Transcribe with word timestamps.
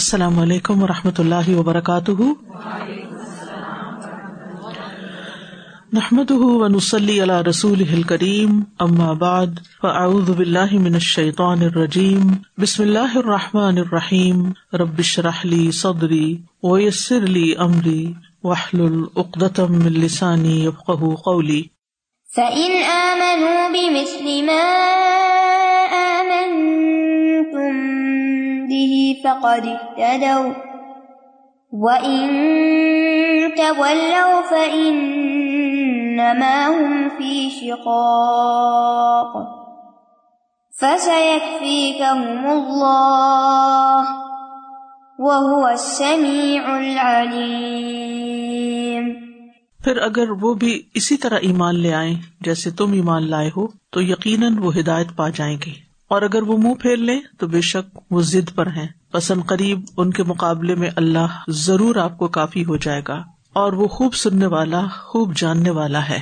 السلام 0.00 0.38
علیکم 0.38 0.82
و 0.82 0.86
رحمۃ 0.86 1.18
اللہ 1.18 1.56
وبرکاتہ۔ 1.56 2.22
نحمد 5.92 6.30
ونسلی 6.30 7.22
علی 7.22 7.50
رسول 7.50 8.02
کریم 8.02 8.60
اما 8.78 9.12
بعد، 9.12 9.46
فاعوذ 9.80 10.30
باللہ 10.30 10.72
من 10.72 10.94
الشیطان 10.94 11.62
الرجیم۔ 11.62 12.30
بسم 12.58 12.82
اللہ 12.82 13.16
الرحمٰن 13.16 13.78
الرحیم۔ 13.78 14.52
ربش 14.72 15.18
رحلی 15.18 15.70
صدری 15.70 16.36
ویسر 16.62 17.20
لی 17.20 17.54
امری۔ 17.58 18.12
وحل 18.42 18.80
العقدم 18.80 19.84
السانی 19.84 20.64
یفقہ 20.64 21.14
قولی۔ 21.14 21.62
فإن 22.36 22.72
آمنوا 22.92 23.68
بمثل 23.68 24.42
ما 24.42 24.90
فقد 29.24 29.66
اهتدوا 29.66 30.52
وإن 31.72 32.28
تولوا 33.56 34.40
فإنما 34.50 35.36
هم 36.66 37.08
في 37.08 37.50
شقاق 37.50 39.32
فسيكفيكهم 40.80 42.46
الله 42.50 44.04
وهو 45.18 45.66
السميع 45.66 46.64
العليم 46.76 48.10
پھر 49.84 49.96
اگر 49.96 50.30
وہ 50.30 50.54
بھی 50.54 50.82
اسی 50.94 51.16
طرح 51.16 51.38
ایمان 51.42 51.78
لے 51.80 51.94
آئیں 51.94 52.14
جیسے 52.40 52.70
تم 52.70 52.92
ایمان 52.92 53.30
لائے 53.30 53.48
ہو، 53.48 53.66
تو 53.90 54.02
یقیناً 54.02 54.58
وہ 54.58 54.72
ہدایت 54.76 55.06
پا 55.16 55.28
جائیں 55.28 55.56
گے۔ 55.66 55.89
اور 56.10 56.22
اگر 56.22 56.42
وہ 56.42 56.58
منہ 56.58 56.74
پھیر 56.74 56.96
لیں 56.96 57.20
تو 57.38 57.46
بے 57.46 57.60
شک 57.60 57.98
وہ 58.10 58.22
ضد 58.22 58.54
پر 58.54 58.66
ہیں۔ 58.66 58.88
پسند 59.10 59.40
قریب 59.46 59.80
ان 59.96 60.10
کے 60.10 60.22
مقابلے 60.22 60.74
میں 60.74 60.90
اللہ 60.96 61.26
ضرور 61.48 61.96
آپ 61.96 62.18
کو 62.18 62.28
کافی 62.28 62.64
ہو 62.64 62.76
جائے 62.76 63.02
گا 63.08 63.22
اور 63.52 63.72
وہ 63.72 63.88
خوب 63.88 64.14
سننے 64.14 64.46
والا، 64.46 64.86
خوب 65.02 65.36
جاننے 65.36 65.70
والا 65.70 66.08
ہے۔ 66.08 66.20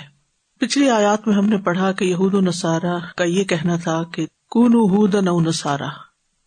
پچھلی 0.60 0.90
آیات 0.90 1.28
میں 1.28 1.36
ہم 1.36 1.46
نے 1.46 1.56
پڑھا 1.56 1.92
کہ 1.92 2.04
یہود 2.04 2.34
و 2.34 2.40
نصارہ 2.40 2.98
کا 3.16 3.24
یہ 3.24 3.44
کہنا 3.44 3.76
تھا 3.76 4.02
کہ 4.12 4.26
کون 4.50 4.74
ہود 4.74 5.14
نو 5.14 5.40
نسارا 5.40 5.88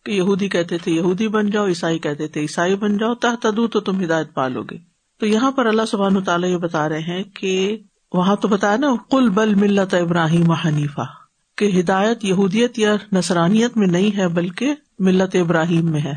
کہ 0.04 0.10
یہودی 0.10 0.48
کہتے 0.48 0.78
تھے، 0.78 0.92
یہودی 0.92 1.28
بن 1.28 1.50
جاؤ، 1.50 1.66
عیسائی 1.66 1.98
کہتے 1.98 2.28
تھے، 2.28 2.40
عیسائی 2.40 2.76
بن 2.76 2.98
جاؤ، 2.98 3.14
تہ 3.14 3.26
تدو 3.42 3.68
تو 3.68 3.80
تم 3.80 4.04
ہدایت 4.04 4.34
پالو 4.34 4.62
گے۔ 4.62 4.76
تو 5.20 5.26
یہاں 5.26 5.50
پر 5.50 5.66
اللہ 5.66 5.82
سبحان 5.90 6.24
تعالیٰ 6.24 6.50
یہ 6.50 6.56
بتا 6.56 6.88
رہے 6.88 7.00
ہیں 7.00 7.22
کہ 7.22 7.78
وہاں 8.12 8.36
تو 8.36 8.48
بتایا 8.48 8.76
نا 8.76 8.86
کل 9.10 9.28
بل 9.28 9.54
ملت 9.54 9.94
ابراہیم 9.94 10.50
حنیفہ۔ 10.50 11.21
کہ 11.62 11.80
ہدایت 11.80 12.24
یہودیت 12.24 12.78
یا 12.78 12.96
نسرانیت 13.12 13.76
میں 13.76 13.86
نہیں 13.86 14.16
ہے، 14.16 14.28
بلکہ 14.28 14.74
ملت 14.98 15.36
ابراہیم 15.36 15.90
میں 15.90 16.00
ہے۔ 16.00 16.12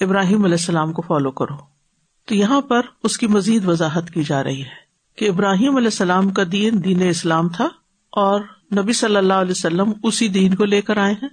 ابراہیم 0.00 0.44
علیہ 0.44 0.54
السلام 0.54 0.92
کو 0.92 1.02
فالو 1.02 1.30
کرو۔ 1.30 1.54
تو 2.26 2.34
یہاں 2.34 2.60
پر 2.60 2.80
اس 3.02 3.18
کی 3.18 3.26
مزید 3.26 3.68
وضاحت 3.68 4.10
کی 4.10 4.22
جا 4.22 4.44
رہی 4.44 4.62
ہے 4.62 4.68
کہ 5.16 5.28
ابراہیم 5.28 5.76
علیہ 5.76 5.86
السلام 5.86 6.30
کا 6.30 6.42
دین 6.52 6.84
دین 6.84 7.08
اسلام 7.08 7.48
تھا 7.48 7.68
اور 8.10 8.40
نبی 8.76 8.92
صلی 8.92 9.16
اللہ 9.16 9.32
علیہ 9.32 9.50
وسلم 9.50 9.92
اسی 10.02 10.28
دین 10.28 10.54
کو 10.54 10.64
لے 10.64 10.80
کر 10.80 10.96
آئے 10.96 11.12
ہیں۔ 11.12 11.28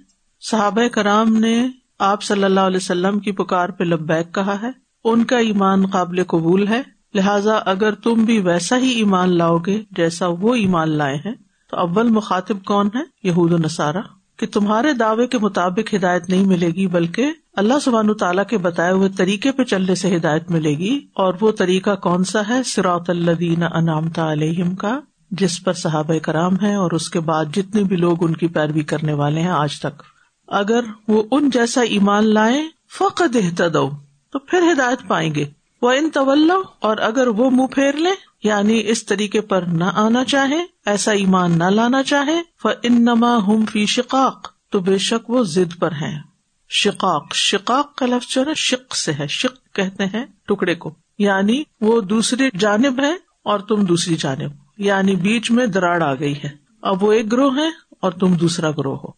صحابہ 0.50 0.88
کرام 0.88 1.36
نے 1.36 1.68
آپ 1.98 2.22
صلی 2.22 2.44
اللہ 2.44 2.60
علیہ 2.60 2.76
وسلم 2.76 3.18
کی 3.18 3.32
پکار 3.32 3.68
پہ 3.68 3.84
لبیک 3.84 4.34
کہا 4.34 4.62
ہے، 4.62 4.70
ان 5.04 5.24
کا 5.24 5.38
ایمان 5.38 5.86
قابل 5.86 6.24
قبول 6.24 6.68
ہے، 6.68 6.82
لہٰذا 7.14 7.52
اگر 7.52 7.94
تم 7.94 8.24
بھی 8.24 8.40
ویسا 8.40 8.78
ہی 8.78 8.88
ایمان 8.88 9.38
لاؤ 9.38 9.58
گے 9.58 9.82
جیسا 9.90 10.26
وہ 10.26 10.54
ایمان 10.54 10.90
لائے 10.90 11.16
ہیں 11.16 11.47
تو 11.70 11.76
اول 11.76 12.08
مخاطب 12.08 12.64
کون 12.64 12.88
ہے؟ 12.94 13.00
یہود 13.22 13.52
و 13.52 13.58
نصارہ، 13.58 14.00
کہ 14.36 14.46
تمہارے 14.46 14.92
دعوے 14.92 15.26
کے 15.26 15.38
مطابق 15.38 15.94
ہدایت 15.94 16.28
نہیں 16.28 16.46
ملے 16.46 16.68
گی، 16.68 16.86
بلکہ 16.86 17.32
اللہ 17.52 17.78
سبحان 17.82 18.14
تعالیٰ 18.14 18.46
کے 18.46 18.58
بتائے 18.58 18.92
ہوئے 18.92 19.08
طریقے 19.08 19.52
پہ 19.52 19.64
چلنے 19.64 19.94
سے 19.94 20.16
ہدایت 20.16 20.50
ملے 20.50 20.70
گی۔ 20.70 21.00
اور 21.14 21.34
وہ 21.40 21.52
طریقہ 21.52 21.94
کون 21.94 22.24
سا 22.24 22.40
ہے؟ 22.48 22.62
سراۃ 22.62 23.04
الدین 23.08 23.62
انعام 23.62 24.20
علیہم 24.20 24.74
کا، 24.74 25.00
جس 25.30 25.64
پر 25.64 25.72
صحابہ 25.72 26.18
کرام 26.18 26.56
ہے 26.62 26.74
اور 26.74 26.90
اس 26.90 27.10
کے 27.10 27.20
بعد 27.20 27.44
جتنے 27.56 27.84
بھی 27.84 27.96
لوگ 27.96 28.24
ان 28.24 28.36
کی 28.36 28.46
پیروی 28.46 28.82
کرنے 28.82 29.12
والے 29.12 29.40
ہیں 29.40 29.48
آج 29.48 29.78
تک۔ 29.78 30.02
اگر 30.48 30.80
وہ 31.08 31.22
ان 31.30 31.50
جیسا 31.50 31.80
ایمان 31.80 32.34
لائے 32.34 32.62
فقط 32.98 33.36
احتدو 33.36 33.90
تو 34.32 34.38
پھر 34.38 34.58
ہدایت 34.72 35.08
پائیں 35.08 35.34
گے۔ 35.34 35.44
وہ 35.82 35.92
ان 35.92 36.10
طول 36.10 36.50
اور 36.78 36.96
اگر 36.96 37.26
وہ 37.26 37.50
منہ 37.50 37.66
پھیر 37.66 37.92
لے 37.92 38.10
یعنی 38.42 38.82
اس 38.86 39.06
طریقے 39.06 39.40
پر 39.40 39.62
نہ 39.62 39.84
آنا 39.84 40.24
چاہے، 40.24 40.64
ایسا 40.86 41.12
ایمان 41.12 41.58
نہ 41.58 41.64
لانا 41.64 42.02
چاہے 42.02 42.68
ان 42.82 43.02
نما 43.04 43.36
ہم 43.36 43.64
فی 43.66 43.86
شقاق، 43.86 44.48
تو 44.70 44.80
بے 44.80 44.98
شک 44.98 45.30
وہ 45.30 45.44
ضد 45.44 45.78
پر 45.78 45.92
ہیں۔ 45.92 46.22
شقاق 46.70 47.34
شقاق 47.34 47.94
کا 47.94 48.06
لفظ 48.06 48.34
جو 48.34 48.42
ہے 48.42 48.54
شق 48.54 48.96
سے 48.96 49.12
ہے۔ 49.12 49.26
شق 49.26 49.74
کہتے 49.74 50.04
ہیں 50.04 50.26
ٹکڑے 50.48 50.74
کو۔ 50.74 50.94
یعنی 51.18 51.62
وہ 51.80 52.00
دوسری 52.00 52.48
جانب 52.58 53.00
ہے 53.00 53.12
اور 53.42 53.58
تم 53.58 53.84
دوسری 53.84 54.16
جانب۔ 54.16 54.52
یعنی 54.78 55.16
بیچ 55.16 55.50
میں 55.50 55.66
دراڑ 55.66 56.02
آ 56.02 56.14
گئی 56.14 56.34
ہے۔ 56.44 56.48
اب 56.82 57.04
وہ 57.04 57.12
ایک 57.12 57.32
گروہ 57.32 57.56
ہے 57.56 57.68
اور 58.00 58.12
تم 58.12 58.34
دوسرا 58.34 58.70
گروہ 58.70 58.98
ہو۔ 59.04 59.08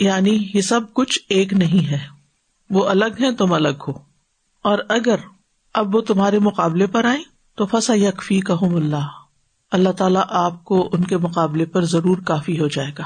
یعنی 0.00 0.50
یہ 0.54 0.60
سب 0.60 0.80
کچھ 0.92 1.20
ایک 1.28 1.52
نہیں 1.52 1.90
ہے۔ 1.90 1.98
وہ 2.70 2.88
الگ 2.88 3.20
ہے 3.20 3.32
تم 3.32 3.52
الگ 3.52 3.82
ہو۔ 3.88 3.92
اور 4.62 4.78
اگر 4.88 5.16
اب 5.76 5.96
وہ 5.96 6.00
تمہارے 6.00 6.38
مقابلے 6.38 6.86
پر 6.86 7.04
آئے 7.04 7.22
تو 7.56 7.66
فسا 7.66 7.94
یکفی 7.94 8.40
کہ 8.40 8.64
اللہ 8.64 9.08
اللہ 9.72 9.88
تعالیٰ 9.88 10.22
آپ 10.28 10.64
کو 10.64 10.90
ان 10.92 11.04
کے 11.04 11.16
مقابلے 11.16 11.64
پر 11.64 11.84
ضرور 11.84 12.16
کافی 12.16 12.60
ہو 12.60 12.68
جائے 12.68 12.90
گا۔ 12.98 13.04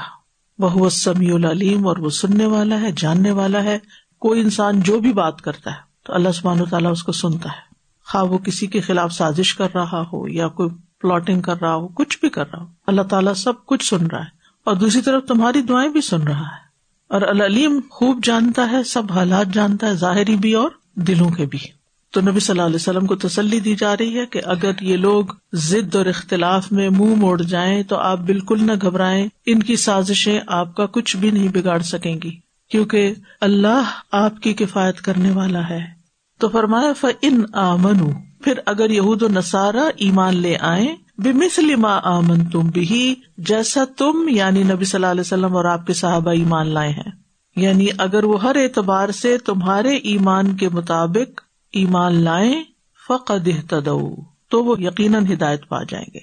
وہ 0.59 0.89
سمیع 0.89 1.35
العلیم 1.35 1.87
اور 1.87 1.97
وہ 1.97 2.09
سننے 2.09 2.45
والا 2.45 2.81
ہے، 2.81 2.91
جاننے 2.97 3.31
والا 3.31 3.63
ہے۔ 3.63 3.79
کوئی 4.19 4.41
انسان 4.41 4.81
جو 4.81 4.99
بھی 4.99 5.13
بات 5.13 5.41
کرتا 5.41 5.71
ہے 5.71 5.75
تو 6.05 6.13
اللہ 6.13 6.29
سبحان 6.29 6.61
و 6.61 6.65
تعالیٰ 6.65 6.91
اس 6.91 7.03
کو 7.03 7.11
سنتا 7.11 7.49
ہے۔ 7.49 7.75
خواہ 8.07 8.23
وہ 8.23 8.37
کسی 8.37 8.67
کے 8.67 8.81
خلاف 8.81 9.13
سازش 9.13 9.55
کر 9.55 9.67
رہا 9.73 10.03
ہو 10.13 10.27
یا 10.27 10.47
کوئی 10.47 10.69
پلاٹنگ 11.01 11.41
کر 11.41 11.61
رہا 11.61 11.75
ہو، 11.75 11.87
کچھ 11.87 12.19
بھی 12.19 12.29
کر 12.29 12.51
رہا 12.53 12.61
ہو۔ 12.61 12.67
اللہ 12.87 13.01
تعالیٰ 13.01 13.33
سب 13.33 13.65
کچھ 13.65 13.85
سن 13.85 14.05
رہا 14.05 14.19
ہے 14.19 14.29
اور 14.63 14.75
دوسری 14.75 15.01
طرف 15.01 15.23
تمہاری 15.27 15.61
دعائیں 15.61 15.89
بھی 15.89 16.01
سن 16.01 16.21
رہا 16.21 16.41
ہے۔ 16.41 16.71
اور 17.07 17.21
العلیم 17.21 17.79
خوب 17.91 18.23
جانتا 18.23 18.71
ہے، 18.71 18.83
سب 18.83 19.03
حالات 19.11 19.45
جانتا 19.53 19.87
ہے، 19.87 19.93
ظاہری 19.93 20.35
بھی 20.35 20.53
اور 20.53 20.69
دلوں 20.95 21.29
کے 21.29 21.45
بھی۔ 21.45 21.80
تو 22.11 22.21
نبی 22.21 22.39
صلی 22.39 22.51
اللہ 22.51 22.65
علیہ 22.65 22.75
وسلم 22.75 23.05
کو 23.05 23.15
تسلی 23.15 23.59
دی 23.59 23.75
جا 23.75 23.97
رہی 23.97 24.19
ہے 24.19 24.25
کہ 24.25 24.41
اگر 24.45 24.71
یہ 24.81 24.97
لوگ 24.97 25.25
ضد 25.53 25.95
اور 25.95 26.05
اختلاف 26.05 26.71
میں 26.71 26.89
منہ 26.89 27.15
موڑ 27.15 27.41
جائیں 27.41 27.83
تو 27.83 27.95
آپ 27.95 28.19
بالکل 28.19 28.63
نہ 28.63 28.71
گھبرائیں، 28.81 29.27
ان 29.45 29.63
کی 29.63 29.75
سازشیں 29.75 30.39
آپ 30.47 30.75
کا 30.75 30.85
کچھ 30.85 31.17
بھی 31.17 31.31
نہیں 31.31 31.47
بگاڑ 31.47 31.79
سکیں 31.79 32.15
گی، 32.23 32.37
کیونکہ 32.69 33.13
اللہ 33.41 33.81
آپ 34.11 34.41
کی 34.41 34.53
کفایت 34.53 35.01
کرنے 35.01 35.31
والا 35.31 35.69
ہے۔ 35.69 36.01
تو 36.39 36.49
فرمایا 36.49 36.93
ف 36.93 37.05
ان 37.21 37.43
آمن 37.53 37.97
پھر 38.43 38.53
اگر 38.65 38.89
یہود 38.89 39.21
و 39.21 39.27
نصارہ 39.27 39.89
ایمان 39.97 40.35
لے 40.35 40.57
آئے 40.59 40.95
بے 41.17 41.31
مسلم 41.31 41.85
آمن 41.85 42.45
تم 42.45 42.59
بھی 42.59 43.15
جیسا 43.37 43.83
تم 43.97 44.27
یعنی 44.29 44.63
نبی 44.63 44.85
صلی 44.85 44.97
اللہ 44.97 45.11
علیہ 45.11 45.21
وسلم 45.21 45.55
اور 45.55 45.65
آپ 45.65 45.87
کے 45.87 45.93
صحابہ 45.93 46.31
ایمان 46.31 46.67
لائے 46.67 46.89
ہیں۔ 46.89 47.11
یعنی 47.55 47.87
اگر 47.97 48.23
وہ 48.23 48.41
ہر 48.43 48.55
اعتبار 48.55 49.09
سے 49.09 49.37
تمہارے 49.37 49.95
ایمان 49.95 50.57
کے 50.57 50.69
مطابق 50.69 51.41
ایمان 51.73 52.23
لائیں، 52.23 52.63
فقد 53.07 53.47
اہتدو 53.47 54.15
تو 54.49 54.63
وہ 54.63 54.81
یقیناً 54.81 55.25
ہدایت 55.33 55.67
پا 55.69 55.83
جائیں 55.83 56.07
گے۔ 56.13 56.19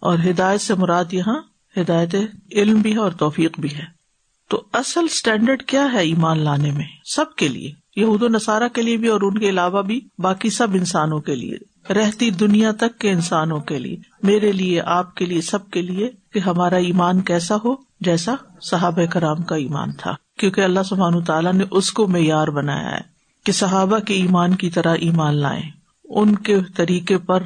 اور 0.00 0.18
ہدایت 0.30 0.60
سے 0.60 0.74
مراد 0.74 1.04
یہاں 1.12 1.42
ہدایت 1.76 2.14
علم 2.52 2.80
بھی 2.80 2.92
ہے 2.92 2.98
اور 2.98 3.10
توفیق 3.10 3.60
بھی 3.60 3.74
ہے۔ 3.74 4.02
تو 4.48 4.64
اصل 4.72 5.04
اسٹینڈرڈ 5.04 5.62
کیا 5.62 5.92
ہے 5.92 5.98
ایمان 5.98 6.38
لانے 6.38 6.70
میں؟ 6.70 6.84
سب 7.04 7.34
کے 7.36 7.48
لیے، 7.48 7.72
یہود 7.96 8.22
و 8.22 8.28
نصارہ 8.28 8.68
کے 8.68 8.82
لیے 8.82 8.96
بھی 8.96 9.08
اور 9.08 9.20
ان 9.20 9.38
کے 9.38 9.48
علاوہ 9.48 9.82
بھی، 9.82 10.00
باقی 10.18 10.50
سب 10.50 10.66
انسانوں 10.74 11.20
کے 11.20 11.34
لیے۔ 11.34 11.56
رہتی 11.92 12.30
دنیا 12.30 12.72
تک 12.72 12.98
کے 12.98 13.10
انسانوں 13.10 13.60
کے 13.60 13.78
لیے۔ 13.78 13.96
میرے 14.22 14.52
لیے، 14.52 14.80
آپ 14.80 15.14
کے 15.14 15.24
لیے، 15.24 15.40
سب 15.40 15.70
کے 15.70 15.82
لیے 15.82 16.10
کہ 16.32 16.38
ہمارا 16.38 16.76
ایمان 16.76 17.20
کیسا 17.20 17.56
ہو 17.64 17.74
جیسا 18.00 18.34
صحاب 18.60 18.98
کرام 19.10 19.42
کا 19.42 19.56
ایمان 19.56 19.92
تھا۔ 19.92 20.14
کیونکہ 20.38 20.60
اللہ 20.60 20.82
سبحان 20.88 21.24
تعالیٰ 21.24 21.52
نے 21.52 21.64
اس 21.70 21.92
کو 21.92 22.08
معیار 22.08 22.48
بنایا 22.48 22.90
ہے۔ 22.90 23.11
کہ 23.44 23.52
صحابہ 23.52 23.98
کے 23.98 24.14
ایمان 24.14 24.54
کی 24.54 24.70
طرح 24.70 24.94
ایمان 25.00 25.34
لائیں، 25.34 25.70
ان 26.04 26.34
کے 26.34 26.60
طریقے 26.76 27.18
پر 27.18 27.42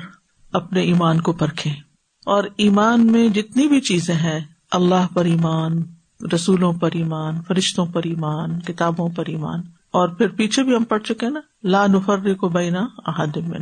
اپنے 0.52 0.80
ایمان 0.80 1.20
کو 1.20 1.32
پرکھیں۔ 1.32 1.74
اور 2.26 2.44
ایمان 2.56 3.12
میں 3.12 3.28
جتنی 3.28 3.66
بھی 3.66 3.80
چیزیں 3.80 4.14
ہیں، 4.14 4.40
اللہ 4.70 5.14
پر 5.14 5.24
ایمان، 5.24 5.82
رسولوں 6.34 6.72
پر 6.72 6.90
ایمان، 6.92 7.42
فرشتوں 7.48 7.86
پر 7.86 8.00
ایمان، 8.04 8.60
کتابوں 8.60 9.08
پر 9.08 9.24
ایمان۔ 9.26 9.60
اور 9.90 10.08
پھر 10.08 10.28
پیچھے 10.28 10.62
بھی 10.62 10.76
ہم 10.76 10.84
پڑھ 10.84 11.02
چکے 11.02 11.28
نا، 11.28 11.40
لا 11.62 11.86
نفر 11.86 12.34
کو 12.34 12.48
بینا 12.48 12.86
احادم 13.06 13.50
میں 13.50 13.58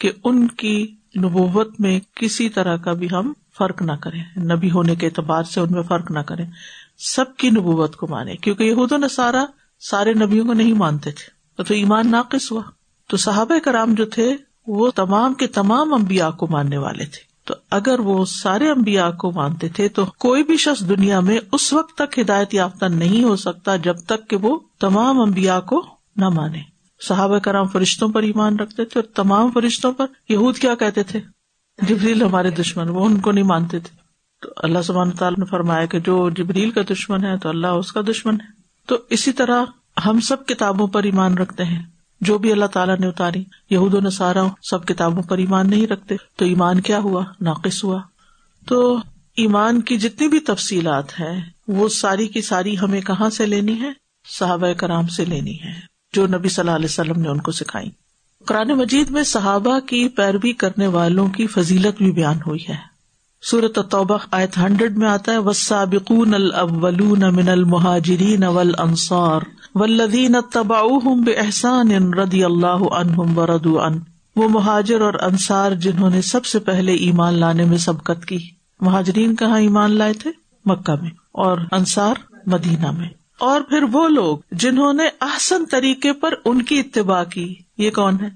کہ 0.00 0.12
ان 0.24 0.48
کی 0.48 0.94
نبوت 1.18 1.80
میں 1.80 2.00
کسی 2.14 2.48
طرح 2.48 2.76
کا 2.76 2.92
بھی 2.92 3.08
ہم 3.12 3.32
فرق 3.58 3.82
نہ 3.82 3.92
کریں۔ 3.92 4.24
نبی 4.36 4.70
ہونے 4.70 4.94
کے 4.94 5.06
اعتبار 5.06 5.42
سے 5.42 5.60
ان 5.60 5.68
میں 5.70 5.82
فرق 5.82 6.10
نہ 6.10 6.18
کریں۔ 6.18 6.46
سب 6.98 7.36
کی 7.36 7.50
نبوت 7.50 7.96
کو 7.96 8.06
مانے 8.06 8.36
کیونکہ 8.36 8.62
یہ 8.62 8.74
نے 8.98 9.08
سارا 9.08 9.44
سارے 9.80 10.12
نبیوں 10.12 10.46
کو 10.46 10.52
نہیں 10.52 10.72
مانتے 10.72 11.10
تھے۔ 11.10 11.37
تو 11.62 11.74
ایمان 11.74 12.10
ناقص 12.10 12.52
ہوا۔ 12.52 12.62
تو 13.08 13.16
صحابہ 13.16 13.58
کرام 13.58 13.94
جو 13.94 14.06
تھے، 14.06 14.36
وہ 14.66 14.90
تمام 14.90 15.34
کے 15.34 15.46
تمام 15.46 15.94
امبیا 15.94 16.30
کو 16.30 16.46
ماننے 16.46 16.76
والے 16.76 17.04
تھے۔ 17.04 17.28
تو 17.44 17.54
اگر 17.70 18.00
وہ 18.00 18.24
سارے 18.24 18.70
امبیا 18.70 19.10
کو 19.10 19.32
مانتے 19.32 19.68
تھے، 19.68 19.88
تو 19.88 20.04
کوئی 20.18 20.42
بھی 20.42 20.56
شخص 20.56 20.88
دنیا 20.88 21.20
میں 21.20 21.38
اس 21.52 21.72
وقت 21.72 21.98
تک 21.98 22.18
ہدایت 22.18 22.54
یافتہ 22.54 22.84
نہیں 22.84 23.24
ہو 23.24 23.36
سکتا 23.36 23.76
جب 23.76 23.96
تک 24.06 24.28
کہ 24.28 24.36
وہ 24.36 24.58
تمام 24.80 25.20
امبیا 25.20 25.60
کو 25.60 25.86
نہ 26.16 26.28
مانے۔ 26.28 26.62
صحابہ 27.08 27.38
کرام 27.38 27.66
فرشتوں 27.66 28.08
پر 28.08 28.22
ایمان 28.22 28.58
رکھتے 28.58 28.84
تھے 28.84 29.00
اور 29.00 29.14
تمام 29.14 29.50
فرشتوں 29.50 29.92
پر 29.92 30.06
یہود 30.28 30.58
کیا 30.58 30.74
کہتے 30.74 31.02
تھے؟ 31.02 31.20
جبریل 31.82 32.22
ہمارے 32.22 32.50
دشمن، 32.50 32.88
وہ 32.88 33.04
ان 33.04 33.20
کو 33.20 33.32
نہیں 33.32 33.44
مانتے 33.44 33.78
تھے۔ 33.78 33.96
تو 34.42 34.48
اللہ 34.56 34.78
سبحانہ 34.82 35.12
تعالیٰ 35.12 35.38
نے 35.38 35.44
فرمایا 35.44 35.86
کہ 35.86 36.00
جو 36.00 36.30
جبریل 36.30 36.70
کا 36.70 36.80
دشمن 36.90 37.24
ہے، 37.24 37.38
تو 37.38 37.48
اللہ 37.48 37.66
اس 37.66 37.92
کا 37.92 38.00
دشمن 38.00 38.34
ہے۔ 38.34 38.46
تو 38.86 38.96
اسی 39.10 39.32
طرح 39.32 39.64
ہم 40.06 40.20
سب 40.20 40.46
کتابوں 40.46 40.86
پر 40.86 41.02
ایمان 41.02 41.38
رکھتے 41.38 41.64
ہیں۔ 41.64 41.82
جو 42.20 42.38
بھی 42.38 42.52
اللہ 42.52 42.64
تعالیٰ 42.64 42.98
نے 42.98 43.06
اتاری، 43.06 43.44
یہود 43.70 43.94
و 43.94 44.00
نصارہ 44.00 44.48
سب 44.62 44.86
کتابوں 44.86 45.22
پر 45.22 45.38
ایمان 45.38 45.70
نہیں 45.70 45.86
رکھتے۔ 45.86 46.16
تو 46.36 46.44
ایمان 46.44 46.80
کیا 46.80 46.98
ہوا؟ 46.98 47.24
ناقص 47.40 47.84
ہوا۔ 47.84 48.02
تو 48.66 48.98
ایمان 49.36 49.80
کی 49.80 49.96
جتنی 49.96 50.28
بھی 50.28 50.40
تفصیلات 50.40 51.20
ہیں، 51.20 51.40
وہ 51.68 51.88
ساری 51.88 52.28
کی 52.28 52.42
ساری 52.42 52.78
ہمیں 52.78 53.00
کہاں 53.00 53.30
سے 53.30 53.46
لینی 53.46 53.80
ہے 53.80 53.92
صحابہ 54.38 54.72
کرام 54.72 55.06
سے 55.06 55.24
لینی 55.24 55.54
ہے 55.54 55.80
جو 56.12 56.26
نبی 56.26 56.48
صلی 56.48 56.62
اللہ 56.62 56.76
علیہ 56.76 56.84
وسلم 56.84 57.20
نے 57.20 57.28
ان 57.28 57.40
کو 57.40 57.52
سکھائی۔ 57.52 57.90
قرآن 58.44 58.68
مجید 58.68 59.10
میں 59.10 59.22
صحابہ 59.22 59.78
کی 59.78 60.08
پیروی 60.08 60.52
کرنے 60.52 60.86
والوں 60.86 61.28
کی 61.28 61.46
فضیلت 61.46 61.98
بھی 61.98 62.12
بیان 62.12 62.38
ہوئی 62.46 62.68
ہے۔ 62.68 62.98
سورت 63.42 63.78
توبہ 63.90 64.18
آیت 64.30 64.58
ہنڈریڈ 64.58 64.96
میں 64.96 65.08
آتا 65.08 65.32
ہے 65.32 65.38
وسابقون 65.38 66.34
الاولون 66.34 67.34
من 67.34 67.48
المہاجرین 67.48 68.44
والانصار 68.44 69.40
والذین 69.74 70.34
اتبعوہم 70.34 71.22
باحسان 71.22 72.14
رضی 72.14 72.44
اللہ 72.44 72.66
عنہم 72.66 73.38
وردوا 73.38 73.86
عنہ 73.86 73.96
وہ 74.36 74.48
مہاجر 74.48 75.00
اور 75.00 75.14
انصار 75.14 75.72
جنہوں 75.72 76.10
نے 76.10 76.22
سب 76.22 76.44
سے 76.44 76.58
پہلے 76.58 76.92
ایمان 76.92 77.34
لانے 77.34 77.64
میں 77.64 77.78
سبقت 77.78 78.26
کی۔ 78.26 78.38
مہاجرین 78.80 79.36
کہاں 79.36 79.58
ایمان 79.60 79.90
لائے 79.90 80.12
تھے؟ 80.12 80.30
مکہ 80.64 81.02
میں 81.02 81.10
اور 81.32 81.58
انصار 81.72 82.14
مدینہ 82.46 82.90
میں۔ 82.90 83.08
اور 83.38 83.60
پھر 83.60 83.82
وہ 83.92 84.08
لوگ 84.08 84.38
جنہوں 84.52 84.92
نے 84.92 85.04
احسن 85.20 85.64
طریقے 85.64 86.12
پر 86.12 86.34
ان 86.44 86.62
کی 86.62 86.78
اتباع 86.78 87.24
کی، 87.24 87.54
یہ 87.78 87.90
کون 87.90 88.16
ہے؟ 88.22 88.28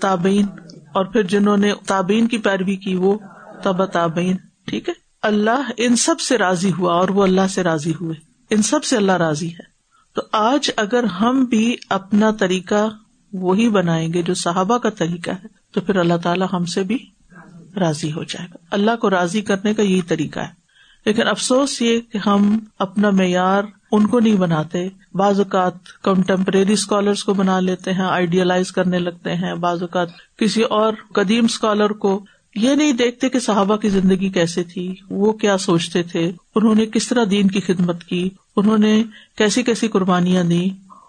تابین 0.00 0.46
اور 0.94 1.04
پھر 1.04 1.22
جنہوں 1.22 1.56
نے 1.56 1.72
تابین 1.86 2.28
کی 2.28 2.38
پیروی 2.38 2.76
کی، 2.76 2.94
وہ 2.94 3.18
تب 3.62 3.86
تابین 3.86 4.36
ٹھیک 4.66 4.88
ہے؟ 4.88 4.94
اللہ 5.22 5.70
ان 5.76 5.96
سب 5.96 6.20
سے 6.20 6.38
راضی 6.38 6.72
ہوا 6.78 6.94
اور 6.94 7.08
وہ 7.08 7.22
اللہ 7.22 7.48
سے 7.50 7.62
راضی 7.62 7.92
ہوئے۔ 8.00 8.14
ان 8.50 8.62
سب 8.62 8.84
سے 8.84 8.96
اللہ 8.96 9.12
راضی 9.12 9.48
ہے۔ 9.48 9.69
تو 10.14 10.22
آج 10.32 10.70
اگر 10.76 11.04
ہم 11.04 11.44
بھی 11.44 11.76
اپنا 11.88 12.30
طریقہ 12.30 12.88
وہی 13.32 13.68
بنائیں 13.68 14.12
گے 14.12 14.22
جو 14.22 14.34
صحابہ 14.34 14.78
کا 14.78 14.90
طریقہ 14.90 15.30
ہے، 15.30 15.46
تو 15.72 15.80
پھر 15.80 15.96
اللہ 15.96 16.16
تعالیٰ 16.22 16.46
ہم 16.52 16.64
سے 16.64 16.82
بھی 16.82 16.98
راضی 17.76 18.12
ہو 18.12 18.22
جائے 18.22 18.48
گا۔ 18.50 18.56
اللہ 18.70 18.96
کو 18.96 19.10
راضی 19.10 19.40
کرنے 19.40 19.74
کا 19.74 19.82
یہی 19.82 20.02
طریقہ 20.02 20.40
ہے۔ 20.40 20.60
لیکن 21.06 21.28
افسوس 21.28 21.82
یہ 21.82 22.00
کہ 22.00 22.18
ہم 22.26 22.58
اپنا 22.78 23.10
معیار 23.10 23.62
ان 23.92 24.06
کو 24.06 24.20
نہیں 24.20 24.34
بناتے۔ 24.34 24.88
بعض 25.14 25.40
اوقات 25.40 25.72
کنٹمپریری 26.02 26.72
اسکالرس 26.72 27.24
کو 27.24 27.34
بنا 27.34 27.60
لیتے 27.60 27.92
ہیں 27.92 28.04
آئیڈیالائز 28.04 28.72
کرنے 28.72 28.98
لگتے 28.98 29.34
ہیں۔ 29.34 29.54
بعض 29.54 29.82
اوقات 29.82 30.08
کسی 30.38 30.62
اور 30.62 30.92
قدیم 31.14 31.44
اسکالر 31.44 31.90
کو 31.90 32.24
یہ 32.54 32.74
نہیں 32.74 32.92
دیکھتے 32.92 33.28
کہ 33.28 33.38
صحابہ 33.38 33.76
کی 33.76 33.88
زندگی 33.88 34.28
کیسے 34.28 34.62
تھی، 34.62 34.94
وہ 35.10 35.32
کیا 35.32 35.58
سوچتے 35.58 36.02
تھے، 36.02 36.32
انہوں 36.54 36.74
نے 36.74 36.86
کس 36.86 37.08
طرح 37.08 37.24
دین 37.30 37.48
کی 37.48 37.60
خدمت 37.60 38.04
کی، 38.04 38.30
انہوں 38.56 38.78
نے 38.78 39.02
کیسی 39.38 39.62
کیسی 39.62 39.88
قربانیاں 39.88 40.44
دی 40.44 40.68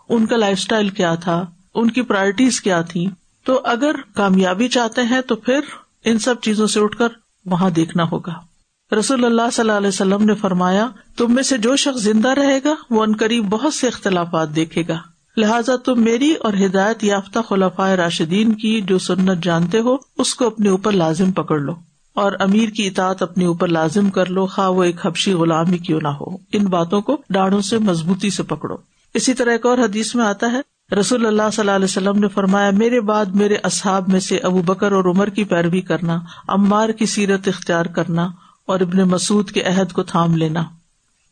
ان 0.09 0.25
کا 0.25 0.37
لائف 0.37 0.57
اسٹائل 0.57 0.89
کیا 0.89 1.15
تھا، 1.15 1.45
ان 1.75 1.91
کی 1.91 2.01
پرائرٹیز 2.01 2.61
کیا 2.61 2.81
تھی 2.81 3.07
تو 3.43 3.61
اگر 3.63 3.95
کامیابی 4.15 4.67
چاہتے 4.67 5.01
ہیں 5.01 5.21
تو 5.21 5.35
پھر 5.35 5.59
ان 6.05 6.19
سب 6.19 6.35
چیزوں 6.41 6.67
سے 6.67 6.79
اٹھ 6.79 6.97
کر 6.97 7.07
وہاں 7.45 7.69
دیکھنا 7.69 8.03
ہوگا۔ 8.03 8.33
رسول 8.99 9.25
اللہ 9.25 9.49
صلی 9.53 9.63
اللہ 9.63 9.77
علیہ 9.77 9.87
وسلم 9.87 10.25
نے 10.25 10.35
فرمایا، 10.35 10.87
تم 11.17 11.35
میں 11.35 11.43
سے 11.43 11.57
جو 11.57 11.75
شخص 11.75 12.01
زندہ 12.01 12.29
رہے 12.29 12.59
گا، 12.65 12.73
وہ 12.89 13.03
ان 13.03 13.13
قریب 13.13 13.45
بہت 13.49 13.73
سے 13.73 13.87
اختلافات 13.87 14.55
دیکھے 14.55 14.83
گا۔ 14.87 14.97
لہٰذا 15.37 15.75
تم 15.75 16.03
میری 16.03 16.33
اور 16.33 16.53
ہدایت 16.65 17.03
یافتہ 17.03 17.39
خلافۂ 17.49 17.89
راشدین 17.89 18.53
کی 18.53 18.81
جو 18.81 18.99
سنت 18.99 19.43
جانتے 19.43 19.79
ہو، 19.79 19.95
اس 20.17 20.35
کو 20.35 20.47
اپنے 20.47 20.69
اوپر 20.69 20.91
لازم 20.91 21.31
پکڑ 21.31 21.59
لو۔ 21.59 21.73
اور 22.13 22.31
امیر 22.39 22.69
کی 22.69 22.87
اطاعت 22.87 23.21
اپنے 23.21 23.45
اوپر 23.45 23.67
لازم 23.67 24.09
کر 24.09 24.25
لو، 24.25 24.45
خواہ 24.45 24.69
وہ 24.69 24.83
ایک 24.83 25.05
حبشی 25.05 25.33
غلام 25.33 25.71
ہی 25.71 25.77
کیوں 25.77 25.99
نہ 26.03 26.07
ہو۔ 26.07 26.25
ان 26.53 26.65
باتوں 26.65 27.01
کو 27.01 27.17
ڈاڑوں 27.29 27.61
سے 27.61 27.77
مضبوطی 27.77 28.29
سے 28.29 28.43
پکڑو۔ 28.43 28.75
اسی 29.13 29.33
طرح 29.33 29.51
ایک 29.51 29.65
اور 29.65 29.77
حدیث 29.77 30.15
میں 30.15 30.25
آتا 30.25 30.51
ہے، 30.51 30.95
رسول 30.95 31.25
اللہ 31.25 31.41
صلی 31.53 31.61
اللہ 31.61 31.71
علیہ 31.71 31.85
وسلم 31.85 32.19
نے 32.19 32.27
فرمایا، 32.27 32.69
میرے 32.71 33.01
بعد 33.01 33.25
میرے 33.25 33.55
اصحاب 33.63 34.09
میں 34.09 34.19
سے 34.19 34.37
ابو 34.37 34.61
بکر 34.61 34.91
اور 34.91 35.03
عمر 35.03 35.29
کی 35.29 35.43
پیروی 35.43 35.81
کرنا 35.81 36.19
امار 36.47 36.89
کی 36.89 37.05
سیرت 37.05 37.47
اختیار 37.47 37.85
کرنا، 37.85 38.29
اور 38.65 38.79
ابن 38.79 38.97
مسعد 38.97 39.51
کے 39.51 39.63
عہد 39.63 39.91
کو 39.91 40.03
تھام 40.03 40.37
لینا۔ 40.37 40.63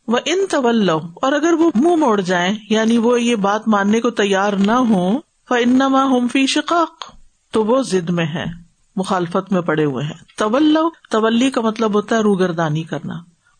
وہ 0.08 0.18
ان 0.24 0.44
طول 0.50 0.88
اور 0.88 1.32
اگر 1.32 1.52
وہ 1.52 1.70
منہ 1.74 1.96
موڑ 1.96 2.20
جائیں 2.20 2.54
یعنی 2.70 2.98
وہ 2.98 3.20
یہ 3.22 3.36
بات 3.36 3.68
ماننے 3.68 4.00
کو 4.00 4.10
تیار 4.10 4.52
نہ 4.52 4.78
ہو 4.88 5.18
فنما 5.48 6.04
ہم 6.04 6.26
فی 6.28 6.46
شقاق، 6.46 7.12
تو 7.52 7.64
وہ 7.64 7.82
ضد 7.82 8.10
میں 8.10 8.26
ہے 8.26 8.44
مخالفت 8.96 9.52
میں 9.52 9.60
پڑے 9.60 9.84
ہوئے 9.84 10.04
ہیں۔ 10.04 10.38
طول 10.38 10.76
تولی 11.10 11.50
کا 11.50 11.60
مطلب 11.60 11.94
ہوتا 11.94 12.16
ہے 12.16 12.20
روگردانی 12.20 12.82
کرنا، 12.82 13.14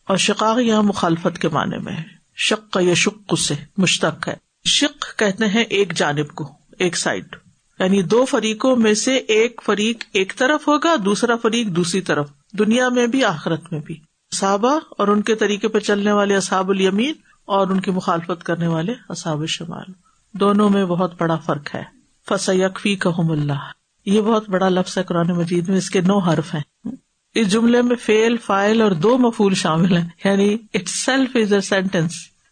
اور 0.07 0.17
شقاق 0.17 0.59
یہاں 0.59 0.83
مخالفت 0.83 1.39
کے 1.39 1.49
معنی 1.49 1.77
میں 1.77 1.93
ہے۔ 1.93 2.03
شق 2.37 2.77
یا 2.81 2.93
شک 2.93 3.37
سے 3.39 3.53
مشتق 3.77 4.27
ہے۔ 4.27 4.35
شک 4.65 5.19
کہتے 5.19 5.47
ہیں 5.47 5.63
ایک 5.63 5.93
جانب 5.93 6.27
کو، 6.27 6.51
ایک 6.79 6.97
سائڈ 6.97 7.35
یعنی 7.79 8.01
دو 8.03 8.25
فریقوں 8.25 8.75
میں 8.75 8.93
سے 8.93 9.15
ایک 9.15 9.61
فریق 9.65 10.03
ایک 10.13 10.33
طرف 10.37 10.67
ہوگا، 10.67 10.95
دوسرا 11.05 11.35
فریق 11.41 11.67
دوسری 11.67 12.01
طرف۔ 12.01 12.29
دنیا 12.59 12.89
میں 12.89 13.07
بھی، 13.07 13.23
آخرت 13.23 13.71
میں 13.71 13.79
بھی۔ 13.79 13.97
صحابہ 14.35 14.79
اور 14.89 15.07
ان 15.07 15.21
کے 15.21 15.35
طریقے 15.35 15.67
پہ 15.67 15.79
چلنے 15.79 16.11
والے 16.11 16.35
اصحاب 16.35 16.69
الیمین 16.69 17.13
اور 17.45 17.67
ان 17.67 17.81
کی 17.81 17.91
مخالفت 17.91 18.43
کرنے 18.43 18.67
والے 18.67 18.93
اصحاب 19.09 19.45
شمال۔ 19.45 19.91
دونوں 20.33 20.69
میں 20.69 20.85
بہت 20.85 21.21
بڑا 21.21 21.35
فرق 21.35 21.75
ہے۔ 21.75 21.83
فص 22.29 22.49
یکفی 22.49 22.95
کہم 22.95 23.31
اللہ 23.31 23.71
یہ 24.05 24.21
بہت 24.21 24.49
بڑا 24.49 24.69
لفظ 24.69 24.97
ہے 24.97 25.03
قرآن 25.03 25.27
مجید 25.27 25.69
میں، 25.69 25.77
اس 25.77 25.89
کے 25.89 26.01
نو 26.01 26.17
حرف 26.17 26.55
ہیں۔ 26.55 26.87
اس 27.35 27.51
جملے 27.51 27.81
میں 27.81 27.95
فیل 27.95 28.37
فائل 28.37 28.81
اور 28.81 28.91
دو 28.91 29.17
مفول 29.17 29.53
شامل 29.53 29.97
ہیں۔ 29.97 30.09
یعنی 30.25 30.57
it 30.73 30.89
self 30.89 31.29
is 31.35 31.53
a 31.53 31.61
sentence 31.61 32.11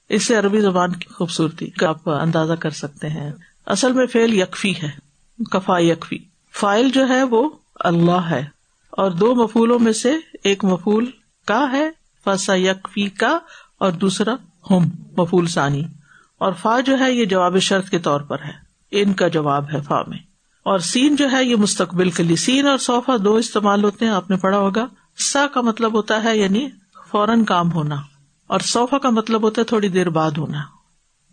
اس 0.10 0.24
سے 0.24 0.36
عربی 0.36 0.62
زبان 0.62 0.96
کی 0.96 1.14
خوبصورتی 1.14 1.70
کا 1.70 1.90
آپ 1.90 2.10
اندازہ 2.10 2.54
کر 2.54 2.70
سکتے 2.70 3.10
ہیں۔ 3.10 3.32
اصل 3.66 3.94
میں 3.94 4.06
فیل 4.06 4.34
یکفی 4.34 4.74
ہے۔ 4.84 4.90
کفا 5.52 5.80
یکفی۔ 5.80 6.18
فائل 6.54 6.90
جو 6.90 7.10
ہے 7.10 7.24
وہ 7.24 7.50
اللہ 7.76 8.30
ہے۔ 8.30 8.46
اور 8.92 9.12
دو 9.12 9.36
مفولوں 9.36 9.80
میں 9.80 9.94
سے 9.94 10.14
ایک 10.44 10.66
مفول 10.66 11.06
کا 11.50 11.72
ہے 11.72 11.90
فسا 12.26 12.56
یکفی 12.56 13.10
کا 13.10 13.40
اور 13.78 13.92
دوسرا 13.92 14.36
ہم 14.72 14.90
مفول 15.18 15.48
ثانی۔ 15.48 15.84
اور 16.38 16.54
فا 16.62 16.80
جو 16.80 17.00
ہے، 17.00 17.12
یہ 17.12 17.26
جواب 17.26 17.60
شرط 17.60 17.90
کے 17.90 18.00
طور 18.00 18.22
پر 18.22 18.38
ہے۔ 18.46 18.52
ان 18.92 19.14
کا 19.14 19.28
جواب 19.28 19.66
ہے 19.74 19.82
فا 19.82 20.02
میں۔ 20.08 20.18
اور 20.64 20.80
سین 20.80 21.16
جو 21.16 21.32
ہے، 21.32 21.44
یہ 21.44 21.56
مستقبل 21.56 22.10
کے 22.10 22.24
لیے 22.24 22.36
سین 22.36 22.68
اور 22.68 22.78
صوفہ 22.78 23.18
دو 23.18 23.36
استعمال 23.36 23.84
ہوتے 23.84 24.06
ہیں، 24.06 24.12
آپ 24.12 24.30
نے 24.30 24.38
پڑھا 24.38 24.58
ہوگا۔ 24.58 24.88
سا 25.18 25.48
کا 25.48 25.62
مطلب 25.62 25.94
ہوتا 25.94 26.24
ہے 26.24 26.38
یعنی 26.38 26.70
فوراً 27.12 27.44
کام 27.44 27.72
ہونا۔ 27.72 27.96
اور 28.48 28.60
صوفہ 28.60 28.96
کا 28.96 29.10
مطلب 29.10 29.44
ہوتا 29.44 29.62
ہے، 29.62 29.66
تھوڑی 29.66 29.88
دیر 29.88 30.10
بعد 30.10 30.32
ہونا۔ 30.32 30.62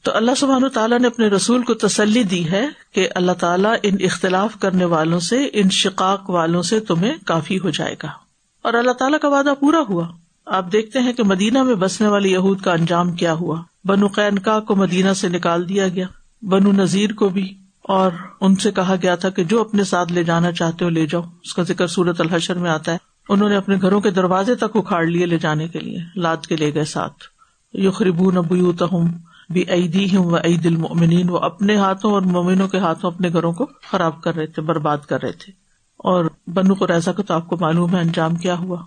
تو 0.02 0.16
اللہ 0.16 0.34
سبحان 0.36 0.68
تعالیٰ 0.68 0.98
نے 0.98 1.06
اپنے 1.06 1.26
رسول 1.26 1.62
کو 1.62 1.74
تسلی 1.74 2.22
دی 2.22 2.50
ہے 2.50 2.66
کہ 2.92 3.08
اللہ 3.14 3.32
تعالیٰ 3.32 3.74
ان 3.82 3.94
اختلاف 4.00 4.50
کرنے 4.60 4.84
والوں 4.84 5.20
سے، 5.20 5.48
ان 5.52 5.70
شقاق 5.70 6.30
والوں 6.30 6.62
سے 6.62 6.80
تمہیں 6.80 7.14
کافی 7.26 7.58
ہو 7.58 7.70
جائے 7.70 7.94
گا۔ 8.02 8.25
اور 8.66 8.74
اللہ 8.74 8.92
تعالیٰ 8.92 9.18
کا 9.18 9.28
وعدہ 9.28 9.52
پورا 9.60 9.78
ہوا۔ 9.88 10.08
آپ 10.46 10.72
دیکھتے 10.72 10.98
ہیں 10.98 11.12
کہ 11.12 11.22
مدینہ 11.22 11.62
میں 11.62 11.74
بسنے 11.74 12.08
والی 12.08 12.32
یہود 12.32 12.60
کا 12.60 12.72
انجام 12.72 13.12
کیا 13.12 13.32
ہوا۔ 13.32 13.62
بنو 13.84 14.06
قینکا 14.06 14.60
کو 14.60 14.76
مدینہ 14.76 15.12
سے 15.12 15.28
نکال 15.28 15.68
دیا 15.68 15.88
گیا۔ 15.88 16.06
بنو 16.42 16.72
نذیر 16.72 17.12
کو 17.12 17.28
بھی 17.28 17.54
اور 17.82 18.10
ان 18.40 18.56
سے 18.56 18.72
کہا 18.72 18.94
گیا 19.02 19.14
تھا 19.14 19.30
کہ 19.30 19.44
جو 19.44 19.60
اپنے 19.60 19.84
ساتھ 19.84 20.12
لے 20.12 20.24
جانا 20.24 20.52
چاہتے 20.52 20.84
ہو 20.84 20.90
لے 20.90 21.06
جاؤ۔ 21.06 21.22
اس 21.44 21.54
کا 21.54 21.62
ذکر 21.62 21.86
سورت 21.86 22.20
الحشر 22.20 22.54
میں 22.54 22.70
آتا 22.70 22.92
ہے۔ 22.92 22.96
انہوں 23.28 23.48
نے 23.48 23.56
اپنے 23.56 23.76
گھروں 23.82 24.00
کے 24.00 24.10
دروازے 24.10 24.54
تک 24.54 24.76
اکھاڑ 24.76 25.06
لیے 25.06 25.26
لے 25.26 25.38
جانے 25.38 25.68
کے 25.68 25.78
لیے۔ 25.78 25.98
لاد 26.16 26.36
کے 26.36 26.56
لے 26.56 26.74
گئے 26.74 26.84
ساتھ۔ 26.84 27.24
یو 27.72 27.90
نبوت 28.30 28.82
ہوں 28.82 29.08
بھی 29.50 29.64
عیدی 29.68 30.16
ہوں 30.16 30.30
و 30.30 30.36
عید 30.36 30.66
المنین 30.66 31.30
وہ 31.30 31.38
اپنے 31.38 31.76
ہاتھوں 31.76 32.12
اور 32.12 32.22
مومنوں 32.22 32.68
کے 32.68 32.78
ہاتھوں 32.78 33.10
اپنے 33.10 33.28
گھروں 33.28 33.52
کو 33.52 33.66
خراب 33.90 34.22
کر 34.22 34.36
رہے 34.36 34.46
تھے، 34.46 34.62
برباد 34.62 34.98
کر 34.98 35.22
رہے 35.22 35.32
تھے۔ 35.32 35.65
اور 36.06 36.24
بنو 36.46 36.74
کو 36.74 36.86
ریسا 36.86 37.12
کو 37.12 37.22
تو 37.22 37.34
آپ 37.34 37.46
کو 37.46 37.56
معلوم 37.60 37.94
ہے 37.94 38.00
انجام 38.00 38.36
کیا 38.36 38.58
ہوا۔ 38.58 38.82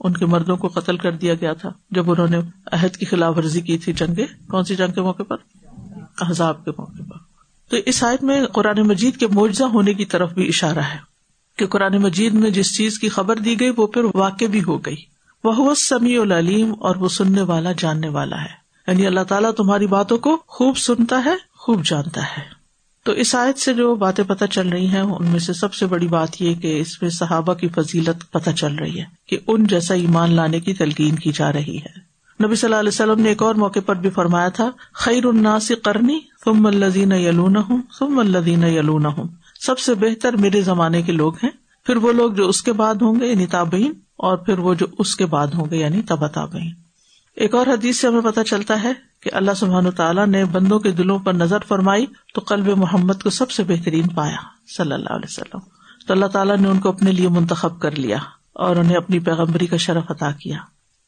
ان 0.00 0.12
کے 0.12 0.26
مردوں 0.26 0.56
کو 0.56 0.68
قتل 0.68 0.96
کر 0.96 1.12
دیا 1.12 1.34
گیا 1.34 1.52
تھا۔ 1.52 1.72
جب 1.90 2.10
انہوں 2.10 2.26
نے 2.28 2.38
عہد 2.72 2.96
کی 2.96 3.06
خلاف 3.06 3.36
ورزی 3.36 3.60
کی 3.60 3.78
تھی 3.78 3.92
جنگیں 3.92 4.50
کون 4.50 4.64
سی 4.64 4.76
جنگ 4.76 4.92
کے 4.92 5.00
موقع 5.00 5.22
پر؟ 5.22 5.36
احزاب 6.20 6.64
کے 6.64 6.70
موقع 6.70 7.02
پر۔ 7.08 7.16
تو 7.70 7.76
اس 7.86 8.04
آیت 8.04 8.24
میں 8.24 8.46
قرآن 8.46 8.80
مجید 8.82 9.16
کے 9.16 9.26
معجزہ 9.26 9.64
ہونے 9.64 9.94
کی 9.94 10.04
طرف 10.04 10.32
بھی 10.32 10.48
اشارہ 10.48 10.78
ہے 10.78 10.98
کہ 11.58 11.66
قرآن 11.66 11.98
مجید 11.98 12.34
میں 12.34 12.50
جس 12.50 12.76
چیز 12.76 12.98
کی 12.98 13.08
خبر 13.08 13.36
دی 13.36 13.60
گئی 13.60 13.70
وہ 13.76 13.86
پھر 13.86 14.02
واقع 14.14 14.44
بھی 14.44 14.64
ہو 14.64 14.78
گئی۔ 14.78 14.96
وہ 15.44 15.74
سمیع 15.74 16.20
العلیم 16.20 16.74
اور 16.78 16.96
وہ 16.96 17.08
سننے 17.08 17.42
والا 17.42 17.72
جاننے 17.78 18.08
والا 18.08 18.42
ہے۔ 18.42 18.64
یعنی 18.86 19.06
اللہ 19.06 19.24
تعالیٰ 19.28 19.52
تمہاری 19.52 19.86
باتوں 19.86 20.18
کو 20.18 20.42
خوب 20.46 20.76
سنتا 20.76 21.22
ہے، 21.24 21.34
خوب 21.54 21.84
جانتا 21.84 22.22
ہے۔ 22.22 22.63
تو 23.06 23.12
اس 23.12 23.34
آیت 23.34 23.58
سے 23.58 23.72
جو 23.74 23.94
باتیں 23.94 24.22
پتہ 24.24 24.44
چل 24.44 24.68
رہی 24.68 24.86
ہیں، 24.86 25.00
ان 25.00 25.26
میں 25.26 25.38
سے 25.38 25.52
سب 25.52 25.74
سے 25.74 25.86
بڑی 25.86 26.06
بات 26.08 26.40
یہ 26.42 26.54
کہ 26.54 26.80
اس 26.80 27.00
میں 27.02 27.10
صحابہ 27.10 27.54
کی 27.54 27.68
فضیلت 27.68 28.30
پتہ 28.32 28.50
چل 28.50 28.74
رہی 28.74 29.00
ہے 29.00 29.04
کہ 29.26 29.38
ان 29.46 29.66
جیسا 29.66 29.94
ایمان 29.94 30.34
لانے 30.34 30.60
کی 30.60 30.74
تلقین 30.74 31.16
کی 31.16 31.32
جا 31.34 31.52
رہی 31.52 31.76
ہے۔ 31.78 32.02
نبی 32.40 32.54
صلی 32.54 32.68
اللہ 32.68 32.80
علیہ 32.80 32.88
وسلم 32.88 33.20
نے 33.20 33.28
ایک 33.28 33.42
اور 33.42 33.54
موقع 33.54 33.80
پر 33.86 33.96
بھی 33.96 34.10
فرمایا 34.10 34.48
تھا، 34.48 34.70
خیر 34.94 35.26
الناس 35.26 35.70
کرنی 35.84 36.18
تم 36.44 36.66
الزین 36.66 37.12
یلون 37.12 37.56
ہوں 37.56 37.82
تم 37.98 38.18
الدین 38.18 38.64
یلون 38.64 39.06
ہوں 39.06 39.28
سب 39.60 39.78
سے 39.78 39.94
بہتر 39.94 40.36
میرے 40.36 40.60
زمانے 40.62 41.02
کے 41.02 41.12
لوگ 41.12 41.34
ہیں، 41.42 41.50
پھر 41.86 41.96
وہ 41.96 42.12
لوگ 42.12 42.32
جو 42.32 42.48
اس 42.48 42.62
کے 42.62 42.72
بعد 42.72 43.02
ہوں 43.02 43.20
گے 43.20 43.26
یعنی 43.26 43.46
تابعین، 43.46 43.92
اور 44.16 44.36
پھر 44.36 44.58
وہ 44.58 44.74
جو 44.74 44.86
اس 44.98 45.14
کے 45.16 45.26
بعد 45.26 45.54
ہوں 45.54 45.70
گے 45.70 45.76
یعنی 45.76 46.02
تبا 46.02 46.26
تابعین۔ 46.26 46.72
ایک 47.34 47.54
اور 47.54 47.66
حدیث 47.66 48.00
سے 48.00 48.06
ہمیں 48.06 48.20
پتہ 48.20 48.40
چلتا 48.40 48.82
ہے 48.82 48.92
کہ 49.22 49.30
اللہ 49.32 49.50
سبحان 49.56 49.90
تعالیٰ 49.90 50.26
نے 50.26 50.44
بندوں 50.44 50.78
کے 50.78 50.90
دلوں 50.90 51.18
پر 51.18 51.32
نظر 51.32 51.58
فرمائی 51.68 52.06
تو 52.34 52.40
قلب 52.40 52.68
محمد 52.68 53.22
کو 53.22 53.30
سب 53.30 53.50
سے 53.50 53.62
بہترین 53.62 54.08
پایا، 54.08 54.36
صلی 54.76 54.92
اللہ 54.92 55.08
علیہ 55.08 55.26
وسلم۔ 55.28 55.58
تو 56.06 56.12
اللہ 56.14 56.26
تعالیٰ 56.26 56.56
نے 56.56 56.68
ان 56.68 56.78
کو 56.78 56.88
اپنے 56.88 57.12
لیے 57.12 57.28
منتخب 57.28 57.80
کر 57.80 57.98
لیا 57.98 58.16
اور 58.52 58.76
انہیں 58.76 58.96
اپنی 58.96 59.18
پیغمبری 59.18 59.66
کا 59.66 59.76
شرف 59.76 60.10
عطا 60.10 60.30
کیا 60.30 60.58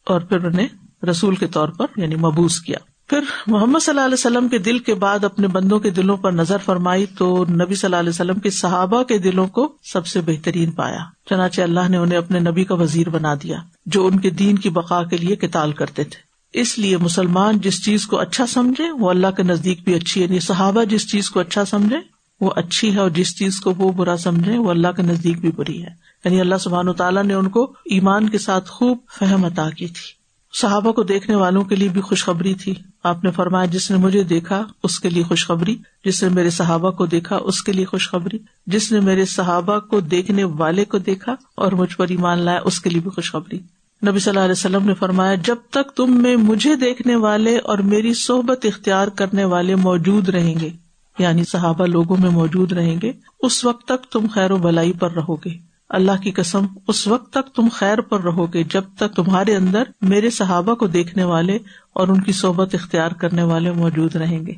اور 0.07 0.21
پھر 0.21 0.45
انہیں 0.45 0.69
رسول 1.11 1.35
کے 1.35 1.47
طور 1.47 1.69
پر 1.69 1.87
یعنی 1.97 2.15
مبوس 2.15 2.61
کیا۔ 2.61 2.79
پھر 3.07 3.21
محمد 3.47 3.79
صلی 3.79 3.93
اللہ 3.93 4.05
علیہ 4.05 4.15
وسلم 4.15 4.49
کے 4.49 4.59
دل 4.59 4.79
کے 4.79 4.95
بعد 4.95 5.25
اپنے 5.25 5.49
بندوں 5.49 5.79
کے 5.79 5.91
دلوں 5.91 6.17
پر 6.17 6.33
نظر 6.33 6.57
فرمائی 6.59 7.07
تو 7.19 7.45
نبی 7.45 7.75
صلی 7.75 7.87
اللہ 7.87 7.97
علیہ 7.97 8.11
وسلم 8.11 8.39
کے 8.39 8.51
صحابہ 8.51 9.03
کے 9.03 9.19
دلوں 9.19 9.47
کو 9.47 9.73
سب 9.83 10.07
سے 10.07 10.21
بہترین 10.21 10.71
پایا۔ 10.71 10.99
چنانچہ 11.31 11.63
اللہ 11.63 11.89
نے 11.89 11.97
انہیں 11.97 12.19
اپنے 12.19 12.39
نبی 12.39 12.65
کا 12.65 12.75
وزیر 12.75 13.09
بنا 13.09 13.35
دیا، 13.35 13.59
جو 13.87 14.07
ان 14.07 14.19
کے 14.19 14.31
دین 14.31 14.59
کی 14.59 14.71
بقا 14.71 15.03
کے 15.03 15.17
لیے 15.17 15.37
کتال 15.37 15.73
کرتے 15.73 16.05
تھے۔ 16.05 16.27
اس 16.61 16.79
لیے 16.79 16.97
مسلمان 16.97 17.59
جس 17.59 17.85
چیز 17.85 18.07
کو 18.07 18.19
اچھا 18.19 18.47
سمجھے، 18.47 18.91
وہ 18.91 19.11
اللہ 19.11 19.27
کے 19.37 19.43
نزدیک 19.43 19.85
بھی 19.85 19.95
اچھی 19.95 20.21
ہے۔ 20.21 20.27
یعنی 20.27 20.41
صحابہ 20.41 20.85
جس 20.85 21.11
چیز 21.11 21.31
کو 21.31 21.41
اچھا 21.41 21.65
سمجھے، 21.65 21.97
وہ 22.41 22.51
اچھی 22.57 22.95
ہے، 22.95 22.99
اور 22.99 23.11
جس 23.11 23.39
چیز 23.39 23.61
کو 23.61 23.75
وہ 23.79 23.93
برا 23.93 24.17
سمجھے، 24.17 24.59
وہ 24.59 24.71
اللہ 24.71 24.89
کے 24.97 25.03
نزدیک 25.03 25.41
بھی 25.41 25.51
بری 25.57 25.83
ہے۔ 25.83 25.91
یعنی 26.25 26.41
اللہ 26.41 26.55
سبحان 26.61 26.93
تعالیٰ 26.93 27.25
نے 27.25 27.35
ان 27.35 27.49
کو 27.49 27.65
ایمان 27.85 28.29
کے 28.29 28.39
ساتھ 28.39 28.71
خوب 28.71 28.99
فہم 29.19 29.45
عطا 29.45 29.71
کی 29.71 29.87
تھی۔ 29.87 30.16
صحابہ 30.61 30.93
کو 30.93 31.03
دیکھنے 31.03 31.37
والوں 31.37 31.65
کے 31.65 31.77
لیے 31.77 31.89
بھی 31.89 32.01
خوشخبری 32.01 32.55
تھی۔ 32.55 32.75
آپ 33.05 33.25
نے 33.25 33.31
فرمایا، 33.31 33.65
جس 33.65 33.91
نے 33.91 33.97
مجھے 33.97 34.23
دیکھا، 34.23 34.67
اس 34.83 35.01
کے 35.01 35.11
لیے 35.11 35.23
خوشخبری۔ 35.23 35.77
جس 36.05 36.23
نے 36.23 36.29
میرے 36.29 36.51
صحابہ 36.51 36.91
کو 36.91 37.07
دیکھا، 37.07 37.37
اس 37.37 37.63
کے 37.63 37.73
لیے 37.73 37.85
خوشخبری۔ 37.85 38.39
جس 38.67 38.93
نے 38.93 39.01
میرے 39.01 39.25
صحابہ 39.25 39.79
کو 39.79 40.01
دیکھنے 40.01 40.45
والے 40.45 40.85
کو 40.85 40.99
دیکھا 40.99 41.35
اور 41.57 41.73
مجھ 41.73 41.97
پر 41.97 42.09
ایمان 42.09 42.39
لایا، 42.39 42.61
اس 42.65 42.81
کے 42.81 42.91
لیے 42.91 43.01
بھی 43.01 43.11
خوشخبری۔ 43.11 43.59
نبی 44.07 44.19
صلی 44.19 44.31
اللہ 44.31 44.41
علیہ 44.41 44.53
وسلم 44.53 44.87
نے 44.87 44.95
فرمایا، 44.95 45.35
جب 45.35 45.57
تک 45.71 45.91
تم 45.97 46.23
میں 46.23 46.37
مجھے 46.37 46.77
دیکھنے 46.77 47.17
والے 47.17 47.59
اور 47.59 47.79
میری 47.79 48.15
صحبت 48.15 48.67
اختیار 48.67 49.09
کرنے 49.09 49.45
والے 49.45 49.75
موجود 49.75 50.29
رہیں 50.29 50.55
گے 50.61 50.71
یعنی 51.19 51.45
صحابہ 51.45 51.87
لوگوں 51.87 52.17
میں 52.17 52.31
موجود 52.31 52.73
رہیں 52.73 52.97
گے، 53.03 53.13
اس 53.41 53.65
وقت 53.65 53.85
تک 53.85 54.13
تم 54.13 54.27
خیر 54.35 54.51
و 54.51 54.57
بلائی 54.57 54.93
پر 54.93 55.13
رہو 55.13 55.37
گے۔ 55.37 55.76
اللہ 55.89 56.23
کی 56.23 56.31
قسم، 56.31 56.67
اس 56.89 57.07
وقت 57.07 57.33
تک 57.33 57.55
تم 57.55 57.69
خیر 57.73 58.01
پر 58.01 58.21
رہو 58.21 58.55
گے 58.55 58.63
جب 58.63 58.83
تک 58.97 59.17
تمہارے 59.17 59.57
اندر 59.57 59.83
میرے 60.01 60.31
صحابہ 60.31 60.75
کو 60.75 60.87
دیکھنے 60.87 61.25
والے 61.25 61.59
اور 61.93 62.09
ان 62.09 62.21
کی 62.21 62.33
صحبت 62.33 62.75
اختیار 62.75 63.11
کرنے 63.11 63.43
والے 63.43 63.71
موجود 63.71 64.17
رہیں 64.17 64.47
گے۔ 64.47 64.53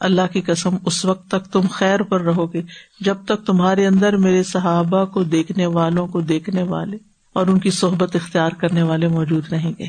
اللہ 0.00 0.22
کی 0.32 0.40
قسم، 0.40 0.76
اس 0.84 1.04
وقت 1.04 1.28
تک 1.28 1.44
تم 1.44 1.60
خیر 1.70 2.02
پر 2.02 2.20
رہو 2.20 2.52
گے 2.52 2.62
جب 3.00 3.16
تک 3.24 3.46
تمہارے 3.46 3.86
اندر 3.86 4.16
میرے 4.16 4.42
صحابہ 4.42 5.04
کو 5.04 5.22
دیکھنے 5.22 5.66
والوں 5.66 6.06
کو 6.06 6.20
دیکھنے 6.20 6.62
والے 6.62 6.96
اور 7.32 7.46
ان 7.46 7.58
کی 7.58 7.70
صحبت 7.70 8.16
اختیار 8.16 8.50
کرنے 8.50 8.82
والے 8.82 9.08
موجود 9.08 9.52
رہیں 9.52 9.72
گے۔ 9.78 9.86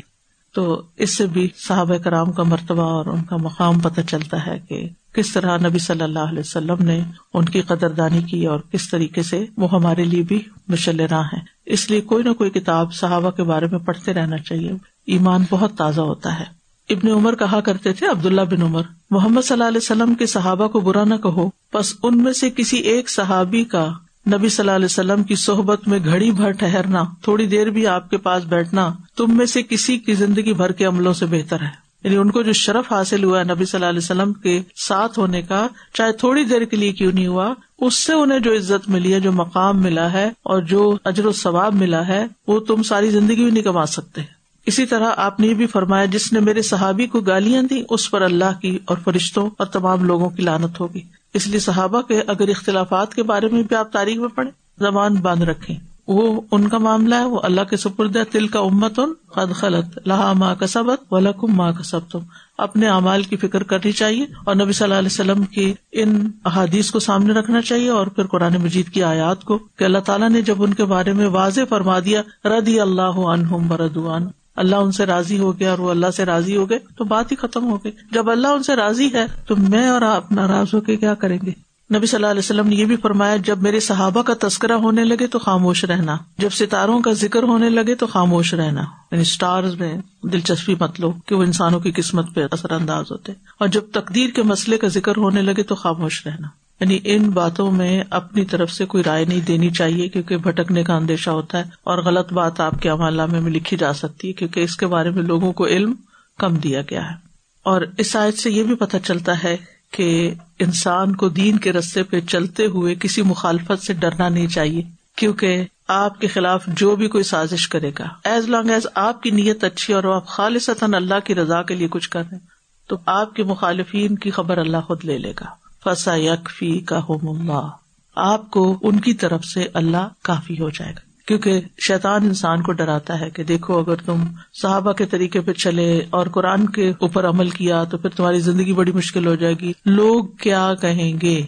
تو 0.54 0.82
اس 0.96 1.16
سے 1.16 1.26
بھی 1.26 1.48
صحابہ 1.56 1.96
کرام 1.96 2.32
کا 2.32 2.42
مرتبہ 2.42 2.82
اور 2.82 3.06
ان 3.06 3.22
کا 3.22 3.36
مقام 3.36 3.78
پتہ 3.78 4.00
چلتا 4.00 4.46
ہے 4.46 4.58
کہ 4.68 4.88
کس 5.14 5.32
طرح 5.32 5.58
نبی 5.58 5.78
صلی 5.78 6.02
اللہ 6.02 6.18
علیہ 6.18 6.38
وسلم 6.38 6.76
نے 6.80 7.00
ان 7.34 7.44
کی 7.44 7.60
قدردانی 7.60 8.22
کی 8.22 8.46
اور 8.46 8.60
کس 8.72 8.90
طریقے 8.90 9.22
سے 9.22 9.44
وہ 9.56 9.68
ہمارے 9.72 10.04
لیے 10.04 10.22
بھی 10.22 10.42
مشل 10.68 11.00
راہ 11.00 11.28
ہے 11.32 11.38
اس 11.66 11.90
لیے 11.90 12.00
کوئی 12.00 12.24
نہ 12.24 12.32
کوئی 12.32 12.50
کتاب 12.50 12.94
صحابہ 12.94 13.30
کے 13.30 13.42
بارے 13.42 13.66
میں 13.66 13.78
پڑھتے 13.78 14.14
رہنا 14.14 14.38
چاہیے۔ 14.38 14.72
ایمان 15.06 15.44
بہت 15.50 15.74
تازہ 15.74 16.00
ہوتا 16.00 16.40
ہے۔ 16.40 16.60
ابن 16.90 17.10
عمر 17.10 17.34
کہا 17.34 17.60
کرتے 17.60 17.92
تھے، 17.92 18.06
عبداللہ 18.06 18.40
بن 18.40 18.62
عمر، 18.62 18.82
محمد 19.10 19.42
صلی 19.42 19.52
اللہ 19.52 19.64
علیہ 19.64 19.76
وسلم 19.76 20.14
کے 20.14 20.26
صحابہ 20.26 20.68
کو 20.68 20.80
برا 20.80 21.04
نہ 21.04 21.14
کہو، 21.14 21.50
بس 21.74 21.94
ان 22.02 22.22
میں 22.22 22.32
سے 22.32 22.50
کسی 22.50 22.76
ایک 22.76 23.10
صحابی 23.10 23.64
کا 23.64 23.88
نبی 24.32 24.48
صلی 24.48 24.62
اللہ 24.62 24.76
علیہ 24.76 24.84
وسلم 24.84 25.22
کی 25.22 25.34
صحبت 25.34 25.88
میں 25.88 25.98
گھڑی 26.04 26.30
بھر 26.30 26.50
ٹہرنا 26.50 27.04
تھوڑی 27.22 27.46
دیر 27.46 27.70
بھی 27.70 27.86
آپ 27.86 28.10
کے 28.10 28.16
پاس 28.16 28.44
بیٹھنا، 28.44 28.90
تم 29.16 29.36
میں 29.36 29.46
سے 29.46 29.62
کسی 29.62 29.98
کی 29.98 30.14
زندگی 30.14 30.52
بھر 30.52 30.72
کے 30.72 30.84
عملوں 30.84 31.12
سے 31.12 31.26
بہتر 31.26 31.60
ہے۔ 31.60 31.79
یعنی 32.04 32.16
ان 32.16 32.30
کو 32.30 32.42
جو 32.42 32.52
شرف 32.52 32.92
حاصل 32.92 33.24
ہوا 33.24 33.42
نبی 33.42 33.64
صلی 33.64 33.78
اللہ 33.78 33.88
علیہ 33.88 33.98
وسلم 33.98 34.32
کے 34.32 34.62
ساتھ 34.76 35.18
ہونے 35.18 35.42
کا، 35.42 35.66
چاہے 35.94 36.12
تھوڑی 36.12 36.44
دیر 36.44 36.64
کے 36.64 36.76
لیے 36.76 36.92
کیوں 36.92 37.12
نہیں 37.12 37.26
ہوا، 37.26 37.54
اس 37.78 37.94
سے 37.94 38.12
انہیں 38.12 38.38
جو 38.38 38.52
عزت 38.52 38.88
ملی 38.88 39.14
ہے، 39.14 39.20
جو 39.20 39.32
مقام 39.32 39.82
ملا 39.82 40.12
ہے 40.12 40.30
اور 40.42 40.62
جو 40.62 40.96
اجر 41.04 41.26
و 41.26 41.32
ثواب 41.32 41.74
ملا 41.74 42.08
ہے، 42.08 42.26
وہ 42.46 42.60
تم 42.60 42.82
ساری 42.82 43.10
زندگی 43.10 43.44
بھی 43.44 43.50
نہیں 43.50 43.62
کما 43.62 43.86
سکتے۔ 43.86 44.20
اسی 44.66 44.86
طرح 44.86 45.10
آپ 45.16 45.40
نے 45.40 45.46
یہ 45.46 45.54
بھی 45.54 45.66
فرمایا، 45.66 46.04
جس 46.04 46.32
نے 46.32 46.40
میرے 46.40 46.62
صحابی 46.62 47.06
کو 47.06 47.20
گالیاں 47.20 47.62
دی 47.62 47.82
اس 47.90 48.10
پر 48.10 48.22
اللہ 48.22 48.60
کی 48.62 48.78
اور 48.84 48.96
فرشتوں 49.04 49.50
اور 49.58 49.66
تمام 49.66 50.04
لوگوں 50.04 50.30
کی 50.30 50.42
لانت 50.42 50.80
ہوگی۔ 50.80 51.00
اس 51.34 51.46
لیے 51.46 51.60
صحابہ 51.60 52.02
کے 52.02 52.20
اگر 52.26 52.48
اختلافات 52.48 53.14
کے 53.14 53.22
بارے 53.22 53.48
میں 53.52 53.62
بھی 53.62 53.76
آپ 53.76 53.92
تاریخ 53.92 54.18
میں 54.18 54.28
پڑھیں، 54.28 54.52
زبان 54.78 55.14
باندھ 55.14 55.42
رکھیں۔ 55.42 55.76
وہ 56.10 56.40
ان 56.52 56.68
کا 56.68 56.78
معاملہ 56.78 57.14
ہے، 57.14 57.24
وہ 57.24 57.40
اللہ 57.42 57.64
کے 57.70 57.76
سپرد 57.76 58.16
تل 58.30 58.46
کا 58.48 58.58
امت 58.58 58.98
ان 58.98 59.12
قد 59.34 59.52
خلط 59.54 59.98
لہا 60.06 60.32
ماں 60.32 60.54
کا 60.54 60.66
سبق 60.66 61.12
و 61.12 61.18
لکم 61.18 61.54
ماں 61.56 61.72
کا 61.72 61.82
سب 61.82 62.10
تم 62.10 62.18
اپنے 62.58 62.88
اعمال 62.88 63.22
کی 63.22 63.36
فکر 63.36 63.62
کرنی 63.62 63.92
چاہیے 63.92 64.24
اور 64.44 64.54
نبی 64.54 64.72
صلی 64.72 64.84
اللہ 64.84 64.98
علیہ 64.98 65.12
وسلم 65.12 65.44
کی 65.44 65.72
ان 65.92 66.30
احادیث 66.44 66.90
کو 66.90 66.98
سامنے 66.98 67.34
رکھنا 67.34 67.62
چاہیے 67.62 67.88
اور 67.88 68.06
پھر 68.06 68.26
قرآن 68.26 68.56
مجید 68.62 68.88
کی 68.88 69.02
آیات 69.02 69.44
کو 69.44 69.58
کہ 69.58 69.84
اللہ 69.84 69.98
تعالیٰ 69.98 70.30
نے 70.30 70.40
جب 70.40 70.62
ان 70.62 70.74
کے 70.74 70.84
بارے 70.84 71.12
میں 71.12 71.26
واضح 71.26 71.60
فرما 71.68 71.98
دیا 71.98 72.22
ردی 72.44 72.80
اللہ 72.80 73.24
عنہم 73.32 73.68
بردوان 73.68 74.26
اللہ 74.56 74.76
ان 74.76 74.92
سے 74.92 75.06
راضی 75.06 75.38
ہو 75.38 75.58
گیا 75.58 75.70
اور 75.70 75.78
وہ 75.78 75.90
اللہ 75.90 76.10
سے 76.10 76.24
راضی 76.24 76.56
ہو 76.56 76.70
گئے، 76.70 76.78
تو 76.98 77.04
بات 77.04 77.32
ہی 77.32 77.36
ختم 77.36 77.70
ہو 77.70 77.76
گئی۔ 77.76 77.92
جب 78.12 78.30
اللہ 78.30 78.48
ان 78.48 78.62
سے 78.62 78.76
راضی 78.76 79.08
ہے، 79.14 79.26
تو 79.46 79.56
میں 79.56 79.88
اور 79.88 80.02
آپ 80.02 80.32
ناراض 80.32 80.74
ہو 80.74 80.80
کے 80.80 80.96
کیا 80.96 81.14
کریں 81.14 81.38
گے؟ 81.46 81.52
نبی 81.94 82.06
صلی 82.06 82.16
اللہ 82.16 82.26
علیہ 82.26 82.38
وسلم 82.38 82.68
نے 82.68 82.76
یہ 82.76 82.84
بھی 82.84 82.96
فرمایا، 82.96 83.36
جب 83.36 83.62
میرے 83.62 83.80
صحابہ 83.80 84.22
کا 84.22 84.48
تذکرہ 84.48 84.72
ہونے 84.72 85.04
لگے 85.04 85.26
تو 85.26 85.38
خاموش 85.38 85.84
رہنا۔ 85.84 86.16
جب 86.38 86.48
ستاروں 86.50 87.00
کا 87.00 87.12
ذکر 87.12 87.42
ہونے 87.42 87.70
لگے 87.70 87.94
تو 87.94 88.06
خاموش 88.06 88.54
رہنا۔ 88.54 88.80
یعنی 89.10 89.22
اسٹار 89.22 89.62
میں 89.62 89.94
دلچسپی 90.22 90.74
مت 90.80 91.00
لو 91.00 91.12
کہ 91.26 91.34
وہ 91.34 91.42
انسانوں 91.42 91.80
کی 91.80 91.92
قسمت 91.92 92.34
پہ 92.34 92.46
اثر 92.50 92.72
انداز 92.72 93.04
ہوتے۔ 93.10 93.32
اور 93.60 93.68
جب 93.68 93.80
تقدیر 93.92 94.30
کے 94.30 94.42
مسئلے 94.42 94.78
کا 94.78 94.88
ذکر 94.88 95.16
ہونے 95.16 95.42
لگے 95.42 95.62
تو 95.62 95.74
خاموش 95.74 96.26
رہنا۔ 96.26 96.48
یعنی 96.80 96.98
ان 97.04 97.30
باتوں 97.30 97.72
میں 97.72 98.04
اپنی 98.10 98.44
طرف 98.44 98.72
سے 98.72 98.86
کوئی 98.86 99.04
رائے 99.04 99.24
نہیں 99.24 99.40
دینی 99.40 99.70
چاہیے 99.70 100.08
کیونکہ 100.08 100.36
بھٹکنے 100.36 100.82
کا 100.82 100.96
اندیشہ 100.96 101.30
ہوتا 101.30 101.58
ہے 101.58 101.64
اور 101.84 101.98
غلط 101.98 102.32
بات 102.32 102.60
آپ 102.60 102.82
کے 102.82 102.88
عمال 102.88 103.20
میں 103.30 103.40
لکھی 103.40 103.76
جا 103.76 103.92
سکتی 103.92 104.28
ہے 104.28 104.32
کیونکہ 104.32 104.60
اس 104.60 104.76
کے 104.76 104.86
بارے 104.86 105.10
میں 105.10 105.22
لوگوں 105.22 105.52
کو 105.52 105.66
علم 105.66 105.94
کم 106.38 106.56
دیا 106.56 106.82
گیا 106.82 107.10
ہے۔ 107.10 107.14
اور 107.62 107.82
اس 107.98 108.16
آیت 108.16 108.38
سے 108.38 108.50
یہ 108.50 108.62
بھی 108.62 108.74
پتہ 108.74 108.96
چلتا 109.04 109.42
ہے 109.44 109.79
کہ 109.92 110.34
انسان 110.58 111.16
کو 111.16 111.28
دین 111.28 111.58
کے 111.58 111.72
رستے 111.72 112.02
پہ 112.02 112.20
چلتے 112.20 112.66
ہوئے 112.66 112.94
کسی 112.94 113.22
مخالفت 113.22 113.82
سے 113.82 113.92
ڈرنا 113.92 114.28
نہیں 114.28 114.46
چاہیے، 114.46 114.82
کیونکہ 115.16 115.64
آپ 115.88 116.20
کے 116.20 116.26
خلاف 116.26 116.66
جو 116.66 116.96
بھی 116.96 117.08
کوئی 117.08 117.24
سازش 117.24 117.68
کرے 117.68 117.90
گا۔ 117.98 118.04
ایز 118.24 118.48
لانگ 118.48 118.70
ایز 118.70 118.86
آپ 118.94 119.22
کی 119.22 119.30
نیت 119.30 119.64
اچھی 119.64 119.94
اور 119.94 120.04
آپ 120.04 120.26
خالص 120.26 120.70
اللہ 120.82 121.20
کی 121.24 121.34
رضا 121.34 121.62
کے 121.62 121.74
لیے 121.74 121.88
کچھ 121.90 122.10
کر 122.10 122.20
رہے 122.20 122.36
ہیں، 122.36 122.46
تو 122.86 122.96
آپ 123.06 123.34
کے 123.34 123.42
مخالفین 123.42 124.14
کی 124.14 124.30
خبر 124.30 124.58
اللہ 124.58 124.80
خود 124.86 125.04
لے 125.04 125.18
لے 125.18 125.32
گا۔ 125.40 125.46
فسا 125.84 126.14
یکفی 126.16 126.80
کا 126.80 127.00
اللہ 127.08 127.68
آپ 128.16 128.50
کو 128.50 128.78
ان 128.82 129.00
کی 129.00 129.14
طرف 129.14 129.44
سے 129.44 129.66
اللہ 129.74 130.08
کافی 130.22 130.60
ہو 130.60 130.70
جائے 130.70 130.92
گا۔ 130.92 131.09
کیونکہ 131.26 131.60
شیطان 131.78 132.24
انسان 132.24 132.62
کو 132.62 132.72
ڈراتا 132.72 133.20
ہے 133.20 133.30
کہ 133.30 133.42
دیکھو 133.42 133.78
اگر 133.78 133.94
تم 133.94 134.22
صحابہ 134.62 134.92
کے 134.92 135.06
طریقے 135.06 135.40
پہ 135.40 135.52
چلے 135.52 136.02
اور 136.10 136.26
قرآن 136.26 136.68
کے 136.68 136.92
اوپر 136.98 137.28
عمل 137.28 137.50
کیا 137.50 137.84
تو 137.84 137.98
پھر 137.98 138.10
تمہاری 138.10 138.40
زندگی 138.40 138.72
بڑی 138.72 138.92
مشکل 138.92 139.26
ہو 139.26 139.34
جائے 139.34 139.54
گی۔ 139.54 139.72
لوگ 139.86 140.24
کیا 140.24 140.74
کہیں 140.80 141.20
گے؟ 141.22 141.46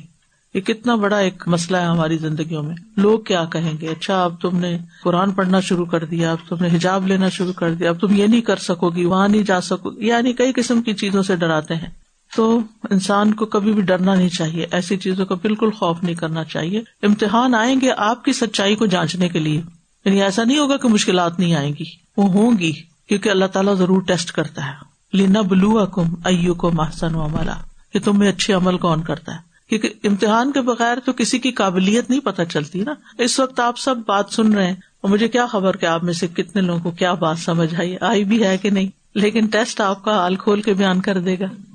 یہ 0.54 0.60
کتنا 0.60 0.94
بڑا 0.94 1.18
ایک 1.18 1.42
مسئلہ 1.46 1.76
ہے 1.76 1.84
ہماری 1.84 2.18
زندگیوں 2.18 2.62
میں۔ 2.62 2.74
لوگ 2.96 3.18
کیا 3.18 3.44
کہیں 3.44 3.72
گے؟ 3.80 3.88
اچھا 3.88 4.24
اب 4.24 4.40
تم 4.40 4.58
نے 4.58 4.78
قرآن 5.02 5.30
پڑھنا 5.30 5.60
شروع 5.60 5.86
کر 5.86 6.04
دیا، 6.04 6.32
اب 6.32 6.38
تم 6.48 6.56
نے 6.60 6.68
حجاب 6.68 7.06
لینا 7.06 7.28
شروع 7.28 7.52
کر 7.52 7.74
دیا، 7.74 7.88
اب 7.88 8.00
تم 8.00 8.14
یہ 8.14 8.26
نہیں 8.26 8.40
کر 8.40 8.56
سکو 8.56 8.90
گی، 8.90 9.04
وہاں 9.04 9.28
نہیں 9.28 9.42
جا 9.42 9.60
سکو 9.60 9.90
گی۔ 9.90 10.06
یعنی 10.06 10.32
کئی 10.32 10.52
قسم 10.52 10.82
کی 10.82 10.92
چیزوں 10.92 11.22
سے 11.22 11.36
ڈراتے 11.36 11.74
ہیں۔ 11.74 12.01
تو 12.36 12.60
انسان 12.90 13.34
کو 13.34 13.46
کبھی 13.46 13.72
بھی 13.72 13.82
ڈرنا 13.82 14.14
نہیں 14.14 14.28
چاہیے۔ 14.28 14.66
ایسی 14.70 14.96
چیزوں 14.96 15.26
کا 15.26 15.34
بالکل 15.34 15.70
خوف 15.70 16.02
نہیں 16.02 16.14
کرنا 16.14 16.44
چاہیے۔ 16.44 16.82
امتحان 17.02 17.54
آئیں 17.54 17.80
گے 17.80 17.90
آپ 17.96 18.24
کی 18.24 18.32
سچائی 18.32 18.76
کو 18.76 18.86
جانچنے 18.86 19.28
کے 19.28 19.38
لیے۔ 19.38 19.60
یعنی 20.04 20.22
ایسا 20.22 20.44
نہیں 20.44 20.58
ہوگا 20.58 20.76
کہ 20.76 20.88
مشکلات 20.88 21.38
نہیں 21.38 21.54
آئیں 21.54 21.72
گی۔ 21.78 21.84
وہ 22.16 22.24
ہوں 22.24 22.58
گی، 22.58 22.72
کیونکہ 23.08 23.28
اللہ 23.28 23.44
تعالیٰ 23.44 23.76
ضرور 23.76 24.02
ٹیسٹ 24.02 24.32
کرتا 24.32 24.66
ہے۔ 24.66 24.72
لینا 25.12 25.40
بلو 25.40 25.86
کم 25.86 26.14
ایو 26.24 26.54
کو 26.54 26.70
محسن 26.72 27.14
و 27.14 27.24
عملہ 27.24 27.50
کہ 27.92 27.98
تمہیں 28.00 28.30
اچھے 28.30 28.54
عمل 28.54 28.78
کون 28.78 29.02
کرتا 29.02 29.32
ہے۔ 29.32 29.38
کیونکہ 29.68 29.88
امتحان 30.04 30.52
کے 30.52 30.60
بغیر 30.60 30.98
تو 31.04 31.12
کسی 31.12 31.38
کی 31.38 31.50
قابلیت 31.50 32.10
نہیں 32.10 32.20
پتہ 32.20 32.42
چلتی 32.42 32.80
نا۔ 32.80 32.94
اس 33.18 33.40
وقت 33.40 33.60
آپ 33.60 33.78
سب 33.78 33.94
بات 34.06 34.24
سن 34.30 34.54
رہے 34.54 34.66
ہیں۔ 34.66 34.76
اور 35.00 35.10
مجھے 35.10 35.28
کیا 35.28 35.46
خبر 35.46 35.76
کہ 35.76 35.86
آپ 35.86 36.04
میں 36.04 36.12
سے 36.12 36.26
کتنے 36.28 36.62
لوگوں 36.62 36.80
کو 36.80 36.90
کیا 36.90 37.12
بات 37.14 37.38
سمجھ 37.38 37.74
آئی؟ 37.74 37.96
آئی 38.00 38.24
بھی 38.24 38.44
ہے 38.44 38.58
کہ 38.58 38.70
نہیں؟ 38.70 38.88
لیکن 39.14 39.46
ٹیسٹ 39.46 39.80
آپ 39.80 40.04
کا 40.04 40.16
حال 40.16 40.36
کھول 40.36 40.62
کے 40.62 40.74
بیان 40.74 41.00
کر 41.00 41.20
دے 41.20 41.38
گا۔ 41.38 41.71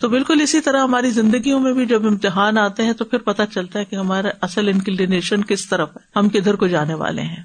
تو 0.00 0.08
بالکل 0.08 0.40
اسی 0.40 0.60
طرح 0.60 0.82
ہماری 0.82 1.10
زندگیوں 1.10 1.60
میں 1.60 1.72
بھی 1.72 1.86
جب 1.86 2.06
امتحان 2.06 2.58
آتے 2.58 2.82
ہیں 2.82 2.92
تو 2.92 3.04
پھر 3.04 3.18
پتا 3.18 3.46
چلتا 3.46 3.78
ہے 3.78 3.84
کہ 3.84 3.96
ہمارا 3.96 4.28
اصل 4.40 4.68
انکلینیشن 4.68 5.44
کس 5.44 5.68
طرف 5.68 5.90
ہے۔ 5.96 6.18
ہم 6.18 6.28
کدھر 6.28 6.56
کو 6.56 6.66
جانے 6.66 6.94
والے 6.94 7.22
ہیں۔ 7.22 7.42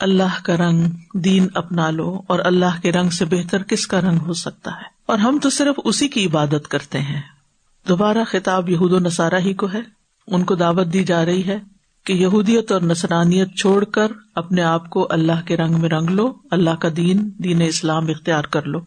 اللہ 0.00 0.44
کا 0.44 0.56
رنگ 0.56 0.88
دین 1.14 1.46
اپنا 1.54 1.90
لو 1.90 2.20
اور 2.26 2.38
اللہ 2.44 2.80
کے 2.82 2.92
رنگ 2.92 3.10
سے 3.10 3.24
بہتر 3.24 3.62
کس 3.62 3.86
کا 3.86 4.00
رنگ 4.00 4.18
ہو 4.18 4.32
سکتا 4.32 4.70
ہے۔ 4.70 4.86
اور 5.06 5.18
ہم 5.18 5.38
تو 5.42 5.50
صرف 5.50 5.74
اسی 5.84 6.08
کی 6.08 6.26
عبادت 6.26 6.68
کرتے 6.68 6.98
ہیں۔ 6.98 7.35
دوبارہ 7.88 8.18
خطاب 8.30 8.68
یہود 8.68 8.92
و 8.92 8.98
نصارہ 8.98 9.38
ہی 9.38 9.54
کو 9.54 9.66
ہے۔ 9.72 9.80
ان 10.26 10.44
کو 10.44 10.54
دعوت 10.54 10.92
دی 10.92 11.04
جا 11.04 11.24
رہی 11.24 11.46
ہے 11.46 11.58
کہ 12.04 12.12
یہودیت 12.12 12.72
اور 12.72 12.80
نسرانیت 12.80 13.54
چھوڑ 13.54 13.84
کر 13.84 14.06
اپنے 14.34 14.62
آپ 14.62 14.90
کو 14.90 15.06
اللہ 15.10 15.46
کے 15.46 15.56
رنگ 15.56 15.80
میں 15.80 15.88
رنگ 15.88 16.10
لو، 16.10 16.32
اللہ 16.50 16.70
کا 16.70 16.88
دین 16.96 17.30
دین 17.44 17.62
اسلام 17.62 18.08
اختیار 18.08 18.44
کر 18.44 18.62
لو۔ 18.62 18.78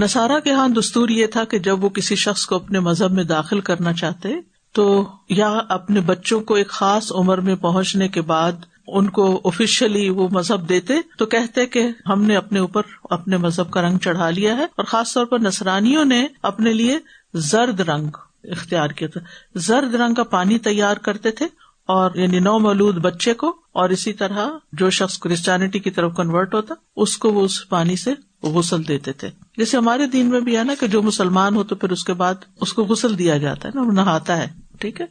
نسارا 0.00 0.38
کے 0.38 0.52
ہاں 0.52 0.68
دستور 0.68 1.08
یہ 1.08 1.26
تھا 1.26 1.44
کہ 1.44 1.58
جب 1.58 1.84
وہ 1.84 1.88
کسی 1.88 2.14
شخص 2.14 2.46
کو 2.46 2.54
اپنے 2.54 2.80
مذہب 2.80 3.12
میں 3.12 3.24
داخل 3.24 3.60
کرنا 3.60 3.92
چاہتے 3.92 4.28
تو 4.72 5.08
یا 5.28 5.60
اپنے 5.68 6.00
بچوں 6.00 6.40
کو 6.40 6.54
ایک 6.54 6.68
خاص 6.68 7.12
عمر 7.12 7.38
میں 7.38 7.54
پہنچنے 7.54 8.08
کے 8.08 8.20
بعد 8.20 8.52
ان 8.86 9.10
کو 9.10 9.40
آفیشلی 9.44 10.08
وہ 10.08 10.28
مذہب 10.32 10.68
دیتے 10.68 10.94
تو 11.18 11.26
کہتے 11.26 11.66
کہ 11.66 11.88
ہم 12.08 12.22
نے 12.22 12.36
اپنے 12.36 12.58
اوپر 12.58 12.82
اپنے 13.10 13.36
مذہب 13.36 13.70
کا 13.70 13.82
رنگ 13.82 13.98
چڑھا 13.98 14.30
لیا 14.30 14.56
ہے 14.56 14.64
اور 14.64 14.84
خاص 14.84 15.14
طور 15.14 15.24
پر 15.24 15.38
نسرانیوں 15.38 16.04
نے 16.04 16.26
اپنے 16.42 16.72
لیے 16.72 16.98
زرد 17.34 17.80
رنگ 17.80 18.08
اختیار 18.44 18.88
کیا 18.88 19.08
تھا۔ 19.08 19.20
زرد 19.54 19.94
رنگ 19.94 20.14
کا 20.14 20.22
پانی 20.22 20.58
تیار 20.58 20.96
کرتے 20.96 21.30
تھے 21.30 21.46
اور 21.86 22.10
یعنی 22.14 22.38
نو 22.38 22.58
مولود 22.58 22.96
بچے 22.96 23.34
کو 23.34 23.56
اور 23.72 23.90
اسی 23.90 24.12
طرح 24.12 24.46
جو 24.72 24.90
شخص 24.90 25.18
کرسچینٹی 25.18 25.78
کی 25.78 25.90
طرف 25.90 26.16
کنورٹ 26.16 26.54
ہوتا، 26.54 26.74
اس 26.96 27.16
کو 27.16 27.32
وہ 27.32 27.44
اس 27.44 27.68
پانی 27.68 27.96
سے 27.96 28.14
غسل 28.42 28.88
دیتے 28.88 29.12
تھے۔ 29.12 29.30
جیسے 29.56 29.76
ہمارے 29.76 30.06
دین 30.06 30.26
میں 30.26 30.40
بھی 30.40 30.56
ہے 30.56 30.64
نا 30.64 30.74
کہ 30.80 30.86
جو 30.86 31.02
مسلمان 31.02 31.54
ہو 31.54 31.62
تو 31.62 31.76
پھر 31.76 31.90
اس 31.90 32.04
کے 32.04 32.12
بعد 32.12 32.34
اس 32.60 32.72
کو 32.72 32.84
غسل 32.84 33.18
دیا 33.18 33.38
جاتا 33.38 33.68
ہے 33.68 33.72
نا، 33.74 33.82
وہ 33.82 33.92
نہاتا 33.92 34.36
ہے، 34.36 34.48
ٹھیک 34.80 35.00
ہے؟ 35.00 35.06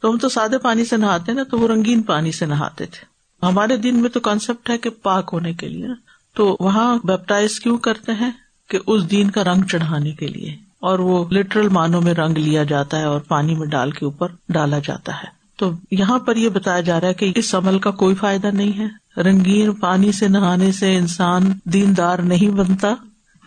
تو 0.00 0.10
ہم 0.10 0.18
تو 0.18 0.28
سادے 0.28 0.58
پانی 0.58 0.84
سے 0.84 0.96
نہاتے 0.96 1.32
نا، 1.32 1.42
تو 1.42 1.58
وہ 1.58 1.68
رنگین 1.68 2.02
پانی 2.02 2.32
سے 2.32 2.46
نہاتے 2.46 2.86
تھے۔ 2.86 3.14
ہمارے 3.46 3.76
دن 3.76 3.96
میں 3.96 4.10
تو 4.10 4.20
کانسیپٹ 4.20 4.70
ہے 4.70 4.78
کہ 4.78 4.90
پاک 4.90 5.30
ہونے 5.32 5.52
کے 5.52 5.68
لیے 5.68 5.86
نا۔ 5.86 5.94
تو 6.36 6.56
وہاں 6.60 6.96
بیپٹائز 7.04 7.60
کیوں 7.60 7.78
کرتے 7.78 8.12
ہیں؟ 8.12 8.30
کہ 8.68 8.78
اس 8.86 9.10
دین 9.10 9.30
کا 9.30 9.44
رنگ 9.44 9.62
چڑھانے 9.62 10.12
کے 10.12 10.26
لیے۔ 10.26 10.56
اور 10.84 10.98
وہ 10.98 11.24
لٹرل 11.30 11.68
معنوں 11.68 12.00
میں 12.00 12.14
رنگ 12.14 12.38
لیا 12.38 12.64
جاتا 12.64 12.98
ہے 12.98 13.04
اور 13.04 13.20
پانی 13.20 13.54
میں 13.54 13.66
ڈال 13.66 13.90
کے 13.90 14.04
اوپر 14.04 14.28
ڈالا 14.48 14.78
جاتا 14.78 15.16
ہے۔ 15.16 15.26
تو 15.56 15.70
یہاں 15.90 16.18
پر 16.18 16.36
یہ 16.36 16.48
بتایا 16.48 16.80
جا 16.80 17.00
رہا 17.00 17.08
ہے 17.08 17.14
کہ 17.14 17.32
اس 17.34 17.54
عمل 17.54 17.78
کا 17.78 17.90
کوئی 17.90 18.14
فائدہ 18.14 18.46
نہیں 18.46 18.78
ہے۔ 18.78 19.20
رنگین 19.22 19.72
پانی 19.72 20.12
سے 20.12 20.28
نہانے 20.28 20.72
سے 20.72 20.96
انسان 20.96 21.52
دین 21.64 21.96
دار 21.96 22.18
نہیں 22.18 22.50
بنتا۔ 22.50 22.94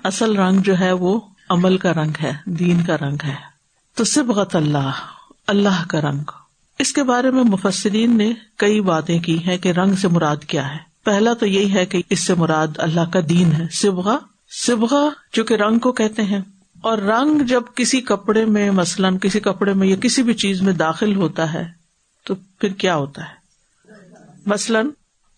اصل 0.04 0.38
رنگ 0.38 0.60
جو 0.60 0.80
ہے 0.80 0.92
وہ 0.92 1.20
عمل 1.50 1.78
کا 1.78 1.94
رنگ 1.94 2.12
ہے، 2.24 2.34
دین 2.46 2.84
کا 2.86 2.96
رنگ 2.98 3.18
ہے۔ 3.24 3.36
تو 3.96 4.04
سبغت 4.04 4.56
اللہ 4.56 4.92
اللہ 5.48 5.88
کا 5.90 6.02
رنگ۔ 6.02 6.32
اس 6.80 6.94
کے 6.94 7.04
بارے 7.04 7.32
میں 7.32 7.44
مفسرین 7.44 8.18
نے 8.18 8.34
کئی 8.58 8.82
باتیں 8.82 9.20
کی 9.20 9.44
ہیں 9.44 9.58
کہ 9.58 9.72
رنگ 9.72 9.96
سے 9.96 10.08
مراد 10.08 10.38
کیا 10.38 10.72
ہے۔ 10.72 10.78
پہلا 11.06 11.34
تو 11.34 11.46
یہی 11.46 11.74
ہے 11.74 11.86
کہ 11.86 12.02
اس 12.10 12.26
سے 12.28 12.34
مراد 12.34 12.68
اللہ 12.78 13.12
کا 13.14 13.20
دین 13.30 13.54
ہے 13.54 13.66
سبغا 13.72 14.18
سبغا 14.50 15.10
جو 15.34 15.44
کہ 15.44 15.54
رنگ 15.54 15.80
کو 15.80 15.92
کہتے 15.92 16.24
ہیں۔ 16.24 16.40
اور 16.82 16.98
رنگ 16.98 17.40
جب 17.40 17.62
کسی 17.76 18.02
کپڑے 18.02 18.46
میں 18.46 18.72
مثلاً 18.72 19.18
کسی 19.18 19.40
کپڑے 19.40 19.74
میں 19.74 19.88
یا 19.88 19.96
کسی 19.96 20.24
بھی 20.24 20.34
چیز 20.34 20.62
میں 20.62 20.74
داخل 20.74 21.16
ہوتا 21.16 21.54
ہے 21.54 21.66
تو 22.24 22.36
پھر 22.36 22.74
کیا 22.74 22.96
ہوتا 22.96 23.22
ہے؟ 23.22 23.38
مثلاً 24.46 24.90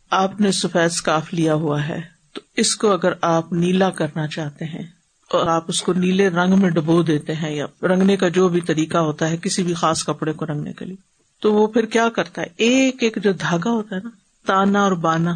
آپ 0.10 0.42
نے 0.42 0.52
سفید 0.52 0.92
اسکاف 0.92 1.34
لیا 1.34 1.54
ہوا 1.54 1.88
ہے 1.88 2.02
تو 2.34 2.42
اس 2.56 2.76
کو 2.76 2.92
اگر 2.92 3.14
آپ 3.22 3.54
نیلا 3.54 3.90
کرنا 3.90 4.28
چاہتے 4.28 4.66
ہیں 4.66 4.84
اور 5.32 5.48
آپ 5.48 5.64
اس 5.68 5.82
کو 5.82 5.94
نیلے 5.94 6.30
رنگ 6.30 6.60
میں 6.60 6.70
ڈبو 6.70 7.04
دیتے 7.04 7.36
ہیں 7.36 7.56
یا 7.56 7.66
رنگنے 7.84 8.18
کا 8.18 8.28
جو 8.28 8.50
بھی 8.50 8.62
طریقہ 8.62 8.98
ہوتا 8.98 9.30
ہے 9.30 9.38
کسی 9.38 9.64
بھی 9.64 9.74
خاص 9.74 10.06
کپڑے 10.06 10.34
کو 10.34 10.46
رنگنے 10.46 10.74
کے 10.74 10.86
لیے، 10.86 10.96
تو 11.42 11.54
وہ 11.54 11.68
پھر 11.68 11.86
کیا 11.86 12.10
کرتا 12.10 12.42
ہے؟ 12.42 12.48
ایک 12.58 13.04
ایک 13.04 13.18
جو 13.24 13.32
دھاگا 13.32 13.70
ہوتا 13.70 13.96
ہے 13.96 14.02
نا، 14.04 14.10
تانا 14.46 14.82
اور 14.82 14.92
بانا، 14.92 15.34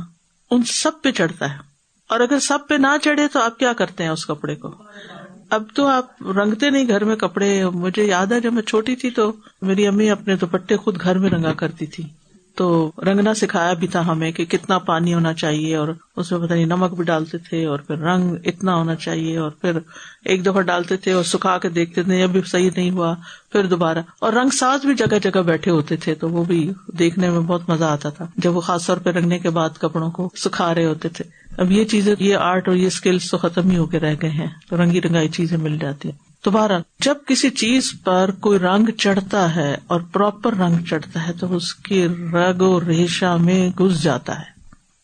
ان 0.52 0.64
سب 0.64 0.92
پہ 1.02 1.12
چڑھتا 1.12 1.54
ہے۔ 1.54 1.58
اور 2.08 2.20
اگر 2.20 2.40
سب 2.40 2.60
پہ 2.70 2.74
نہ 2.74 2.88
چڑھے 3.02 3.28
تو 3.28 3.42
آپ 3.42 3.60
کیا 3.60 3.74
کرتے 3.74 4.04
ہیں 4.04 4.10
اس 4.10 4.26
کپڑے 4.26 4.56
کو؟ 4.56 4.76
اب 5.50 5.64
تو 5.76 5.88
آپ 5.88 6.24
رنگتے 6.24 6.70
نہیں 6.70 6.88
گھر 6.88 7.04
میں 7.04 7.16
کپڑے، 7.16 7.66
مجھے 7.70 8.04
یاد 8.04 8.26
ہے 8.26 8.40
جب 8.40 8.54
میں 8.54 8.62
چھوٹی 8.62 8.96
تھی 8.96 9.10
تو 9.10 9.34
میری 9.62 9.88
امی 9.88 10.10
اپنے 10.10 10.36
دوپٹے 10.36 10.78
خود 10.78 11.02
گھر 11.02 11.18
میں 11.18 11.30
رنگا 11.30 11.54
کرتی 11.54 11.86
تھی۔ 11.86 12.04
تو 12.56 12.92
رنگنا 13.06 13.34
سکھایا 13.34 13.74
بھی 13.74 13.88
تھا 13.88 14.08
ہمیں 14.08 14.32
کہ 14.32 14.46
کتنا 14.46 14.78
پانی 14.78 15.14
ہونا 15.14 15.34
چاہیے 15.34 15.76
اور 15.76 15.88
اس 16.16 16.32
میں 16.32 16.40
پتہ 16.40 16.54
نہیں 16.54 16.66
نمک 16.66 16.94
بھی 16.96 17.04
ڈالتے 17.04 17.38
تھے 17.38 17.66
اور 17.66 17.80
پھر 17.80 17.98
رنگ 17.98 18.36
اتنا 18.46 18.76
ہونا 18.76 18.96
چاہیے 18.96 19.38
اور 19.38 19.50
پھر 19.50 19.72
ایک 20.26 20.46
دفعہ 20.46 20.62
ڈالتے 20.62 20.98
تھے 20.98 21.12
اور 21.12 21.24
سکھا 21.24 21.58
کے 21.58 21.70
دیکھتے 21.70 22.04
تھے 22.04 22.24
ابھی 22.24 22.42
صحیح 22.46 22.70
نہیں 22.76 22.90
ہوا، 22.90 23.16
پھر 23.52 23.66
دوبارہ۔ 23.66 23.98
اور 24.20 24.34
رنگ 24.34 24.50
ساز 24.50 24.86
بھی 24.86 24.96
جگہ 24.96 25.20
جگہ 25.24 25.42
بیٹھے 25.42 25.72
ہوتے 25.72 25.96
تھے 25.96 26.16
تو 26.16 26.30
وہ 26.30 26.44
بھی 26.44 26.72
دیکھنے 26.88 27.30
میں 27.30 27.40
بہت 27.40 27.70
مزہ 27.70 27.84
آتا 27.84 28.10
تھا۔ 28.10 28.26
جب 28.38 28.56
وہ 28.56 28.62
خاص 28.62 28.86
طور 28.86 28.98
پہ 28.98 29.10
رنگنے 29.10 29.40
کے 29.40 29.50
بعد 29.50 29.70
کپڑوں 29.80 30.12
کو 30.12 30.30
سکھا 30.36 30.76
رہے 30.76 30.86
ہوتے 30.86 31.10
تھے۔ 31.10 31.43
اب 31.58 31.72
یہ 31.72 31.84
چیزیں، 31.84 32.16
یہ 32.20 32.36
آرٹ 32.36 32.68
اور 32.68 32.76
یہ 32.76 32.88
اسکلس 32.88 33.32
تو 33.32 33.38
ختم 33.38 33.70
ہی 33.70 33.78
ہو 33.78 33.86
کے 33.86 34.00
رہ 34.00 34.16
گئے 34.22 34.30
ہیں، 34.30 34.48
تو 34.70 34.78
رنگی 34.78 35.02
رنگائی 35.02 35.28
چیزیں 35.28 35.58
مل 35.58 35.78
جاتی 35.78 36.10
ہیں۔ 36.10 36.18
دوبارہ 36.46 36.72
جب 37.00 37.16
کسی 37.28 37.50
چیز 37.50 37.94
پر 38.04 38.32
کوئی 38.40 38.60
رنگ 38.60 38.90
چڑھتا 38.90 39.56
ہے 39.56 39.78
اور 39.88 40.02
پراپر 40.02 40.54
رنگ 40.54 40.84
چڑھتا 40.84 41.28
ہے، 41.28 41.34
تو 41.34 41.56
اس 41.56 41.76
کی 41.76 42.08
رگ 42.34 42.62
و 42.62 42.82
ریشا 42.88 43.36
میں 43.36 43.70
گس 43.70 44.04
جاتا 44.04 44.40
ہے۔ 44.40 44.54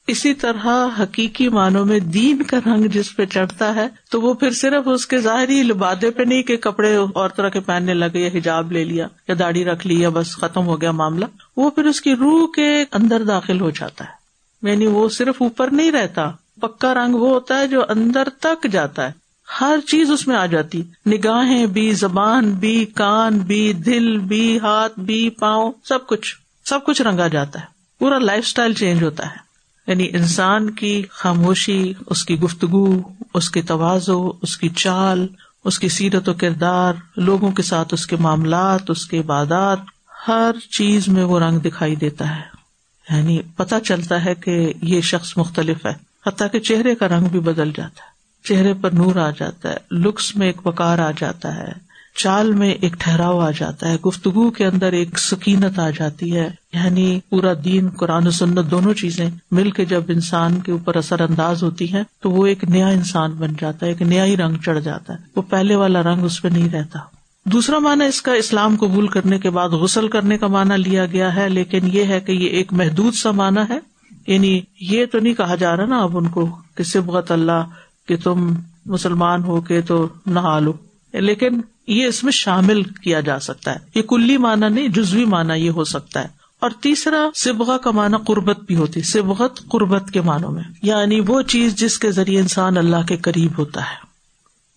اسی 0.07 0.33
طرح 0.33 0.88
حقیقی 0.99 1.49
معنوں 1.49 1.85
میں 1.85 1.99
دین 1.99 2.43
کا 2.43 2.57
رنگ 2.65 2.88
جس 2.88 3.15
پہ 3.15 3.25
چڑھتا 3.25 3.75
ہے، 3.75 3.88
تو 4.12 4.21
وہ 4.21 4.33
پھر 4.33 4.51
صرف 4.51 4.83
اس 4.85 5.07
کے 5.07 5.19
ظاہری 5.19 5.63
لبادے 5.63 6.12
پہ 6.12 6.23
نہیں 6.23 6.43
کہ 6.43 6.57
کپڑے 6.57 6.95
اور 6.95 7.29
طرح 7.29 7.49
کے 7.49 7.59
پہننے 7.59 7.93
لگے 7.93 8.19
یا 8.19 8.29
حجاب 8.33 8.71
لے 8.71 8.83
لیا 8.83 9.07
یا 9.27 9.35
داڑھی 9.39 9.65
رکھ 9.65 9.88
لی 9.88 10.01
یا 10.01 10.09
بس 10.09 10.35
ختم 10.35 10.65
ہو 10.65 10.81
گیا 10.81 10.91
معاملہ، 10.91 11.25
وہ 11.57 11.69
پھر 11.69 11.83
اس 11.83 12.01
کی 12.01 12.15
روح 12.15 12.47
کے 12.55 12.85
اندر 12.91 13.23
داخل 13.23 13.62
ہو 13.62 13.69
جاتا 13.69 14.05
ہے۔ 14.05 14.18
یعنی 14.62 14.88
وہ 14.88 15.10
صرف 15.10 15.36
اوپر 15.38 15.72
نہیں 15.72 15.91
رہتا، 15.91 16.32
پکا 16.62 16.93
رنگ 16.93 17.15
وہ 17.15 17.30
ہوتا 17.30 17.60
ہے 17.60 17.67
جو 17.67 17.82
اندر 17.89 18.28
تک 18.39 18.67
جاتا 18.72 19.08
ہے۔ 19.08 19.12
ہر 19.62 19.80
چیز 19.88 20.12
اس 20.12 20.28
میں 20.28 20.36
آ 20.36 20.45
جاتی۔ 20.45 20.84
نگاہیں 21.08 21.65
بھی، 21.65 21.93
زبان 21.93 22.52
بھی، 22.52 22.86
کان 22.86 23.38
بھی، 23.38 23.74
دل 23.74 24.17
بھی، 24.17 24.60
ہاتھ 24.60 25.00
بھی، 25.00 25.30
پاؤں، 25.30 25.72
سب 25.84 26.08
کچھ 26.08 26.36
سب 26.65 26.80
کچھ 26.86 27.02
رنگا 27.02 27.28
جاتا 27.28 27.60
ہے۔ 27.60 27.65
پورا 28.00 28.19
لائف 28.19 28.43
اسٹائل 28.48 28.74
چینج 28.74 29.04
ہوتا 29.04 29.26
ہے۔ 29.26 29.50
یعنی 29.88 30.08
انسان 30.13 30.69
کی 30.69 31.04
خاموشی، 31.10 31.93
اس 32.08 32.26
کی 32.26 32.39
گفتگو، 32.39 33.02
اس 33.34 33.50
کے 33.50 33.62
توازو، 33.62 34.32
اس 34.41 34.58
کی 34.58 34.69
چال، 34.69 35.28
اس 35.65 35.80
کی 35.80 35.89
سیرت 35.89 36.30
و 36.30 36.34
کردار، 36.34 36.93
لوگوں 37.15 37.52
کے 37.52 37.62
ساتھ 37.62 37.93
اس 37.93 38.08
کے 38.08 38.15
معاملات، 38.15 38.89
اس 38.89 39.06
کے 39.06 39.19
عبادات، 39.19 39.80
ہر 40.28 40.52
چیز 40.78 41.08
میں 41.08 41.24
وہ 41.24 41.39
رنگ 41.39 41.60
دکھائی 41.60 41.95
دیتا 41.95 42.36
ہے۔ 42.36 42.59
یعنی 43.12 43.41
پتا 43.56 43.80
چلتا 43.80 44.26
ہے 44.26 44.36
کہ 44.36 44.74
یہ 44.82 45.02
شخص 45.02 45.38
مختلف 45.38 45.86
ہے، 45.86 45.93
حتیٰ 46.28 46.48
کہ 46.52 46.60
چہرے 46.60 46.95
کا 46.95 47.08
رنگ 47.08 47.26
بھی 47.26 47.39
بدل 47.39 47.72
جاتا 47.78 48.04
ہے۔ 48.04 48.19
چہرے 48.48 48.74
پر 48.74 48.91
نور 48.91 49.15
آ 49.15 49.30
جاتا 49.30 49.69
ہے 49.69 49.78
لکس 49.91 50.36
میں 50.36 50.48
ایک 50.48 50.67
وکار 50.67 51.00
آ 51.00 51.12
جاتا 51.19 51.56
ہے، 51.56 51.89
چال 52.15 52.52
میں 52.52 52.69
ایک 52.69 52.93
ٹھہراؤ 52.93 53.39
آ 53.39 53.52
جاتا 53.52 53.89
ہے، 53.89 53.95
گفتگو 53.95 54.50
کے 54.50 54.65
اندر 54.65 54.91
ایک 54.91 55.19
سکینت 55.19 55.80
آ 55.80 55.89
جاتی 55.89 56.36
ہے۔ 56.36 56.50
یعنی 56.74 57.19
پورا 57.30 57.54
دین، 57.63 57.89
قرآن 57.89 58.28
و 58.28 58.32
سنت 58.32 58.72
دونوں 58.72 58.93
چیزیں 58.93 59.30
مل 59.52 59.72
کے 59.72 59.86
جب 59.86 60.04
انسان 60.08 60.60
کے 60.60 60.72
اوپر 60.72 60.95
اثر 60.95 61.22
انداز 61.22 61.63
ہوتی 61.63 61.93
ہیں، 61.93 62.04
تو 62.19 62.32
وہ 62.32 62.45
ایک 62.45 62.63
نیا 62.63 62.88
انسان 62.88 63.32
بن 63.32 63.54
جاتا 63.60 63.86
ہے، 63.86 63.91
ایک 63.91 64.02
نیا 64.02 64.26
ہی 64.26 64.38
رنگ 64.38 64.58
چڑھ 64.65 64.80
جاتا 64.80 65.13
ہے۔ 65.13 65.19
وہ 65.36 65.41
پہلے 65.41 65.76
والا 65.76 66.04
رنگ 66.04 66.24
اس 66.24 66.41
پہ 66.41 66.48
نہیں 66.48 66.69
رہتا۔ 66.69 67.00
دوسرا 67.51 67.79
معنی 67.79 68.05
اس 68.05 68.21
کا 68.21 68.33
اسلام 68.33 68.75
قبول 68.75 69.07
کرنے 69.07 69.39
کے 69.39 69.49
بعد 69.49 69.69
غسل 69.69 70.07
کرنے 70.07 70.38
کا 70.38 70.47
معنی 70.47 70.77
لیا 70.77 71.05
گیا 71.05 71.35
ہے، 71.35 71.49
لیکن 71.49 71.79
یہ 71.93 72.03
ہے 72.03 72.19
کہ 72.19 72.31
یہ 72.31 72.49
ایک 72.49 72.73
محدود 72.73 73.13
سا 73.13 73.31
معنی 73.31 73.62
ہے۔ 73.69 73.79
یعنی 74.27 74.62
یہ 74.81 75.05
تو 75.05 75.19
نہیں 75.19 75.33
کہا 75.33 75.55
جا 75.55 75.77
رہا 75.77 75.85
نا 75.85 75.99
اب 75.99 76.17
ان 76.17 76.27
کو 76.27 76.57
کہ 76.75 76.83
سبغت 76.83 77.31
اللہ، 77.31 77.69
کہ 78.07 78.17
تم 78.17 78.53
مسلمان 78.85 79.43
ہو 79.43 79.62
کے 79.62 79.81
تو 79.81 80.07
نہا 80.25 80.59
لو۔ 80.59 80.73
لیکن 81.13 81.62
یہ 81.88 82.05
اس 82.05 82.23
میں 82.23 82.31
شامل 82.31 82.83
کیا 82.83 83.19
جا 83.19 83.39
سکتا 83.39 83.73
ہے۔ 83.73 83.79
یہ 83.95 84.01
کلی 84.01 84.38
معنی 84.38 84.69
نہیں، 84.69 84.88
جزوی 84.88 85.25
معنی 85.25 85.53
یہ 85.53 85.69
ہو 85.69 85.83
سکتا 85.83 86.21
ہے۔ 86.21 86.27
اور 86.59 86.69
تیسرا 86.81 87.29
سبغا 87.35 87.77
کا 87.77 87.91
معنی 87.91 88.17
قربت 88.27 88.59
بھی 88.59 88.75
ہوتی، 88.75 89.01
سبغت 89.01 89.69
قربت 89.69 90.12
کے 90.12 90.21
معنوں 90.21 90.51
میں۔ 90.51 90.63
یعنی 90.81 91.19
وہ 91.27 91.41
چیز 91.41 91.75
جس 91.75 91.99
کے 91.99 92.12
ذریعے 92.12 92.39
انسان 92.39 92.77
اللہ 92.77 93.05
کے 93.07 93.17
قریب 93.17 93.51
ہوتا 93.57 93.81
ہے۔ 93.81 94.09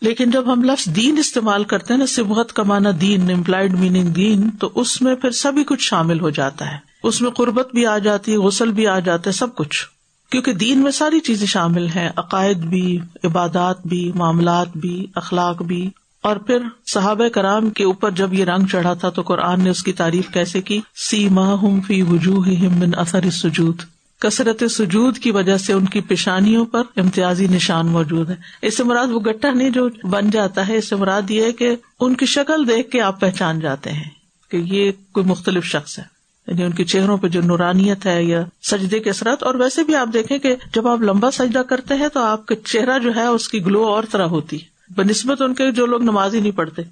لیکن 0.03 0.31
جب 0.31 0.53
ہم 0.53 0.63
لفظ 0.63 0.87
دین 0.97 1.19
استعمال 1.19 1.65
کرتے 1.65 1.93
ہیں 1.95 1.99
نا، 1.99 2.07
سبغت 2.07 2.53
کا 2.53 2.63
معنی 2.63 2.93
دین 2.93 3.31
امپلائڈ 3.31 3.79
میننگ 3.79 4.09
دین، 4.09 4.51
تو 4.51 4.71
اس 4.75 5.03
میں 5.03 5.15
پھر 5.15 5.31
سبھی 5.31 5.65
کچھ 5.65 5.83
شامل 5.83 6.21
ہو 6.21 6.31
جاتا 6.31 6.71
ہے۔ 6.71 6.77
اس 7.03 7.23
میں 7.23 7.31
قربت 7.31 7.69
بھی 7.75 7.87
آ 7.87 7.99
جاتی 7.99 8.33
ہے، 8.33 8.37
غسل 8.37 8.73
بھی 8.73 8.87
آ 8.87 8.99
جاتا 8.99 9.31
ہے، 9.31 9.33
سب 9.33 9.55
کچھ۔ 9.55 9.87
کیونکہ 10.31 10.53
دین 10.55 10.79
میں 10.79 10.91
ساری 10.91 11.21
چیزیں 11.21 11.47
شامل 11.47 11.87
ہیں، 11.87 12.09
عقائد 12.17 12.57
بھی، 12.57 12.99
عبادات 13.25 13.87
بھی، 13.87 14.13
معاملات 14.15 14.77
بھی، 14.77 15.07
اخلاق 15.15 15.63
بھی۔ 15.63 15.91
اور 16.23 16.37
پھر 16.37 16.59
صحابہ 16.87 17.29
کرام 17.29 17.71
کے 17.71 17.85
اوپر 17.85 18.11
جب 18.11 18.35
یہ 18.35 18.45
رنگ 18.45 18.67
چڑھا 18.67 18.95
تھا 18.95 19.11
تو 19.11 19.23
قرآن 19.23 19.61
نے 19.61 19.71
اس 19.71 19.83
کی 19.83 19.93
تعریف 19.93 20.29
کیسے 20.29 20.63
کی؟ 20.63 20.81
سی 21.11 21.29
ماہ 21.29 21.65
فی 21.87 22.03
وجوہ 22.03 22.47
من 22.77 22.91
اثر 22.97 23.31
سجود 23.31 23.77
کثرت 24.23 24.63
سجود 24.71 25.19
کی 25.19 25.31
وجہ 25.31 25.57
سے 25.57 25.73
ان 25.73 25.87
کی 25.87 26.01
پیشانیوں 26.01 26.67
پر 26.67 26.83
امتیازی 26.97 27.47
نشان 27.47 27.87
موجود 27.87 28.31
ہے۔ 28.31 28.37
اس 28.63 28.77
سے 28.77 28.85
مراد 28.85 29.07
وہ 29.07 29.21
گٹا 29.21 29.51
نہیں 29.51 29.71
جو 29.71 29.89
بن 30.11 30.31
جاتا 30.31 30.69
ہے، 30.69 30.77
اس 30.77 30.89
سے 30.89 30.97
مراد 30.97 31.31
یہ 31.31 31.43
ہے 31.43 31.53
کہ 31.53 31.77
ان 32.01 32.15
کی 32.15 32.27
شکل 32.27 32.69
دیکھ 32.69 32.91
کے 32.91 33.01
آپ 33.01 33.21
پہچان 33.21 33.61
جاتے 33.61 33.93
ہیں 33.93 34.11
کہ 34.51 34.57
یہ 34.57 34.93
کوئی 35.13 35.27
مختلف 35.27 35.65
شخص 35.65 35.99
ہے۔ 35.99 36.05
یعنی 36.47 36.63
ان 36.63 36.73
کے 36.73 36.85
چہروں 36.85 37.17
پہ 37.19 37.29
جو 37.29 37.43
نورانیت 37.43 38.07
ہے 38.07 38.25
یا 38.25 38.45
سجدے 38.63 38.99
کے 38.99 39.11
اثرات، 39.11 39.43
اور 39.43 39.55
ویسے 39.55 39.83
بھی 39.83 39.97
آپ 39.97 40.09
دیکھیں 40.13 40.39
کہ 40.39 40.57
جب 40.75 40.89
آپ 40.89 41.01
لمبا 41.01 41.31
سجدہ 41.31 41.59
کرتے 41.59 41.95
ہیں 41.95 42.09
تو 42.09 42.21
آپ 42.21 42.47
کا 42.47 42.55
چہرہ 42.65 42.99
جو 42.99 43.15
ہے، 43.17 43.27
اس 43.27 43.49
کی 43.49 43.65
گلو 43.65 43.85
اور 43.85 44.05
طرح 44.11 44.25
ہوتی 44.25 44.61
ہے۔ 44.61 44.95
بہ 44.97 45.03
نسبت 45.03 45.43
ان 45.43 45.55
کے 45.55 45.71
جو 45.71 45.87
لوگ 45.87 46.03
نماز 46.03 46.35
ہی 46.35 46.41
نہیں 46.41 46.57
پڑھتے۔ 46.57 46.83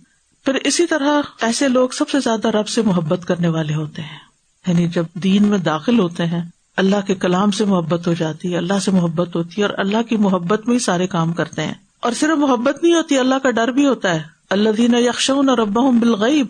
پھر 0.44 0.54
اسی 0.54 0.86
طرح 0.86 1.22
ایسے 1.40 1.68
لوگ 1.68 1.88
سب 1.88 2.08
سے 2.08 2.20
زیادہ 2.20 2.48
رب 2.48 2.68
سے 2.68 2.82
محبت 2.82 3.24
کرنے 3.24 3.48
والے 3.48 3.74
ہوتے 3.74 4.02
ہیں۔ 4.02 4.18
یعنی 4.66 4.88
جب 4.88 5.04
دین 5.14 5.44
میں 5.44 5.58
داخل 5.58 5.98
ہوتے 5.98 6.26
ہیں 6.26 6.42
اللہ 6.76 6.96
کے 7.06 7.14
کلام 7.14 7.50
سے 7.50 7.64
محبت 7.64 8.06
ہو 8.06 8.12
جاتی 8.12 8.52
ہے، 8.52 8.59
اللہ 8.59 8.78
سے 8.78 8.90
محبت 8.90 9.37
ہوتی 9.37 9.62
ہے 9.62 9.66
اور 9.66 9.78
اللہ 9.78 10.02
کی 10.09 10.16
محبت 10.16 10.66
میں 10.66 10.74
ہی 10.74 10.78
سارے 10.78 11.06
کام 11.06 11.33
کرتے 11.33 11.62
ہیں۔ 11.62 11.74
اور 12.00 12.12
صرف 12.12 12.38
محبت 12.38 12.83
نہیں 12.83 12.94
ہوتی، 12.94 13.18
اللہ 13.18 13.35
کا 13.35 13.50
ڈر 13.50 13.68
بھی 13.68 13.87
ہوتا 13.87 14.14
ہے۔ 14.14 14.22
اللہ 14.50 14.70
دین 14.70 14.94
یکشون 14.94 15.48
اور 15.48 15.59
ابا 15.59 15.90
بالغیب۔ 15.90 16.46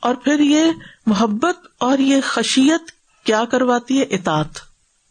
اور 0.00 0.14
پھر 0.14 0.40
یہ 0.40 0.64
محبت 1.06 1.66
اور 1.78 1.98
یہ 1.98 2.16
خشیت 2.24 2.90
کیا 3.24 3.44
کرواتی 3.44 3.98
ہے؟ 3.98 4.02
اطاط 4.02 4.46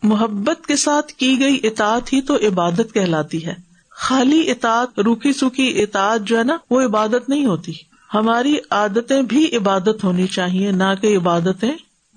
محبت 0.04 0.66
کے 0.66 0.76
ساتھ 0.76 1.14
کی 1.14 1.40
گئی 1.40 1.60
اطاط 1.64 2.14
ہی 2.14 2.22
تو 2.22 2.36
عبادت 2.36 2.94
کہلاتی 2.94 3.46
ہے۔ 3.46 3.54
خالی 3.90 4.52
اطاط 4.52 5.00
روکھی 5.00 5.34
سوکھی 5.34 5.84
اطاط 5.84 6.28
جو 6.28 6.38
ہے 6.38 6.44
نا، 6.44 6.58
وہ 6.70 6.82
عبادت 6.82 7.30
نہیں 7.30 7.46
ہوتی۔ 7.46 7.72
ہماری 8.14 8.58
عادتیں 8.70 9.22
بھی 9.22 9.58
عبادت 9.58 10.04
ہونی 10.04 10.28
چاہیے، 10.28 10.72
نہ 10.72 10.84
کہ 11.02 11.18
عبادتیں 11.18 11.72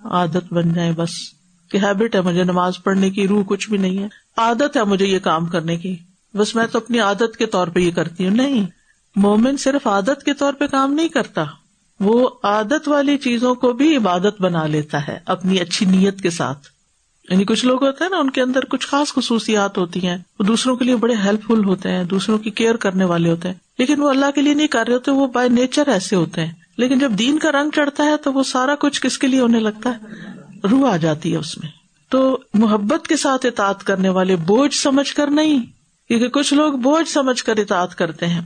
عادت 0.05 0.53
بن 0.53 0.75
جائیں 0.75 0.93
بس۔ 0.93 1.36
کہ 1.71 1.79
ہیبٹ 1.79 2.15
ہے 2.15 2.21
مجھے 2.21 2.45
نماز 2.45 2.73
پڑھنے 2.85 3.11
کی، 3.11 3.29
روح 3.29 3.45
کچھ 3.47 3.71
بھی 3.71 3.79
نہیں 3.79 3.99
ہے۔ 3.99 4.09
عادت 4.37 4.77
ہے 4.77 4.85
مجھے 4.85 5.07
یہ 5.07 5.19
کام 5.19 5.47
کرنے 5.47 5.77
کی۔ 5.77 5.97
بس 6.35 6.55
میں 6.55 6.67
تو 6.67 6.79
اپنی 6.79 7.01
عادت 7.01 7.37
کے 7.39 7.47
طور 7.47 7.67
پہ 7.67 7.81
یہ 7.81 7.91
کرتی 7.91 8.29
ہوں۔ 8.29 8.37
نہیں، 8.37 8.67
مومن 9.17 9.57
صرف 9.57 9.87
عادت 9.87 10.25
کے 10.25 10.35
طور 10.35 10.53
پہ 10.53 10.67
کام 10.67 10.93
نہیں 10.93 11.09
کرتا۔ 11.09 11.45
وہ 12.01 12.29
عادت 12.43 12.89
والی 12.89 13.19
چیزوں 13.19 13.55
کو 13.55 13.73
بھی 13.73 13.97
عبادت 13.97 14.41
بنا 14.41 14.67
لیتا 14.67 15.09
ہے، 15.09 15.19
اپنی 15.27 15.61
اچھی 15.61 15.87
نیت 15.87 16.21
کے 16.21 16.31
ساتھ۔ 16.31 16.59
یعنی 17.31 17.45
کچھ 17.45 17.67
لوگ 17.67 17.85
ہوتے 17.85 18.05
ہیں 18.05 18.11
نا، 18.11 18.17
ان 18.17 18.31
کے 18.31 18.43
اندر 18.43 18.65
کچھ 18.65 18.87
خاص 18.87 19.13
خصوصیات 19.13 19.79
ہوتی 19.79 20.07
ہیں۔ 20.07 20.19
وہ 20.39 20.45
دوسروں 20.45 20.77
کے 20.77 20.85
لیے 20.85 20.97
بڑے 20.97 21.15
ہیلپ 21.15 21.45
فل 21.47 21.65
ہوتے 21.65 21.91
ہیں، 21.91 22.05
دوسروں 22.05 22.39
کی 22.39 22.51
کیئر 22.51 22.75
کرنے 22.75 23.05
والے 23.05 23.31
ہوتے 23.31 23.49
ہیں۔ 23.49 23.55
لیکن 23.79 24.03
وہ 24.03 24.11
اللہ 24.11 24.27
کے 24.35 24.41
لیے 24.41 24.55
نہیں 24.55 24.67
کر 24.67 24.85
رہے 24.87 24.95
ہوتے، 24.95 25.11
وہ 25.11 25.27
بائی 25.27 25.49
نیچر 25.49 25.89
ایسے 25.89 26.17
ہوتے 26.17 26.45
ہیں۔ 26.45 26.53
لیکن 26.79 26.99
جب 26.99 27.11
دین 27.11 27.39
کا 27.39 27.53
رنگ 27.53 27.71
چڑھتا 27.71 28.05
ہے 28.05 28.17
تو 28.17 28.33
وہ 28.33 28.43
سارا 28.43 28.75
کچھ 28.75 29.03
کس 29.03 29.19
کے 29.19 29.27
لیے 29.27 29.41
ہونے 29.41 29.61
لگتا 29.61 29.91
ہے؟ 29.91 30.36
روح 30.67 30.93
آ 30.93 30.97
جاتی 30.97 31.33
ہے 31.33 31.37
اس 31.37 31.59
میں۔ 31.59 31.71
تو 32.09 32.39
محبت 32.55 33.07
کے 33.07 33.17
ساتھ 33.17 33.47
اطاعت 33.47 33.85
کرنے 33.85 34.09
والے 34.09 34.37
بوجھ 34.37 34.75
سمجھ 34.75 35.15
کر 35.15 35.27
نہیں، 35.27 35.63
کیونکہ 36.09 36.29
کچھ 36.29 36.55
لوگ 36.55 36.73
بوجھ 36.73 37.09
سمجھ 37.09 37.45
کر 37.45 37.57
اطاعت 37.57 37.95
کرتے 37.95 38.27
ہیں۔ 38.27 38.41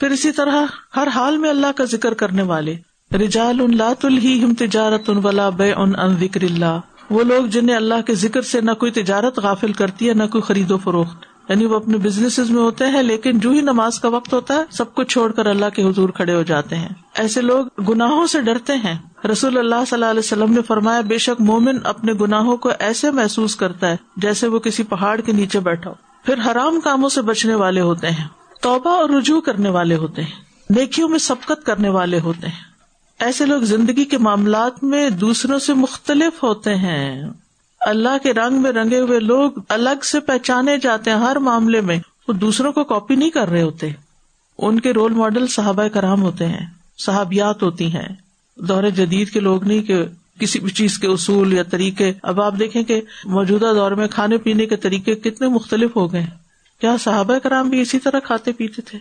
پھر 0.00 0.10
اسی 0.10 0.32
طرح 0.32 0.64
ہر 0.96 1.08
حال 1.08 1.36
میں 1.36 1.50
اللہ 1.50 1.72
کا 1.76 1.84
ذکر 1.84 2.14
کرنے 2.14 2.42
والے 2.42 2.76
رجال 3.12 3.60
ان 3.60 3.76
لات 3.76 4.04
الم 4.04 4.44
ہم 4.44 4.54
تجارت 4.54 5.10
ان 5.10 5.20
ولا 5.24 5.48
بے 5.48 5.72
ان 5.72 5.92
ان 5.98 6.16
ذکر 6.16 6.42
اللہ۔ 6.42 6.80
وہ 7.10 7.24
لوگ 7.24 7.46
جنہیں 7.46 7.76
اللہ 7.76 8.02
کے 8.06 8.14
ذکر 8.14 8.42
سے 8.42 8.60
نہ 8.60 8.70
کوئی 8.70 8.92
تجارت 8.92 9.38
غافل 9.38 9.72
کرتی 9.72 10.08
ہے، 10.08 10.14
نہ 10.14 10.24
کوئی 10.24 10.42
خرید 10.42 10.70
و 10.70 10.78
فروخت۔ 10.78 11.25
یعنی 11.48 11.66
وہ 11.66 11.76
اپنے 11.76 11.96
بزنس 11.96 12.38
میں 12.38 12.62
ہوتے 12.62 12.86
ہیں، 12.86 13.02
لیکن 13.02 13.38
جو 13.38 13.50
ہی 13.50 13.60
نماز 13.60 14.00
کا 14.00 14.08
وقت 14.08 14.32
ہوتا 14.32 14.54
ہے، 14.54 14.62
سب 14.70 14.94
کچھ 14.94 15.08
چھوڑ 15.08 15.32
کر 15.32 15.46
اللہ 15.46 15.66
کے 15.74 15.82
حضور 15.82 16.08
کھڑے 16.08 16.34
ہو 16.34 16.42
جاتے 16.42 16.76
ہیں۔ 16.76 16.88
ایسے 17.14 17.40
لوگ 17.40 17.66
گناہوں 17.88 18.26
سے 18.26 18.40
ڈرتے 18.40 18.72
ہیں۔ 18.72 19.26
رسول 19.32 19.58
اللہ 19.58 19.74
صلی 19.74 19.96
اللہ 19.96 20.06
علیہ 20.06 20.18
وسلم 20.18 20.52
نے 20.52 20.62
فرمایا، 20.62 21.00
بے 21.00 21.18
شک 21.18 21.40
مومن 21.40 21.78
اپنے 21.84 22.12
گناہوں 22.12 22.56
کو 22.56 22.70
ایسے 22.78 23.10
محسوس 23.10 23.56
کرتا 23.56 23.90
ہے 23.90 23.96
جیسے 24.16 24.46
وہ 24.46 24.58
کسی 24.58 24.82
پہاڑ 24.82 25.20
کے 25.20 25.32
نیچے 25.32 25.60
بیٹھا 25.60 25.90
ہو۔ 25.90 25.94
پھر 26.24 26.34
حرام 26.46 26.80
کاموں 26.80 27.08
سے 27.08 27.22
بچنے 27.22 27.54
والے 27.54 27.80
ہوتے 27.80 28.10
ہیں۔ 28.10 28.28
توبہ 28.62 28.90
اور 28.90 29.08
رجوع 29.08 29.40
کرنے 29.40 29.68
والے 29.68 29.96
ہوتے 29.96 30.22
ہیں۔ 30.22 30.30
نیکیوں 30.70 31.08
میں 31.08 31.18
سبقت 31.18 31.66
کرنے 31.66 31.88
والے 31.88 32.20
ہوتے 32.20 32.46
ہیں۔ 32.46 32.76
ایسے 33.20 33.46
لوگ 33.46 33.60
زندگی 33.60 34.04
کے 34.04 34.18
معاملات 34.18 34.84
میں 34.84 35.10
دوسروں 35.10 35.58
سے 35.58 35.74
مختلف 35.74 36.42
ہوتے 36.42 36.74
ہیں۔ 36.74 37.22
اللہ 37.86 38.18
کے 38.22 38.34
رنگ 38.34 38.62
میں 38.62 38.72
رنگے 38.72 39.00
ہوئے 39.00 39.20
لوگ 39.20 39.50
الگ 39.68 40.04
سے 40.04 40.20
پہچانے 40.20 40.76
جاتے 40.78 41.10
ہیں 41.10 41.18
ہر 41.18 41.36
معاملے 41.36 41.80
میں، 41.80 41.98
وہ 42.28 42.32
دوسروں 42.32 42.72
کو 42.72 42.84
کاپی 42.84 43.14
نہیں 43.14 43.30
کر 43.30 43.48
رہے 43.48 43.62
ہوتے۔ 43.62 43.90
ان 44.58 44.80
کے 44.80 44.92
رول 44.92 45.12
ماڈل 45.12 45.46
صحابہ 45.46 45.88
کرام 45.88 46.22
ہوتے 46.22 46.46
ہیں، 46.46 46.66
صحابیات 46.98 47.62
ہوتی 47.62 47.86
ہیں۔ 47.86 48.08
دور 48.56 48.82
جدید 48.82 49.30
کے 49.30 49.40
لوگ 49.40 49.64
نہیں 49.64 49.82
کہ 49.82 50.04
کسی 50.40 50.60
بھی 50.60 50.70
چیز 50.70 50.98
کے 50.98 51.06
اصول 51.06 51.52
یا 51.52 51.62
طریقے۔ 51.62 52.12
اب 52.22 52.40
آپ 52.40 52.54
دیکھیں 52.58 52.82
کہ 52.82 53.00
موجودہ 53.24 53.72
دور 53.76 53.92
میں 53.92 54.08
کھانے 54.08 54.38
پینے 54.38 54.66
کے 54.66 54.76
طریقے 54.76 55.14
کتنے 55.14 55.48
مختلف 55.48 55.96
ہو 55.96 56.12
گئے۔ 56.12 56.26
کیا 56.80 56.96
صحابہ 57.00 57.38
کرام 57.38 57.68
بھی 57.68 57.80
اسی 57.80 57.98
طرح 57.98 58.18
کھاتے 58.18 58.52
پیتے 58.52 58.82
تھے؟ 58.82 58.98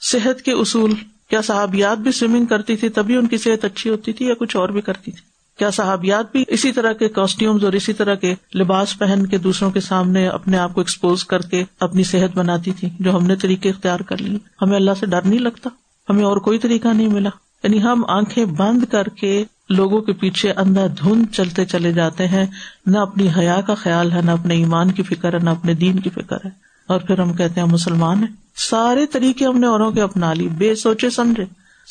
صحت 0.00 0.42
کے 0.42 0.52
اصول، 0.52 0.94
کیا 1.30 1.42
صحابیات 1.42 1.98
بھی 1.98 2.12
سوئمنگ 2.12 2.44
کرتی 2.44 2.76
تھی 2.76 2.88
تبھی 2.88 3.16
ان 3.16 3.26
کی 3.26 3.36
صحت 3.36 3.64
اچھی 3.64 3.90
ہوتی 3.90 4.12
تھی 4.12 4.26
یا 4.26 4.34
کچھ 4.34 4.56
اور 4.56 4.68
بھی 4.68 4.80
کرتی 4.80 5.10
تھی؟ 5.10 5.35
کیا 5.58 5.70
صحابیات 5.70 6.32
بھی 6.32 6.44
اسی 6.48 6.72
طرح 6.72 6.92
کے 6.92 7.08
کاسٹیومز 7.08 7.64
اور 7.64 7.72
اسی 7.72 7.92
طرح 7.92 8.14
کے 8.14 8.34
لباس 8.54 8.98
پہن 8.98 9.26
کے 9.26 9.38
دوسروں 9.38 9.70
کے 9.70 9.80
سامنے 9.80 10.28
اپنے 10.28 10.58
آپ 10.58 10.74
کو 10.74 10.80
ایکسپوز 10.80 11.24
کر 11.24 11.40
کے 11.40 11.64
اپنی 11.80 12.02
صحت 12.02 12.38
بناتی 12.38 12.72
تھی 12.72 12.88
جو 13.00 13.16
ہم 13.16 13.26
نے 13.26 13.36
طریقے 13.36 13.70
اختیار 13.70 14.00
کر 14.00 14.16
لی 14.16 14.38
ہمیں 14.62 14.76
اللہ 14.76 14.90
سے 15.00 15.06
ڈر 15.06 15.22
نہیں 15.22 15.38
لگتا۔ 15.38 15.70
ہمیں 16.10 16.24
اور 16.24 16.36
کوئی 16.36 16.58
طریقہ 16.58 16.88
نہیں 16.88 17.08
ملا۔ 17.08 17.30
یعنی 17.62 17.82
ہم 17.82 18.04
آنکھیں 18.08 18.44
بند 18.44 18.84
کر 18.84 19.04
کے 19.04 19.44
لوگوں 19.68 20.00
کے 20.00 20.12
پیچھے 20.12 20.52
اندھا 20.52 20.86
دھند 20.86 21.26
چلتے 21.32 21.64
چلے 21.64 21.92
جاتے 21.92 22.28
ہیں۔ 22.28 22.46
نہ 22.86 22.98
اپنی 22.98 23.28
حیا 23.36 23.60
کا 23.60 23.74
خیال 23.74 24.12
ہے، 24.12 24.20
نہ 24.22 24.30
اپنے 24.30 24.54
ایمان 24.54 24.90
کی 24.90 25.02
فکر 25.02 25.32
ہے، 25.32 25.38
نہ 25.38 25.50
اپنے 25.50 25.74
دین 25.74 25.98
کی 25.98 26.10
فکر 26.10 26.36
ہے۔ 26.44 26.50
اور 26.86 27.00
پھر 27.00 27.18
ہم 27.18 27.32
کہتے 27.32 27.60
ہیں 27.60 27.68
مسلمان 27.68 28.18
ہیں۔ 28.18 28.36
سارے 28.56 29.06
طریقے 29.06 29.44
ہم 29.44 29.58
نے 29.58 29.66
اوروں 29.66 29.90
کے 29.90 30.02
اپنا 30.02 30.34
لی 30.34 30.48
بے 30.48 30.74
سوچے 30.74 31.10
سمجھے۔ 31.10 31.44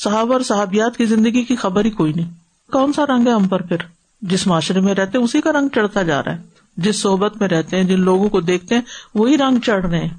صحابہ 0.04 0.34
اور 0.34 0.42
صحابیات 0.42 0.98
کی 0.98 1.06
زندگی 1.06 1.44
کی 1.44 1.56
خبر 1.56 1.86
ہی 1.86 1.90
کوئی 1.90 2.14
نہیں۔ 2.14 2.45
کون 2.72 2.94
سا 2.94 3.06
رنگ 3.06 3.28
ہے 3.28 3.32
ہم 3.32 3.48
پر 3.48 3.62
پھر؟ 3.62 3.78
جس 4.22 4.48
معاشرے 4.48 4.80
میں 4.80 4.94
رہتے 4.94 5.18
اسی 5.18 5.42
کا 5.42 5.52
رنگ 5.52 5.68
چڑھتا 5.76 6.04
جا 6.04 6.24
رہا 6.24 6.32
ہے۔ 6.32 6.38
جس 6.78 7.02
صحبت 7.02 7.38
میں 7.38 7.48
رہتے 7.48 7.78
ہیں، 7.78 7.84
جن 7.84 8.00
لوگوں 8.00 8.30
کو 8.30 8.42
دیکھتے 8.42 8.76
ہیں، 8.76 8.82
وہی 9.16 9.38
رنگ 9.38 9.60
چڑھ 9.60 9.86
رہے 9.86 10.00
ہیں۔ 10.00 10.10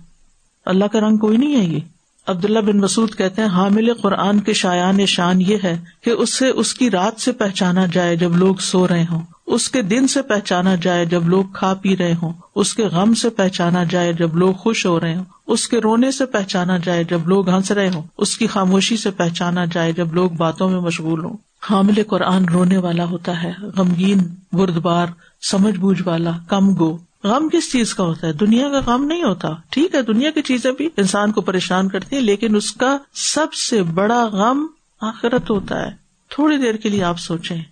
اللہ 0.66 0.84
کا 0.84 1.00
رنگ 1.00 1.16
کوئی 1.16 1.36
نہیں 1.36 1.56
ہے 1.56 1.64
یہ۔ 1.64 1.80
عبداللہ 2.26 2.58
بن 2.58 2.78
مسعود 2.78 3.14
کہتے 3.14 3.42
ہیں، 3.42 3.48
حامل 3.48 3.94
قرآن 3.94 4.40
کے 4.40 4.52
شایان 4.52 5.06
شان 5.06 5.40
یہ 5.40 5.56
ہے 5.64 5.80
کہ 6.04 6.10
اس 6.10 6.34
سے 6.34 6.48
اس 6.48 6.74
کی 6.74 6.90
رات 6.90 7.20
سے 7.20 7.32
پہچانا 7.32 7.86
جائے 7.86 8.16
جب 8.16 8.36
لوگ 8.36 8.54
سو 8.54 8.88
رہے 8.88 9.04
ہوں۔ 9.10 9.22
اس 9.46 9.70
کے 9.70 9.82
دن 9.82 10.06
سے 10.06 10.22
پہچانا 10.22 10.74
جائے 10.74 11.06
جب 11.06 11.28
لوگ 11.28 11.44
کھا 11.52 11.74
پی 11.74 11.96
رہے 11.96 12.14
ہوں۔ 12.22 12.32
اس 12.54 12.74
کے 12.74 12.84
غم 12.84 13.14
سے 13.14 13.30
پہچانا 13.30 13.84
جائے 13.84 14.12
جب 14.12 14.36
لوگ 14.36 14.54
خوش 14.54 14.86
ہو 14.86 15.00
رہے 15.00 15.16
ہوں۔ 15.16 15.24
اس 15.46 15.68
کے 15.68 15.78
رونے 15.78 16.10
سے 16.10 16.26
پہچانا 16.26 16.78
جائے 16.78 17.04
جب 17.04 17.28
لوگ 17.28 17.48
ہنس 17.48 17.70
رہے 17.70 17.90
ہوں۔ 17.94 18.02
اس 18.18 18.38
کی 18.38 18.46
خاموشی 18.46 18.96
سے 18.96 19.10
پہچانا 19.10 19.64
جائے 19.64 19.92
جب 19.92 20.14
لوگ 20.14 20.30
باتوں 20.30 20.70
میں 20.70 20.80
مشغول 20.80 21.24
ہوں۔ 21.24 21.36
حامل 21.70 22.02
قرآن 22.08 22.44
رونے 22.44 22.76
والا 22.76 23.04
ہوتا 23.04 23.42
ہے، 23.42 23.52
غمگین، 23.76 24.18
بردبار، 24.52 25.06
سمجھ 25.50 25.78
بوجھ 25.78 26.02
والا، 26.06 26.30
کم 26.48 26.76
گو۔ 26.78 26.98
غم 27.24 27.48
کس 27.52 27.72
چیز 27.72 27.94
کا 27.94 28.04
ہوتا 28.04 28.26
ہے؟ 28.26 28.32
دنیا 28.32 28.68
کا 28.68 28.80
غم 28.86 29.04
نہیں 29.04 29.22
ہوتا۔ 29.22 29.48
ٹھیک 29.70 29.94
ہے، 29.94 30.02
دنیا 30.02 30.30
کی 30.30 30.42
چیزیں 30.42 30.72
بھی 30.72 30.88
انسان 30.96 31.32
کو 31.32 31.40
پریشان 31.40 31.88
کرتی 31.88 32.16
ہیں، 32.16 32.22
لیکن 32.22 32.56
اس 32.56 32.72
کا 32.72 32.98
سب 33.14 33.54
سے 33.54 33.82
بڑا 33.82 34.24
غم 34.24 34.66
آخرت 35.00 35.50
ہوتا 35.50 35.86
ہے۔ 35.86 35.90
تھوڑی 36.28 36.56
دیر 36.56 36.74
کے 36.74 36.88
لیے 36.88 37.04
آپ 37.04 37.18
سوچیں۔ 37.18 37.62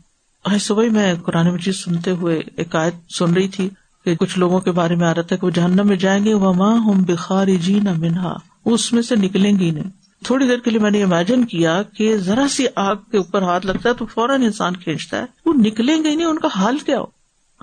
صبح 0.61 0.85
میں 0.93 1.15
قرآن 1.15 1.55
مجید 1.55 1.75
سنتے 1.75 2.11
ہوئے 2.11 2.41
ایک 2.57 2.77
آیت 2.77 2.95
سن 3.19 3.35
رہی 3.35 3.49
تھی 3.49 3.69
کہ 4.05 4.15
کچھ 4.15 4.39
لوگوں 4.39 4.61
کے 4.61 4.71
بارے 4.71 4.95
میں 4.95 5.07
آ 5.07 5.15
رہا 5.15 5.23
تھا 5.23 5.37
کہ 5.37 5.47
وہ 5.47 5.51
جہنم 5.51 5.87
میں 5.87 5.97
جائیں 5.97 6.25
گے 6.25 6.35
وہ 6.35 6.53
ماں 6.53 6.77
ہم 6.77 7.03
بخار 7.03 7.47
جی 7.47 7.81
نہ 7.81 7.93
منہا 7.93 8.37
اس 8.65 8.93
میں 8.93 9.03
سے 9.03 9.17
نکلیں 9.17 9.59
گی 9.59 9.71
نہیں۔ 9.71 10.04
تھوڑی 10.25 10.47
دیر 10.47 10.59
کے 10.59 10.71
لیے 10.71 10.79
میں 10.79 10.91
نے 10.91 11.03
امیجن 11.03 11.45
کیا 11.45 11.83
کہ 11.83 12.17
ذرا 12.17 12.49
سی 12.49 12.67
آگ 12.77 12.97
کے 13.11 13.17
اوپر 13.17 13.43
ہاتھ 13.43 13.67
لگتا 13.67 13.89
ہے 13.89 13.95
تو 13.95 14.07
فوراً 14.07 14.43
انسان 14.43 14.77
کھینچتا 14.77 15.19
ہے۔ 15.19 15.25
وہ 15.47 15.53
نکلیں 15.55 16.05
گے 16.05 16.15
نہیں، 16.15 16.27
ان 16.27 16.39
کا 16.39 16.49
حال 16.57 16.79
کیا 16.79 17.01
ہو؟ 17.01 17.05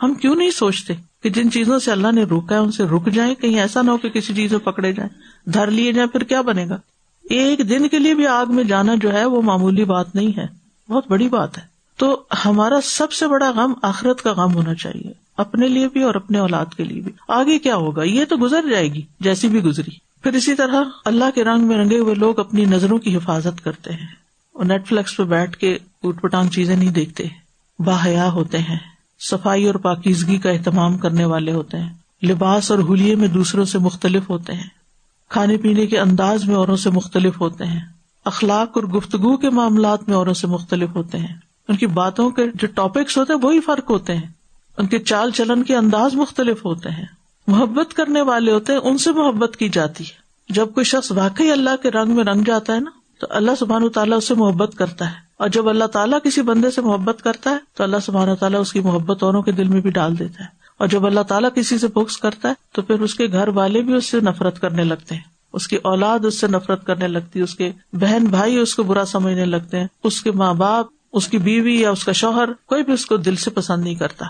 ہم 0.04 0.14
کیوں 0.14 0.36
نہیں 0.36 0.52
سوچتے 0.52 0.94
کہ 1.24 1.30
جن 1.30 1.52
چیزوں 1.52 1.80
سے 1.80 1.92
اللہ 1.92 2.12
نے 2.12 2.24
روکا 2.24 2.56
ہے، 2.56 2.60
ان 2.60 2.72
سے 2.72 2.84
رک 2.84 3.10
جائیں، 3.12 3.36
کہیں 3.36 3.60
ایسا 3.60 3.82
نہ 3.82 3.92
ہو 3.92 3.98
کہ 3.98 4.10
کسی 4.10 4.36
چیز 4.36 4.52
میں 4.52 4.60
پکڑے 4.60 4.94
جائیں۔ 4.94 5.22
دھر 5.50 5.72
لیے 5.72 5.92
جائیں، 5.92 6.10
پھر 6.10 6.24
کیا 6.24 6.42
بنے 6.42 6.70
گا؟ 6.70 6.78
ایک 7.24 7.70
دن 7.70 7.88
کے 7.88 8.00
لیے 8.00 8.14
بھی 8.14 8.28
آگ 8.28 8.46
میں 8.50 8.64
جانا 8.64 8.96
جو 8.96 9.14
ہے، 9.14 9.26
وہ 9.26 9.42
معمولی 9.42 9.86
بات 9.86 10.16
نہیں 10.16 10.38
ہے۔ 10.38 10.46
بہت 10.90 11.08
بڑی 11.08 11.30
بات 11.30 11.58
ہے۔ 11.58 11.64
تو 11.98 12.24
ہمارا 12.46 12.80
سب 12.84 13.12
سے 13.12 13.28
بڑا 13.28 13.52
غم 13.52 13.74
آخرت 13.82 14.22
کا 14.22 14.32
غم 14.32 14.54
ہونا 14.54 14.74
چاہیے۔ 14.74 15.12
اپنے 15.38 15.68
لیے 15.68 15.88
بھی 15.88 16.04
اور 16.04 16.16
اپنے 16.16 16.40
اولاد 16.40 16.66
کے 16.78 16.84
لیے 16.84 17.02
بھی۔ 17.02 17.12
آگے 17.28 17.60
کیا 17.60 17.76
ہوگا؟ 17.76 18.04
یہ 18.04 18.26
تو 18.26 18.36
گزر 18.38 18.70
جائے 18.72 18.94
گی، 18.94 19.02
جیسی 19.20 19.48
بھی 19.48 19.64
گزری۔ 19.64 20.11
پھر 20.24 20.34
اسی 20.34 20.56
طرح 20.56 20.84
اللہ 21.06 21.26
کے 21.36 21.44
رنگ 21.44 21.64
میں 21.64 21.78
رنگے 21.78 22.00
ہوئے 22.00 22.16
لوگ 22.16 22.40
اپنی 22.40 22.66
نظروں 22.66 22.98
کی 22.98 23.16
حفاظت 23.16 23.64
کرتے 23.64 23.92
ہیں۔ 23.92 24.08
اور 24.54 24.66
نیٹ 24.66 24.88
فلکس 24.88 25.18
پہ 25.18 25.24
بیٹھ 25.24 25.58
کے 25.58 25.78
اٹ 26.04 26.22
پٹانگ 26.22 26.50
چیزیں 26.50 26.76
نہیں 26.76 26.92
دیکھتے۔ 26.92 27.24
باحیا 27.80 28.32
ہوتے 28.32 28.58
ہیں۔ 28.58 28.80
صفائی 29.20 29.66
اور 29.66 29.76
پاکیزگی 29.76 30.38
کا 30.38 30.50
اہتمام 30.50 30.98
کرنے 30.98 31.26
والے 31.26 31.52
ہوتے 31.52 31.80
ہیں۔ 31.80 31.94
لباس 32.24 32.72
اور 32.72 32.80
ہولیے 32.80 33.16
میں 33.16 33.28
دوسروں 33.28 33.66
سے 33.66 33.78
مختلف 33.78 34.30
ہوتے 34.30 34.54
ہیں۔ 34.54 34.70
کھانے 35.30 35.58
پینے 35.58 35.88
کے 35.88 36.00
انداز 36.00 36.46
میں 36.46 36.56
اوروں 36.56 36.78
سے 36.78 36.90
مختلف 36.90 37.42
ہوتے 37.42 37.66
ہیں۔ 37.66 37.82
اخلاق 38.26 38.72
اور 38.74 38.84
گفتگو 38.84 39.38
کے 39.38 39.50
معاملات 39.50 40.10
میں 40.10 40.18
اوروں 40.18 40.34
سے 40.34 40.48
مختلف 40.48 40.90
ہوتے 40.96 41.18
ہیں۔ 41.18 41.36
ان 41.68 41.76
کی 41.76 41.88
باتوں 41.88 42.30
کے 42.30 42.48
جو 42.56 42.68
ٹاپکس 42.68 43.18
ہوتے 43.18 43.34
ہیں، 43.34 43.40
وہی 43.42 43.60
فرق 43.60 43.90
ہوتے 43.90 44.16
ہیں۔ 44.16 44.28
ان 44.78 44.88
کے 44.88 45.00
چال 45.00 45.32
چلن 45.32 45.64
کے 45.64 45.76
انداز 45.76 46.16
مختلف 46.16 46.66
ہوتے 46.66 46.90
ہیں۔ 46.90 47.06
محبت 47.48 47.94
کرنے 47.94 48.22
والے 48.22 48.52
ہوتے 48.52 48.74
ہیں، 48.74 48.80
ان 48.80 48.98
سے 48.98 49.12
محبت 49.12 49.58
کی 49.58 49.70
جاتی 49.70 50.04
ہے۔ 50.04 50.22
جب 50.54 50.68
کوئی 50.74 50.84
شخص 50.84 51.12
واقعی 51.12 51.52
اللہ 51.52 51.76
کے 51.82 51.92
رنگ 51.92 52.12
میں 52.12 52.24
رنگ 52.24 52.44
جاتا 52.44 52.76
ہے 52.76 52.80
نا، 52.80 52.92
تو 53.20 53.28
اللہ 53.30 53.52
سبحان 53.60 53.90
تعالیٰ 53.90 54.18
اس 54.18 54.28
سے 54.28 54.34
محبت 54.34 54.76
کرتا 54.76 55.06
ہے۔ 55.06 55.16
اور 55.38 55.50
جب 55.50 55.70
اللہ 55.70 55.84
تعالیٰ 55.84 56.20
کسی 56.24 56.42
بندے 56.42 56.72
سے 56.72 56.82
محبت 56.82 57.22
کرتا 57.22 57.50
ہے، 57.50 57.58
تو 57.78 57.84
اللہ 57.84 57.98
سبحان 58.06 58.36
تعالیٰ 58.36 58.60
اس 58.60 58.74
کی 58.74 58.80
محبت 58.80 59.24
اوروں 59.24 59.42
کے 59.42 59.52
دل 59.52 59.68
میں 59.68 59.82
بھی 59.82 59.90
ڈال 59.90 60.20
دیتا 60.20 60.44
ہے۔ 60.44 60.50
اور 60.78 60.88
جب 60.88 61.06
اللہ 61.06 61.20
تعالیٰ 61.20 61.50
کسی 61.56 61.78
سے 61.78 61.88
بکس 61.88 62.18
کرتا 62.18 62.50
ہے، 62.50 62.54
تو 62.72 62.82
پھر 62.82 63.00
اس 63.00 63.16
کے 63.16 63.28
گھر 63.28 63.48
والے 63.48 63.82
بھی 63.82 63.94
اس 63.94 64.06
سے 64.06 64.20
نفرت 64.20 64.62
کرنے 64.62 64.84
لگتے 64.84 65.16
ہیں۔ 65.16 65.22
اس 65.54 65.68
کی 65.68 65.76
اولاد 65.76 66.26
اس 66.26 66.42
سے 66.42 66.48
نفرت 66.48 66.86
کرنے 66.86 67.08
لگتی 67.08 67.40
ہے، 67.40 67.44
اس 67.44 67.56
کے 67.56 67.72
بہن 67.94 68.26
بھائی 68.26 68.58
اس 68.58 68.76
کو 68.76 68.84
برا 68.84 69.06
سمجھنے 69.06 69.46
لگتے 69.46 69.80
ہیں۔ 69.80 69.88
اس 70.04 70.22
کے 70.22 70.32
ماں 70.32 70.54
باپ، 70.54 70.86
اس 71.14 71.28
کی 71.28 71.38
بیوی 71.38 71.80
یا 71.80 71.92
اس 71.92 72.06
کا 72.06 72.12
شوہر، 72.12 72.54
کوئی 72.66 72.84
بھی 72.84 72.94
اس 72.94 73.06
کو 73.06 73.18
دل 73.18 73.36
سے 73.36 73.50
پسند 73.50 73.84
نہیں 73.84 73.96
کرتا۔ 73.96 74.26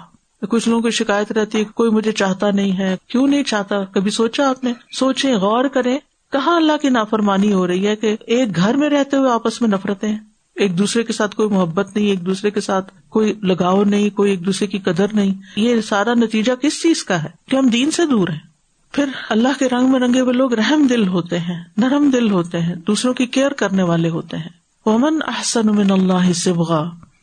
کچھ 0.50 0.70
لوگوں 0.70 0.82
کی 0.82 0.90
شکایت 0.90 1.32
رہتی 1.32 1.60
ہے 1.60 1.64
کوئی 1.64 1.92
مجھے 1.92 2.12
چاہتا 2.12 2.52
نہیں 2.52 2.78
ہے۔ 2.78 2.96
کیوں 3.08 3.28
نہیں 3.28 3.44
چاہتا؟ 3.44 3.84
کبھی 3.84 4.12
سوچا 4.12 4.50
آپ 4.50 4.64
نے؟ 4.64 4.74
سوچے 4.92 5.34
غور 5.34 5.66
کریں۔ 5.66 6.00
کہاں 6.32 6.56
اللہ 6.56 6.78
کی 6.82 6.90
نافرمانی 6.90 7.54
ہو 7.54 7.68
رہی 7.68 7.88
ہے 7.88 7.96
کہ 7.96 8.16
ایک 8.28 8.56
گھر 8.56 8.74
میں 8.74 8.90
رہتے 8.90 9.18
ہوئے 9.18 9.32
آپس 9.32 9.62
میں 9.62 9.70
نفرتیں؟ 9.70 10.18
ایک 10.56 10.78
دوسرے 10.78 11.04
کے 11.04 11.14
ساتھ 11.14 11.36
کوئی 11.36 11.50
محبت 11.50 11.96
نہیں، 11.96 12.06
ایک 12.06 12.26
دوسرے 12.26 12.52
کے 12.52 12.62
ساتھ 12.62 12.94
کوئی 13.10 13.34
لگاؤ 13.42 13.84
نہیں، 13.84 14.10
کوئی 14.10 14.32
ایک 14.32 14.46
دوسرے 14.46 14.68
کی 14.68 14.80
قدر 14.80 15.06
نہیں۔ 15.14 15.34
یہ 15.56 15.82
سارا 15.82 16.14
نتیجہ 16.14 16.54
کس 16.54 16.82
چیز 16.82 17.04
کا 17.04 17.24
ہے؟ 17.24 17.30
کہ 17.50 17.56
ہم 17.56 17.68
دین 17.68 17.92
سے 17.92 18.06
دور 18.06 18.28
ہیں۔ 18.28 18.52
پھر 18.92 19.06
اللہ 19.30 19.48
کے 19.60 19.70
رنگ 19.70 19.92
میں 19.92 20.00
رنگے 20.00 20.20
ہوئے 20.20 20.34
لوگ 20.34 20.54
رحم 20.54 20.88
دل 20.88 21.08
ہوتے 21.08 21.40
ہیں، 21.40 21.64
نرم 21.78 22.10
دل 22.10 22.32
ہوتے 22.32 22.60
ہیں، 22.60 22.76
دوسروں 22.76 23.14
کی 23.14 23.26
کیئر 23.26 23.52
کرنے 23.52 23.84
والے 23.84 24.10
ہوتے 24.10 24.38
ہیں۔ 24.38 24.50
ومن 24.86 25.20
احسن 25.28 25.68
من 25.68 25.92
اللہ 25.92 26.34
سے 26.34 26.52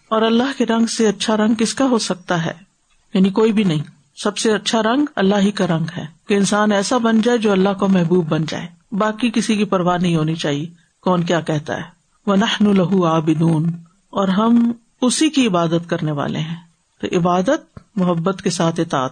اور 0.08 0.22
اللہ 0.22 0.58
کے 0.58 0.66
رنگ 0.66 0.86
سے 0.86 1.08
اچھا 1.08 1.36
رنگ 1.36 1.54
کس 1.54 1.74
کا 1.74 1.84
ہو 1.84 1.98
سکتا 1.98 2.46
ہے؟ 2.46 2.67
یعنی 3.14 3.30
کوئی 3.30 3.52
بھی 3.52 3.64
نہیں۔ 3.64 3.82
سب 4.16 4.38
سے 4.38 4.52
اچھا 4.52 4.82
رنگ 4.82 5.06
اللہ 5.16 5.34
ہی 5.36 5.50
کا 5.50 5.66
رنگ 5.66 5.86
ہے۔ 5.96 6.04
کہ 6.28 6.34
انسان 6.34 6.72
ایسا 6.72 6.98
بن 6.98 7.20
جائے 7.20 7.38
جو 7.38 7.52
اللہ 7.52 7.68
کو 7.78 7.88
محبوب 7.88 8.28
بن 8.28 8.44
جائے۔ 8.48 8.66
باقی 8.92 9.30
کسی 9.30 9.56
کی 9.56 9.64
پرواہ 9.64 9.98
نہیں 9.98 10.16
ہونی 10.16 10.34
چاہیے۔ 10.34 10.66
کون 11.00 11.24
کیا 11.24 11.40
کہتا 11.40 11.76
ہے؟ 11.76 11.82
وہ 12.26 12.36
نہ 12.36 12.44
لہو 12.60 13.04
آبدون 13.04 13.70
اور 14.10 14.28
ہم 14.28 14.72
اسی 15.02 15.30
کی 15.30 15.46
عبادت 15.46 15.90
کرنے 15.90 16.12
والے 16.12 16.38
ہیں۔ 16.38 16.56
تو 17.00 17.18
عبادت 17.18 17.78
محبت 17.96 18.42
کے 18.42 18.50
ساتھ 18.50 18.80
اطاعت۔ 18.80 19.10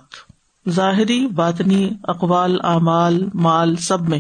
ظاہری، 0.71 1.27
باطنی، 1.27 1.89
اقوال، 2.03 2.59
اعمال، 2.65 3.29
مال، 3.35 3.77
سب 3.77 4.09
میں۔ 4.09 4.19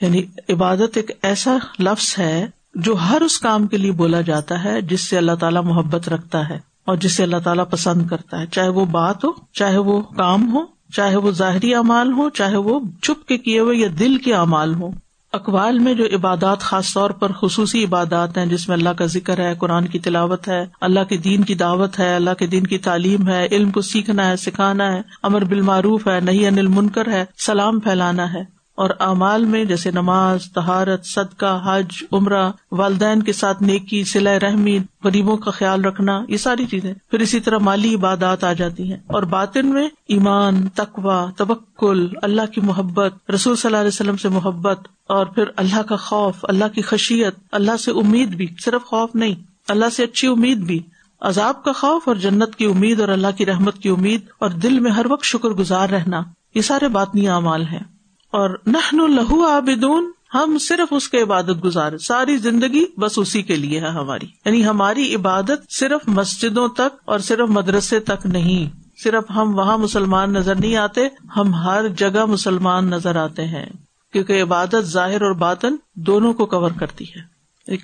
یعنی 0.00 0.22
عبادت 0.48 0.96
ایک 0.96 1.10
ایسا 1.22 1.56
لفظ 1.78 2.14
ہے 2.18 2.46
جو 2.74 2.94
ہر 2.94 3.20
اس 3.20 3.38
کام 3.38 3.66
کے 3.66 3.76
لیے 3.76 3.92
بولا 3.92 4.20
جاتا 4.20 4.64
ہے 4.64 4.80
جس 4.80 5.00
سے 5.00 5.18
اللہ 5.18 5.32
تعالیٰ 5.40 5.62
محبت 5.62 6.08
رکھتا 6.08 6.48
ہے۔ 6.48 6.69
اور 6.90 6.98
جس 6.98 7.16
سے 7.16 7.22
اللہ 7.22 7.36
تعالیٰ 7.44 7.64
پسند 7.70 8.06
کرتا 8.06 8.40
ہے۔ 8.40 8.46
چاہے 8.46 8.68
وہ 8.68 8.84
بات 8.84 9.24
ہو، 9.24 9.30
چاہے 9.52 9.78
وہ 9.78 10.00
کام 10.00 10.52
ہو، 10.52 10.60
چاہے 10.92 11.16
وہ 11.16 11.30
ظاہری 11.30 11.74
اعمال 11.74 12.12
ہو، 12.12 12.30
چاہے 12.30 12.56
وہ 12.56 12.80
چھپ 13.02 13.28
کے 13.28 13.38
کیے 13.38 13.58
ہوئے 13.60 13.76
یا 13.76 13.88
دل 13.98 14.16
کے 14.16 14.34
اعمال 14.34 14.74
ہو 14.74 14.90
اقوال 15.32 15.78
میں 15.78 15.94
جو 15.94 16.04
عبادات 16.04 16.60
خاص 16.60 16.94
طور 16.94 17.10
پر 17.10 17.32
خصوصی 17.32 17.84
عبادات 17.84 18.38
ہیں، 18.38 18.46
جس 18.46 18.68
میں 18.68 18.76
اللہ 18.76 18.88
کا 18.88 19.06
ذکر 19.06 19.38
ہے، 19.38 19.54
قرآن 19.54 19.86
کی 19.86 19.98
تلاوت 19.98 20.48
ہے، 20.48 20.64
اللہ 20.80 21.00
کے 21.08 21.16
دین 21.16 21.44
کی 21.44 21.54
دعوت 21.54 21.98
ہے، 21.98 22.14
اللہ 22.14 22.34
کے 22.38 22.46
دین 22.46 22.66
کی 22.66 22.78
تعلیم 22.78 23.28
ہے، 23.28 23.48
علم 23.52 23.70
کو 23.70 23.80
سیکھنا 23.80 24.28
ہے، 24.28 24.36
سکھانا 24.36 24.92
ہے، 24.92 25.00
امر 25.22 25.44
بالمعروف 25.44 26.08
ہے 26.08 26.20
نہیں 26.20 26.46
انل 26.46 26.66
منکر 26.66 27.08
ہے، 27.12 27.24
سلام 27.46 27.80
پھیلانا 27.80 28.32
ہے۔ 28.32 28.59
اور 28.80 28.90
اعمال 29.00 29.44
میں، 29.44 29.64
جیسے 29.64 29.90
نماز 29.90 30.52
تہارت 30.54 31.06
صدقہ، 31.06 31.62
حج، 31.64 32.04
عمرہ، 32.12 32.50
والدین 32.72 33.22
کے 33.22 33.32
ساتھ 33.32 33.62
نیکی 33.62 34.04
سلح 34.04 34.38
رحمی، 34.38 34.78
غریبوں 35.04 35.36
کا 35.36 35.50
خیال 35.50 35.84
رکھنا، 35.84 36.24
یہ 36.28 36.36
ساری 36.36 36.66
چیزیں۔ 36.66 36.94
پھر 37.10 37.20
اسی 37.20 37.40
طرح 37.40 37.58
مالی 37.58 37.94
عبادات 37.94 38.44
آ 38.44 38.52
جاتی 38.52 38.90
ہیں۔ 38.90 38.98
اور 39.06 39.22
باطن 39.22 39.66
میں 39.66 39.88
ایمان 40.08 40.68
تقوا 40.68 41.30
تبکل 41.36 42.08
اللہ 42.22 42.42
کی 42.54 42.60
محبت، 42.60 43.30
رسول 43.30 43.56
صلی 43.56 43.68
اللہ 43.68 43.76
علیہ 43.76 43.88
وسلم 43.88 44.16
سے 44.16 44.28
محبت، 44.28 44.78
اور 45.08 45.26
پھر 45.26 45.44
اللہ 45.56 45.82
کا 45.82 45.96
خوف، 45.96 46.34
اللہ 46.42 46.64
کی 46.74 46.82
خشیت، 46.82 47.34
اللہ 47.52 47.76
سے 47.76 47.90
امید 47.90 48.28
بھی، 48.28 48.46
صرف 48.64 48.82
خوف 48.82 49.10
نہیں، 49.14 49.34
اللہ 49.68 49.90
سے 49.92 50.02
اچھی 50.02 50.28
امید 50.28 50.58
بھی۔ 50.58 50.82
عذاب 51.20 51.64
کا 51.64 51.72
خوف 51.72 52.02
اور 52.06 52.16
جنت 52.16 52.56
کی 52.56 52.64
امید 52.64 53.00
اور 53.00 53.08
اللہ 53.08 53.38
کی 53.38 53.46
رحمت 53.46 53.78
کی 53.78 53.88
امید، 53.88 54.20
اور 54.38 54.50
دل 54.50 54.80
میں 54.80 54.90
ہر 54.90 55.06
وقت 55.06 55.24
شکر 55.24 55.48
گزار 55.48 55.88
رہنا، 55.88 56.22
یہ 56.54 56.60
سارے 56.60 56.88
باطنی 56.88 57.28
اعمال 57.28 57.66
ہیں۔ 57.66 57.99
اور 58.30 58.50
نہن 58.66 59.14
لہو 59.14 59.44
آبدون 59.44 60.10
ہم 60.34 60.58
صرف 60.58 60.88
اس 60.90 61.08
کے 61.08 61.22
عبادت 61.22 61.64
گزار، 61.64 61.98
ساری 61.98 62.36
زندگی 62.36 62.84
بس 62.98 63.18
اسی 63.18 63.42
کے 63.42 63.56
لیے 63.56 63.80
ہے 63.80 63.88
ہماری۔ 63.88 64.26
یعنی 64.44 64.66
ہماری 64.66 65.14
عبادت 65.14 65.72
صرف 65.72 66.00
مسجدوں 66.06 66.68
تک 66.68 67.02
اور 67.04 67.18
صرف 67.18 67.48
مدرسے 67.48 68.00
تک 68.00 68.26
نہیں۔ 68.26 68.76
صرف 69.02 69.24
ہم 69.30 69.58
وہاں 69.58 69.78
مسلمان 69.78 70.32
نظر 70.32 70.54
نہیں 70.54 70.76
آتے، 70.76 71.00
ہم 71.36 71.54
ہر 71.54 71.88
جگہ 71.88 72.24
مسلمان 72.24 72.86
نظر 72.86 73.16
آتے 73.16 73.46
ہیں۔ 73.46 73.66
کیونکہ 74.12 74.42
عبادت 74.42 74.82
ظاہر 74.82 75.22
اور 75.22 75.32
باطن 75.32 75.76
دونوں 75.94 76.32
کو 76.32 76.46
کور 76.46 76.70
کرتی 76.70 77.04
ہے۔ 77.04 77.40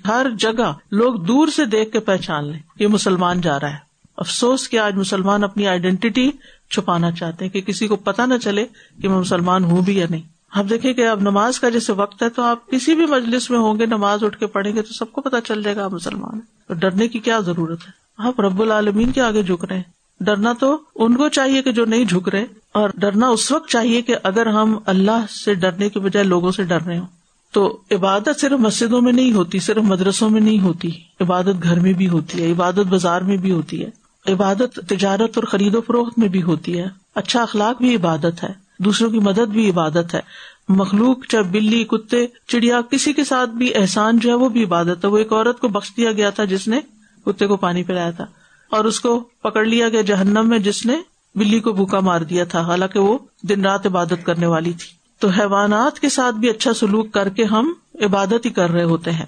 ہر 0.07 0.27
جگہ 0.39 0.73
لوگ 0.91 1.15
دور 1.15 1.47
سے 1.47 1.65
دیکھ 1.65 1.91
کے 1.91 1.99
پہچان 1.99 2.47
لیں، 2.51 2.59
یہ 2.79 2.87
مسلمان 2.87 3.41
جا 3.41 3.59
رہا 3.59 3.69
ہے۔ 3.69 3.87
افسوس 4.17 4.69
کہ 4.69 4.79
آج 4.79 4.95
مسلمان 4.95 5.43
اپنی 5.43 5.67
آئیڈینٹی 5.67 6.31
چھپانا 6.71 7.11
چاہتے 7.11 7.45
ہیں 7.45 7.51
کہ 7.51 7.61
کسی 7.61 7.87
کو 7.87 7.95
پتا 7.95 8.25
نہ 8.25 8.33
چلے 8.37 8.65
کہ 9.01 9.09
میں 9.09 9.17
مسلمان 9.17 9.63
ہوں 9.63 9.81
بھی 9.81 9.97
یا 9.97 10.05
نہیں۔ 10.09 10.36
آپ 10.51 10.65
دیکھیں 10.69 10.93
کہ 10.93 11.07
اب 11.07 11.21
نماز 11.21 11.59
کا 11.59 11.69
جیسے 11.69 11.93
وقت 11.93 12.23
ہے 12.23 12.29
تو 12.29 12.41
آپ 12.41 12.67
کسی 12.67 12.95
بھی 12.95 13.05
مجلس 13.05 13.49
میں 13.49 13.59
ہوں 13.59 13.79
گے، 13.79 13.85
نماز 13.85 14.23
اٹھ 14.23 14.37
کے 14.39 14.47
پڑھیں 14.47 14.75
گے 14.75 14.81
تو 14.81 14.93
سب 14.93 15.11
کو 15.11 15.21
پتا 15.21 15.41
چل 15.41 15.63
جائے 15.63 15.75
گا 15.75 15.83
آپ 15.85 15.93
مسلمان 15.93 16.39
تو 16.67 16.73
ڈرنے 16.73 17.07
کی 17.07 17.19
کیا 17.19 17.39
ضرورت 17.39 17.79
ہے؟ 17.87 17.91
آپ 18.17 18.39
رب 18.39 18.61
العالمین 18.61 19.11
کے 19.11 19.21
آگے 19.21 19.43
جھک 19.43 19.65
رہے 19.65 19.75
ہیں۔ 19.75 19.83
ڈرنا 20.19 20.53
تو 20.53 20.77
ان 20.95 21.15
کو 21.15 21.29
چاہیے 21.29 21.61
کہ 21.61 21.71
جو 21.71 21.85
نہیں 21.85 22.05
جھک 22.05 22.29
رہے، 22.29 22.45
اور 22.71 22.89
ڈرنا 22.95 23.27
اس 23.27 23.51
وقت 23.51 23.69
چاہیے 23.69 24.01
کہ 24.01 24.15
اگر 24.23 24.45
ہم 24.45 24.77
اللہ 24.85 25.25
سے 25.45 25.53
ڈرنے 25.53 25.89
کے 25.89 25.99
بجائے 25.99 26.25
لوگوں 26.25 26.51
سے 26.51 26.63
ڈر 26.63 26.81
رہے 26.81 26.97
ہوں۔ 26.97 27.07
تو 27.51 27.77
عبادت 27.91 28.39
صرف 28.39 28.59
مسجدوں 28.59 29.01
میں 29.01 29.13
نہیں 29.13 29.33
ہوتی، 29.33 29.59
صرف 29.59 29.83
مدرسوں 29.83 30.29
میں 30.29 30.41
نہیں 30.41 30.59
ہوتی، 30.59 30.89
عبادت 31.21 31.63
گھر 31.63 31.79
میں 31.79 31.93
بھی 31.93 32.09
ہوتی 32.09 32.41
ہے، 32.43 32.51
عبادت 32.51 32.87
بازار 32.89 33.21
میں 33.21 33.37
بھی 33.37 33.51
ہوتی 33.51 33.85
ہے۔ 33.85 33.89
عبادت 34.33 34.79
تجارت 34.89 35.37
اور 35.37 35.43
خرید 35.43 35.75
و 35.75 35.81
فروخت 35.81 36.19
میں 36.19 36.27
بھی 36.27 36.41
ہوتی 36.41 36.79
ہے۔ 36.79 36.87
اچھا 37.15 37.41
اخلاق 37.41 37.77
بھی 37.77 37.95
عبادت 37.95 38.43
ہے۔ 38.43 38.66
دوسروں 38.79 39.09
کی 39.09 39.19
مدد 39.19 39.47
بھی 39.51 39.69
عبادت 39.69 40.13
ہے۔ 40.13 40.19
مخلوق 40.69 41.25
چاہے 41.27 41.43
بلی، 41.43 41.83
کتے، 41.83 42.25
چڑیا، 42.47 42.81
کسی 42.81 43.13
کے 43.13 43.23
ساتھ 43.23 43.49
بھی 43.49 43.71
احسان 43.75 44.19
جو 44.19 44.29
ہے 44.29 44.35
وہ 44.35 44.49
بھی 44.49 44.63
عبادت 44.63 45.05
ہے۔ 45.05 45.09
وہ 45.09 45.17
ایک 45.17 45.33
عورت 45.33 45.59
کو 45.59 45.67
بخش 45.67 45.91
دیا 45.97 46.11
گیا 46.11 46.29
تھا 46.29 46.45
جس 46.45 46.67
نے 46.67 46.79
کتے 47.25 47.47
کو 47.47 47.57
پانی 47.57 47.83
پلایا 47.83 48.11
تھا 48.11 48.25
اور 48.69 48.85
اس 48.85 48.99
کو 48.99 49.19
پکڑ 49.19 49.65
لیا 49.65 49.89
گیا 49.89 50.01
جہنم 50.01 50.49
میں 50.49 50.59
جس 50.59 50.85
نے 50.85 50.97
بلی 51.35 51.59
کو 51.59 51.71
بھوکا 51.71 51.99
مار 51.99 52.21
دیا 52.21 52.43
تھا۔ 52.43 52.61
حالانکہ 52.61 52.99
وہ 52.99 53.17
دن 53.43 53.65
رات 53.65 53.85
عبادت 53.85 54.25
کرنے 54.25 54.45
والی 54.45 54.71
تھی۔ 54.71 54.87
تو 55.19 55.27
حیوانات 55.27 55.99
کے 55.99 56.09
ساتھ 56.09 56.35
بھی 56.35 56.49
اچھا 56.49 56.73
سلوک 56.73 57.11
کر 57.11 57.29
کے 57.29 57.43
ہم 57.43 57.73
عبادت 58.01 58.45
ہی 58.45 58.49
کر 58.49 58.69
رہے 58.69 58.83
ہوتے 58.83 59.11
ہیں۔ 59.11 59.25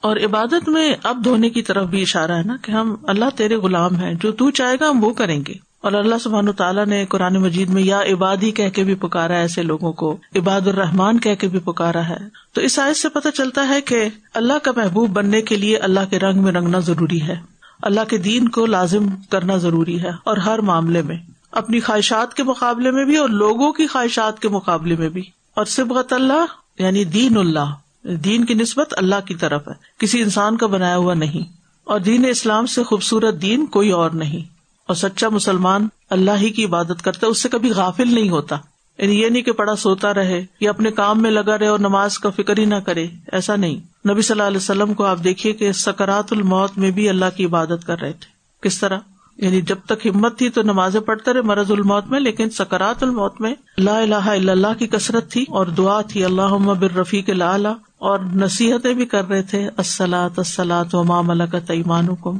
اور 0.00 0.16
عبادت 0.16 0.68
میں 0.68 0.94
اب 1.02 1.24
دھونے 1.24 1.50
کی 1.50 1.62
طرف 1.62 1.86
بھی 1.86 2.02
اشارہ 2.02 2.32
ہے 2.32 2.42
نا 2.42 2.56
کہ 2.62 2.72
ہم 2.72 2.94
اللہ 3.02 3.24
تیرے 3.36 3.56
غلام 3.56 3.96
ہیں، 3.96 4.14
جو 4.14 4.32
تو 4.32 4.50
چاہے 4.50 4.76
گا 4.80 4.90
ہم 4.90 5.04
وہ 5.04 5.10
کریں 5.10 5.40
گے۔ 5.48 5.69
اور 5.82 5.92
اللہ 5.92 6.14
سبحان 6.20 6.52
تعالیٰ 6.52 6.86
نے 6.86 7.06
قرآن 7.06 7.34
مجید 7.34 7.68
میں 7.68 7.82
یا 7.82 8.00
عبادی 8.00 8.50
کہہ 8.50 8.68
کے 8.68 8.84
بھی 8.84 8.94
پکارا 8.94 9.34
ہے 9.34 9.40
ایسے 9.40 9.62
لوگوں 9.62 9.92
کو، 9.92 10.16
عباد 10.36 10.60
الرحمان 10.60 11.18
کہہ 11.18 11.34
کے 11.34 11.48
بھی 11.48 11.58
پکارا 11.58 12.08
ہے۔ 12.08 12.16
تو 12.52 12.60
اس 12.60 12.78
آیت 12.78 12.96
سے 12.96 13.08
پتہ 13.08 13.28
چلتا 13.34 13.68
ہے 13.68 13.80
کہ 13.80 14.08
اللہ 14.34 14.52
کا 14.62 14.70
محبوب 14.76 15.10
بننے 15.10 15.42
کے 15.42 15.56
لیے 15.56 15.76
اللہ 15.76 16.00
کے 16.10 16.18
رنگ 16.18 16.42
میں 16.42 16.52
رنگنا 16.52 16.78
ضروری 16.78 17.22
ہے۔ 17.22 17.36
اللہ 17.82 18.00
کے 18.08 18.16
دین 18.16 18.48
کو 18.48 18.66
لازم 18.66 19.06
کرنا 19.30 19.56
ضروری 19.56 20.00
ہے 20.00 20.10
اور 20.24 20.36
ہر 20.36 20.58
معاملے 20.58 21.02
میں، 21.02 21.16
اپنی 21.52 21.80
خواہشات 21.80 22.34
کے 22.34 22.42
مقابلے 22.42 22.90
میں 22.90 23.04
بھی 23.04 23.16
اور 23.16 23.28
لوگوں 23.28 23.72
کی 23.72 23.86
خواہشات 23.86 24.38
کے 24.38 24.48
مقابلے 24.48 24.96
میں 24.96 25.08
بھی۔ 25.08 25.22
اور 25.54 25.64
سبغت 25.64 26.12
اللہ 26.12 26.46
یعنی 26.78 27.04
دین 27.04 27.36
اللہ، 27.36 27.74
دین 28.04 28.44
کی 28.44 28.54
نسبت 28.54 28.94
اللہ 28.96 29.26
کی 29.26 29.34
طرف 29.34 29.68
ہے۔ 29.68 29.74
کسی 29.98 30.22
انسان 30.22 30.56
کا 30.56 30.66
بنایا 30.66 30.96
ہوا 30.96 31.14
نہیں۔ 31.14 31.52
اور 31.84 32.00
دین 32.00 32.24
اسلام 32.28 32.66
سے 32.66 32.82
خوبصورت 32.82 33.42
دین 33.42 33.66
کوئی 33.66 33.90
اور 33.90 34.10
نہیں۔ 34.10 34.59
اور 34.90 34.96
سچا 34.96 35.28
مسلمان 35.28 35.88
اللہ 36.10 36.30
ہی 36.40 36.50
کی 36.50 36.64
عبادت 36.64 37.02
کرتا 37.02 37.26
ہے، 37.26 37.30
اس 37.30 37.42
سے 37.42 37.48
کبھی 37.48 37.70
غافل 37.70 38.14
نہیں 38.14 38.30
ہوتا۔ 38.30 38.56
یعنی 38.98 39.20
یہ 39.20 39.28
نہیں 39.28 39.42
کہ 39.42 39.52
پڑا 39.52 39.76
سوتا 39.76 40.14
رہے 40.14 40.46
یا 40.60 40.70
اپنے 40.70 40.90
کام 40.90 41.22
میں 41.22 41.30
لگا 41.30 41.58
رہے 41.58 41.66
اور 41.66 41.78
نماز 41.78 42.18
کا 42.18 42.30
فکر 42.30 42.58
ہی 42.58 42.64
نہ 42.64 42.74
کرے، 42.74 43.06
ایسا 43.32 43.56
نہیں۔ 43.56 44.08
نبی 44.08 44.22
صلی 44.22 44.34
اللہ 44.34 44.42
علیہ 44.42 44.56
وسلم 44.56 44.94
کو 44.94 45.04
آپ 45.04 45.24
دیکھیے 45.24 45.52
کہ 45.52 45.72
سکرات 45.72 46.32
الموت 46.32 46.78
میں 46.78 46.90
بھی 46.90 47.08
اللہ 47.08 47.24
کی 47.36 47.44
عبادت 47.44 47.86
کر 47.86 48.00
رہے 48.00 48.12
تھے۔ 48.12 48.26
کس 48.68 48.78
طرح؟ 48.78 48.98
یعنی 49.36 49.60
جب 49.60 49.76
تک 49.86 50.06
ہمت 50.06 50.38
تھی 50.38 50.48
تو 50.48 50.62
نمازیں 50.62 51.00
پڑھتے 51.00 51.32
رہے 51.32 51.40
مرض 51.40 51.70
الموت 51.70 52.06
میں، 52.06 52.20
لیکن 52.20 52.50
سکرات 52.50 53.02
الموت 53.02 53.40
میں 53.40 53.54
لا 53.78 53.98
الہ 53.98 54.14
الا 54.14 54.52
اللہ 54.52 54.78
کی 54.78 54.86
کثرت 54.86 55.30
تھی 55.30 55.44
اور 55.48 55.66
دعا 55.66 56.00
تھی 56.00 56.24
اللہ 56.24 56.68
رفیق 56.96 57.30
اللہ 57.30 57.74
اور 57.98 58.18
نصیحتیں 58.34 58.94
بھی 58.94 59.06
کر 59.06 59.28
رہے 59.28 59.42
تھے 59.42 59.68
السلاۃ 59.76 60.30
السلاۃ 60.36 60.94
و 60.94 61.04
مام 61.04 61.26
ملکت 61.26 61.70
ایمان 61.70 62.08
حکم 62.08 62.38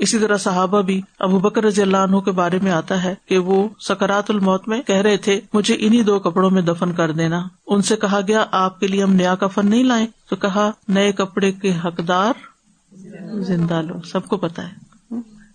اسی 0.00 0.18
طرح 0.18 0.36
صحابہ 0.36 0.82
بھی 0.82 1.00
ابو 1.18 1.38
بکر 1.38 1.64
رضی 1.64 1.82
اللہ 1.82 1.96
عنہ 1.96 2.16
کے 2.16 2.30
بارے 2.30 2.58
میں 2.62 2.70
آتا 2.70 3.04
ہے 3.04 3.14
کہ 3.26 3.38
وہ 3.38 3.68
سکرات 3.80 4.30
الموت 4.30 4.68
میں 4.68 4.82
کہہ 4.82 4.96
رہے 4.96 5.16
تھے، 5.16 5.40
مجھے 5.52 5.76
انہیں 5.78 6.02
دو 6.02 6.18
کپڑوں 6.18 6.50
میں 6.50 6.62
دفن 6.62 6.92
کر 6.92 7.12
دینا۔ 7.12 7.48
ان 7.66 7.82
سے 7.82 7.96
کہا 7.96 8.20
گیا، 8.28 8.46
آپ 8.50 8.80
کے 8.80 8.86
لیے 8.86 9.02
ہم 9.02 9.12
نیا 9.12 9.34
کفن 9.34 9.66
نہیں 9.66 9.84
لائے 9.84 10.06
تو 10.28 10.36
کہا، 10.36 10.70
نئے 10.88 11.12
کپڑے 11.12 11.52
کے 11.52 11.72
حقدار 11.84 12.32
زندہ 13.40 13.82
لوگ۔ 13.82 14.00
سب 14.00 14.26
کو 14.26 14.36
پتا 14.36 14.68
ہے۔ 14.68 14.90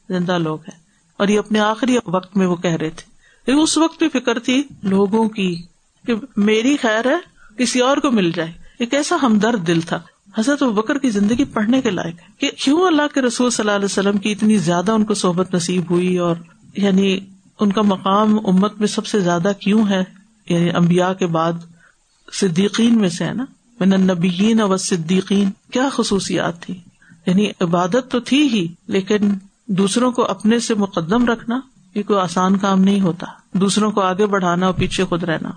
زندہ 0.09 0.37
لوگ 0.37 0.59
ہیں۔ 0.59 0.79
اور 1.17 1.27
یہ 1.27 1.39
اپنے 1.39 1.59
آخری 1.59 1.97
وقت 2.05 2.37
میں 2.37 2.47
وہ 2.47 2.55
کہہ 2.55 2.75
رہے 2.75 2.89
تھے۔ 2.89 3.15
اس 3.51 3.77
وقت 3.77 4.03
بھی 4.03 4.09
فکر 4.09 4.39
تھی 4.39 4.63
لوگوں 4.83 5.29
کی 5.29 5.61
کہ 6.05 6.13
میری 6.37 6.77
خیر 6.77 7.05
ہے، 7.05 7.17
کسی 7.57 7.79
اور 7.79 7.97
کو 7.97 8.11
مل 8.11 8.31
جائے۔ 8.31 8.51
ایک 8.79 8.93
ایسا 8.93 9.15
ہمدرد 9.23 9.67
دل 9.67 9.81
تھا۔ 9.81 10.01
حضرت 10.37 10.63
بکر 10.63 10.97
کی 10.97 11.09
زندگی 11.09 11.43
پڑھنے 11.43 11.81
کے 11.81 11.89
لائق 11.89 12.15
ہے 12.15 12.27
کہ 12.37 12.51
کیوں 12.63 12.87
اللہ 12.87 13.13
کے 13.13 13.21
رسول 13.21 13.49
صلی 13.49 13.63
اللہ 13.63 13.75
علیہ 13.75 13.85
وسلم 13.85 14.17
کی 14.17 14.31
اتنی 14.31 14.57
زیادہ 14.57 14.91
ان 14.91 15.03
کو 15.03 15.13
صحبت 15.13 15.55
نصیب 15.55 15.83
ہوئی 15.89 16.17
اور 16.17 16.35
یعنی 16.75 17.19
ان 17.59 17.71
کا 17.71 17.81
مقام 17.81 18.39
امت 18.45 18.79
میں 18.79 18.87
سب 18.87 19.05
سے 19.05 19.19
زیادہ 19.19 19.51
کیوں 19.59 19.89
ہے؟ 19.89 20.03
یعنی 20.49 20.69
امبیا 20.69 21.13
کے 21.13 21.27
بعد 21.27 21.53
صدیقین 22.33 22.97
میں 22.97 23.09
سے 23.09 23.25
ہے 23.25 23.33
نا؟ 23.33 23.45
من 23.79 23.93
النبیین 23.93 24.61
و 24.61 24.77
صدیقین، 24.77 25.49
کیا 25.71 25.89
خصوصیات 25.91 26.61
تھی 26.61 26.79
یعنی 27.25 27.51
عبادت 27.61 28.11
تو 28.11 28.19
تھی 28.19 28.47
ہی، 28.47 28.67
لیکن 28.87 29.17
دوسروں 29.65 30.11
کو 30.11 30.25
اپنے 30.25 30.59
سے 30.59 30.73
مقدم 30.73 31.25
رکھنا 31.25 31.59
یہ 31.95 32.03
کوئی 32.03 32.19
آسان 32.19 32.57
کام 32.57 32.81
نہیں 32.81 33.01
ہوتا۔ 33.01 33.25
دوسروں 33.53 33.91
کو 33.91 34.01
آگے 34.01 34.25
بڑھانا 34.25 34.65
اور 34.65 34.73
پیچھے 34.73 35.05
خود 35.05 35.23
رہنا۔ 35.23 35.49